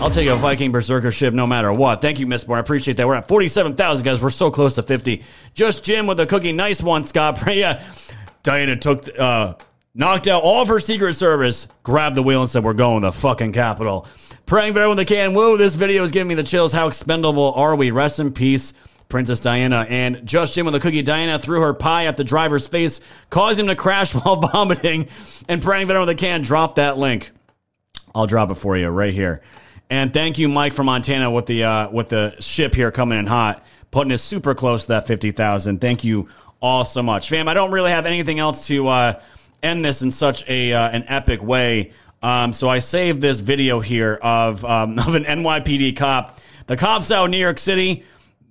[0.00, 2.00] I'll take a Viking Berserker ship no matter what.
[2.00, 2.56] Thank you, Mistborn.
[2.56, 3.06] I appreciate that.
[3.06, 4.22] We're at 47,000, guys.
[4.22, 5.22] We're so close to 50.
[5.52, 6.52] Just Jim with a cookie.
[6.52, 7.38] Nice one, Scott.
[7.54, 7.84] yeah.
[8.42, 9.54] Diana took, uh,
[9.94, 13.08] knocked out all of her Secret Service, grabbed the wheel and said, We're going to
[13.08, 14.06] the fucking Capitol.
[14.46, 15.34] Praying for everyone that can.
[15.34, 16.72] Whoa, this video is giving me the chills.
[16.72, 17.90] How expendable are we?
[17.90, 18.72] Rest in peace,
[19.10, 19.84] Princess Diana.
[19.90, 21.02] And just Jim with a cookie.
[21.02, 25.08] Diana threw her pie at the driver's face, caused him to crash while vomiting.
[25.50, 26.40] And praying for everyone that can.
[26.40, 27.30] Drop that link.
[28.14, 29.42] I'll drop it for you right here.
[29.90, 33.26] And thank you, Mike from Montana, with the uh, with the ship here coming in
[33.26, 35.80] hot, putting us super close to that fifty thousand.
[35.80, 36.28] Thank you
[36.60, 37.48] all so much, fam.
[37.48, 39.20] I don't really have anything else to uh,
[39.62, 41.92] end this in such a uh, an epic way.
[42.22, 46.38] Um, so I saved this video here of um, of an NYPD cop.
[46.66, 48.04] The cops out in New York City,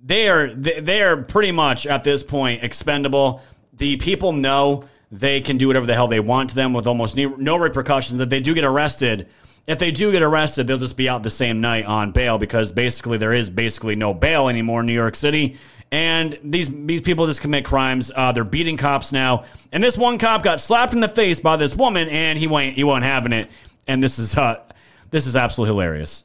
[0.04, 3.42] they are they are pretty much at this point expendable.
[3.74, 7.16] The people know they can do whatever the hell they want to them with almost
[7.16, 8.20] no repercussions.
[8.20, 9.28] If they do get arrested,
[9.68, 12.72] if they do get arrested, they'll just be out the same night on bail because
[12.72, 15.58] basically there is basically no bail anymore in New York City.
[15.92, 18.10] And these these people just commit crimes.
[18.14, 19.44] Uh, they're beating cops now.
[19.70, 22.76] And this one cop got slapped in the face by this woman, and he went
[22.76, 23.50] he wasn't having it.
[23.86, 24.62] And this is uh,
[25.10, 26.24] this is absolutely hilarious.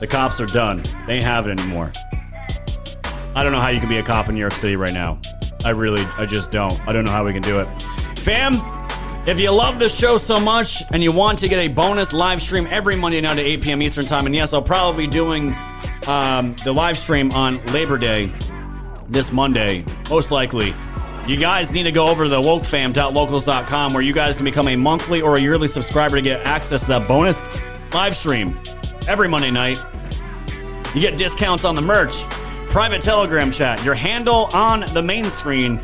[0.00, 0.82] The cops are done.
[1.06, 1.92] They ain't have it anymore.
[3.34, 5.20] I don't know how you can be a cop in New York City right now.
[5.64, 6.80] I really, I just don't.
[6.88, 7.66] I don't know how we can do it.
[8.20, 8.60] Fam,
[9.26, 12.40] if you love this show so much and you want to get a bonus live
[12.40, 13.82] stream every Monday night at 8 p.m.
[13.82, 15.54] Eastern Time, and yes, I'll probably be doing
[16.06, 18.32] um, the live stream on Labor Day
[19.08, 20.74] this Monday, most likely.
[21.26, 24.76] You guys need to go over to the wokefam.locals.com where you guys can become a
[24.76, 27.44] monthly or a yearly subscriber to get access to that bonus
[27.92, 28.58] live stream
[29.10, 29.76] every Monday night.
[30.94, 32.22] You get discounts on the merch,
[32.68, 35.80] private Telegram chat, your handle on the main screen,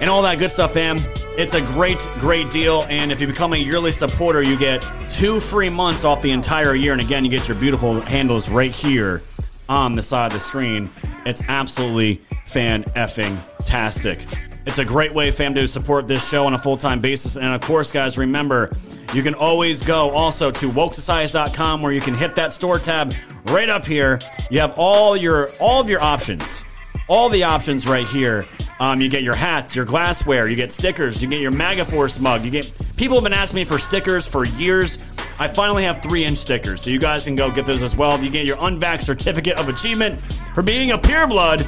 [0.00, 1.04] and all that good stuff, fam.
[1.36, 2.86] It's a great, great deal.
[2.88, 6.76] And if you become a yearly supporter, you get two free months off the entire
[6.76, 6.92] year.
[6.92, 9.22] And again, you get your beautiful handles right here
[9.68, 10.88] on the side of the screen.
[11.24, 14.20] It's absolutely fan effing tastic.
[14.66, 17.36] It's a great way, fam, to support this show on a full time basis.
[17.36, 18.72] And of course, guys, remember,
[19.14, 23.14] you can always go also to wokesociety.com where you can hit that store tab
[23.46, 24.18] right up here.
[24.50, 26.64] You have all your all of your options.
[27.08, 28.46] All the options right here.
[28.80, 32.18] Um, you get your hats, your glassware, you get stickers, you get your MAGA Force
[32.18, 32.42] mug.
[32.42, 34.98] You get people have been asking me for stickers for years.
[35.38, 38.20] I finally have three inch stickers, so you guys can go get those as well.
[38.20, 40.20] You get your unvax certificate of achievement
[40.54, 41.62] for being a pure blood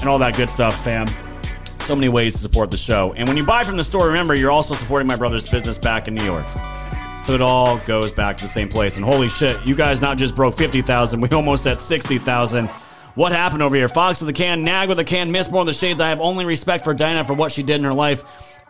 [0.00, 1.08] and all that good stuff, fam
[1.82, 3.12] so many ways to support the show.
[3.14, 6.08] And when you buy from the store, remember you're also supporting my brother's business back
[6.08, 6.46] in New York.
[7.24, 8.96] So it all goes back to the same place.
[8.96, 12.68] And holy shit, you guys not just broke 50,000, we almost at 60,000.
[13.14, 13.88] What happened over here?
[13.88, 16.00] Fox with a can, Nag with a can, Mistborn the shades.
[16.00, 18.22] I have only respect for Diana for what she did in her life.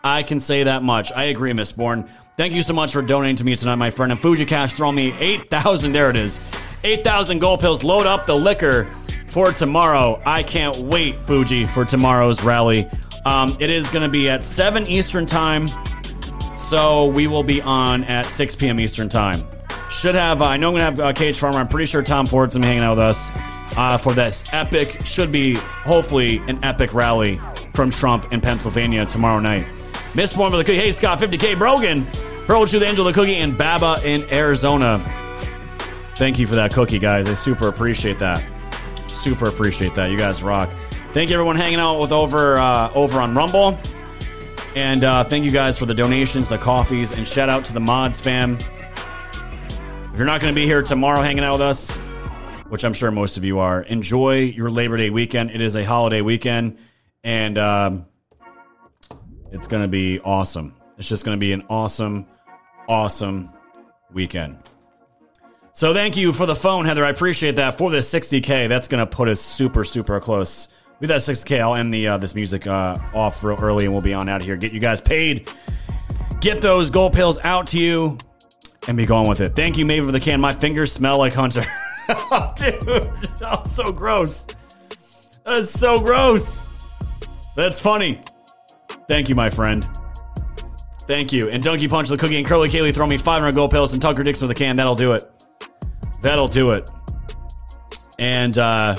[0.03, 1.11] I can say that much.
[1.11, 2.09] I agree, Mistborn.
[2.37, 4.11] Thank you so much for donating to me tonight, my friend.
[4.11, 5.91] And Fuji Cash throwing me 8,000.
[5.91, 6.39] There it is.
[6.83, 7.83] 8,000 gold pills.
[7.83, 8.87] Load up the liquor
[9.31, 10.21] for tomorrow.
[10.25, 12.89] I can't wait, Fuji, for tomorrow's rally.
[13.25, 15.69] Um, it is going to be at 7 Eastern Time.
[16.57, 18.79] So we will be on at 6 p.m.
[18.79, 19.47] Eastern Time.
[19.89, 21.59] Should have, uh, I know I'm going to have uh, Cage Farmer.
[21.59, 23.31] I'm pretty sure Tom Ford's going to be hanging out with us
[23.77, 27.39] uh, for this epic, should be hopefully an epic rally
[27.73, 29.65] from Trump in Pennsylvania tomorrow night.
[30.13, 30.75] Miss with the cookie.
[30.75, 32.05] Hey, Scott, 50K Brogan.
[32.47, 34.99] Pearl to the Angel the Cookie and Baba in Arizona.
[36.17, 37.27] Thank you for that cookie, guys.
[37.27, 38.50] I super appreciate that.
[39.11, 40.11] Super appreciate that.
[40.11, 40.69] You guys rock.
[41.13, 43.77] Thank you everyone hanging out with over uh, over on Rumble.
[44.75, 47.79] And uh, thank you guys for the donations, the coffees, and shout out to the
[47.79, 48.57] mods fam.
[50.13, 51.97] If you're not going to be here tomorrow hanging out with us,
[52.69, 55.51] which I'm sure most of you are, enjoy your Labor Day weekend.
[55.51, 56.77] It is a holiday weekend,
[57.23, 58.05] and um,
[59.51, 60.73] it's going to be awesome.
[60.97, 62.27] It's just going to be an awesome,
[62.87, 63.51] awesome
[64.13, 64.57] weekend.
[65.73, 67.05] So thank you for the phone, Heather.
[67.05, 68.67] I appreciate that for this 60k.
[68.67, 70.67] That's going to put us super, super close.
[70.99, 74.03] With that 6k, I'll end the uh, this music uh, off real early, and we'll
[74.03, 74.57] be on out of here.
[74.57, 75.51] Get you guys paid.
[76.41, 78.17] Get those gold pills out to you,
[78.87, 79.55] and be going with it.
[79.55, 80.41] Thank you, Maven, for the can.
[80.41, 81.65] My fingers smell like Hunter.
[82.09, 84.45] oh, dude, that was so gross.
[85.45, 86.67] That is so gross.
[87.55, 88.21] That's funny.
[89.07, 89.87] Thank you, my friend.
[91.07, 91.49] Thank you.
[91.49, 94.23] And Donkey Punch the Cookie and Curly Kaylee throw me 500 gold pills and Tucker
[94.23, 94.75] Dixon with a can.
[94.75, 95.40] That'll do it.
[96.21, 96.89] That'll do it.
[98.19, 98.95] And uh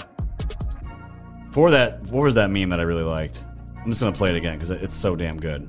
[1.53, 3.45] for that, what was that meme that I really liked?
[3.77, 5.69] I'm just gonna play it again because it's so damn good.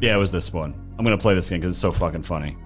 [0.00, 0.74] Yeah, it was this one.
[0.98, 2.56] I'm gonna play this again because it's so fucking funny.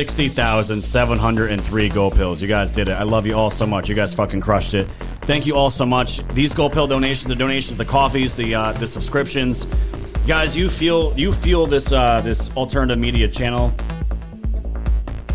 [0.00, 2.40] 60,703 gold pills.
[2.40, 2.92] You guys did it.
[2.92, 3.86] I love you all so much.
[3.86, 4.88] You guys fucking crushed it.
[5.26, 6.26] Thank you all so much.
[6.28, 9.66] These gold pill donations, the donations, the coffees, the uh, the subscriptions.
[10.26, 13.74] Guys, you feel you feel this uh, this alternative media channel.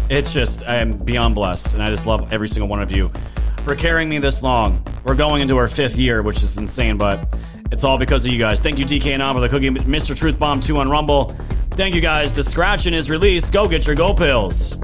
[0.09, 3.11] It's just I am beyond blessed, and I just love every single one of you
[3.61, 4.83] for carrying me this long.
[5.03, 7.37] We're going into our fifth year, which is insane, but
[7.71, 8.59] it's all because of you guys.
[8.59, 10.17] Thank you, DK and for the cookie, Mr.
[10.17, 11.35] Truth Bomb 2 on Rumble.
[11.75, 12.33] Thank you guys.
[12.33, 13.51] The scratching is released.
[13.51, 14.77] Go get your gold pills.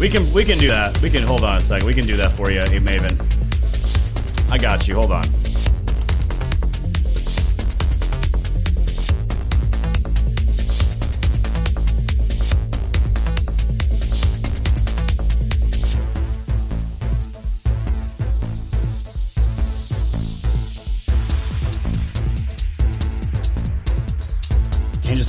[0.00, 0.98] We can we can do that.
[1.02, 1.86] We can hold on a second.
[1.86, 3.20] We can do that for you, hey Maven.
[4.50, 4.94] I got you.
[4.94, 5.24] Hold on.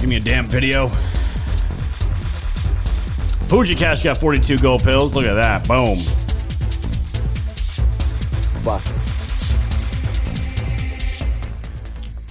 [0.07, 0.87] Can't just give me a damn video.
[3.47, 5.15] Fuji Cash got 42 gold pills.
[5.15, 5.67] Look at that.
[5.67, 5.97] Boom.
[8.63, 9.03] Bust.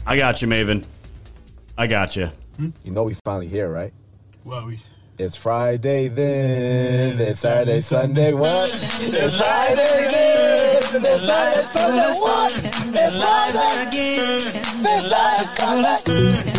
[0.06, 0.86] I got you, Maven.
[1.76, 2.30] I got you.
[2.58, 3.92] You know we finally here, right?
[4.44, 4.80] Well, we.
[5.18, 8.68] It's Friday then, then Saturday, Sunday, what?
[8.70, 12.52] It's Friday then, then Saturday, Sunday, what?
[12.54, 16.55] It's Friday again, then Saturday, Sunday.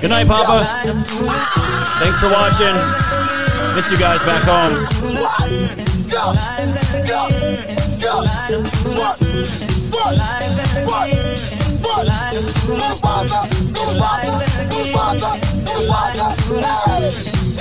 [0.00, 0.64] Good night, Papa.
[1.98, 2.76] Thanks for watching.
[3.74, 4.86] Miss you guys back home.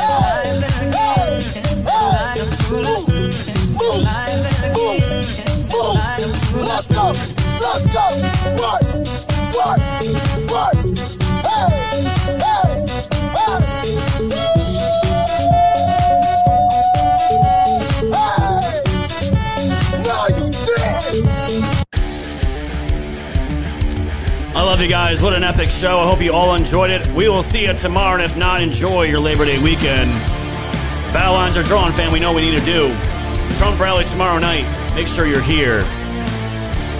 [0.01, 0.48] Let's
[8.59, 8.65] Hey!
[10.49, 10.89] Hey!
[24.51, 25.21] I love you guys.
[25.21, 25.99] What an epic show.
[25.99, 27.07] I hope you all enjoyed it.
[27.13, 30.11] We will see you tomorrow, and if not, enjoy your Labor Day weekend.
[31.13, 32.11] Battle lines are drawn, fam.
[32.11, 32.93] We know we need to do.
[33.55, 34.65] Trump rally tomorrow night.
[34.95, 35.85] Make sure you're here.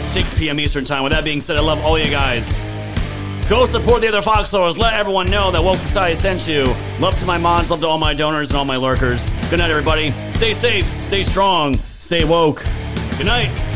[0.10, 0.60] 6 p.m.
[0.60, 1.04] Eastern Time.
[1.04, 2.64] With that being said, I love all you guys.
[3.48, 4.78] Go support the other Foxlords.
[4.78, 6.64] Let everyone know that Woke Society sent you.
[7.00, 9.30] Love to my mods, love to all my donors and all my lurkers.
[9.52, 10.12] Good night, everybody.
[10.32, 12.66] Stay safe, stay strong, stay woke.
[13.18, 13.69] Good night.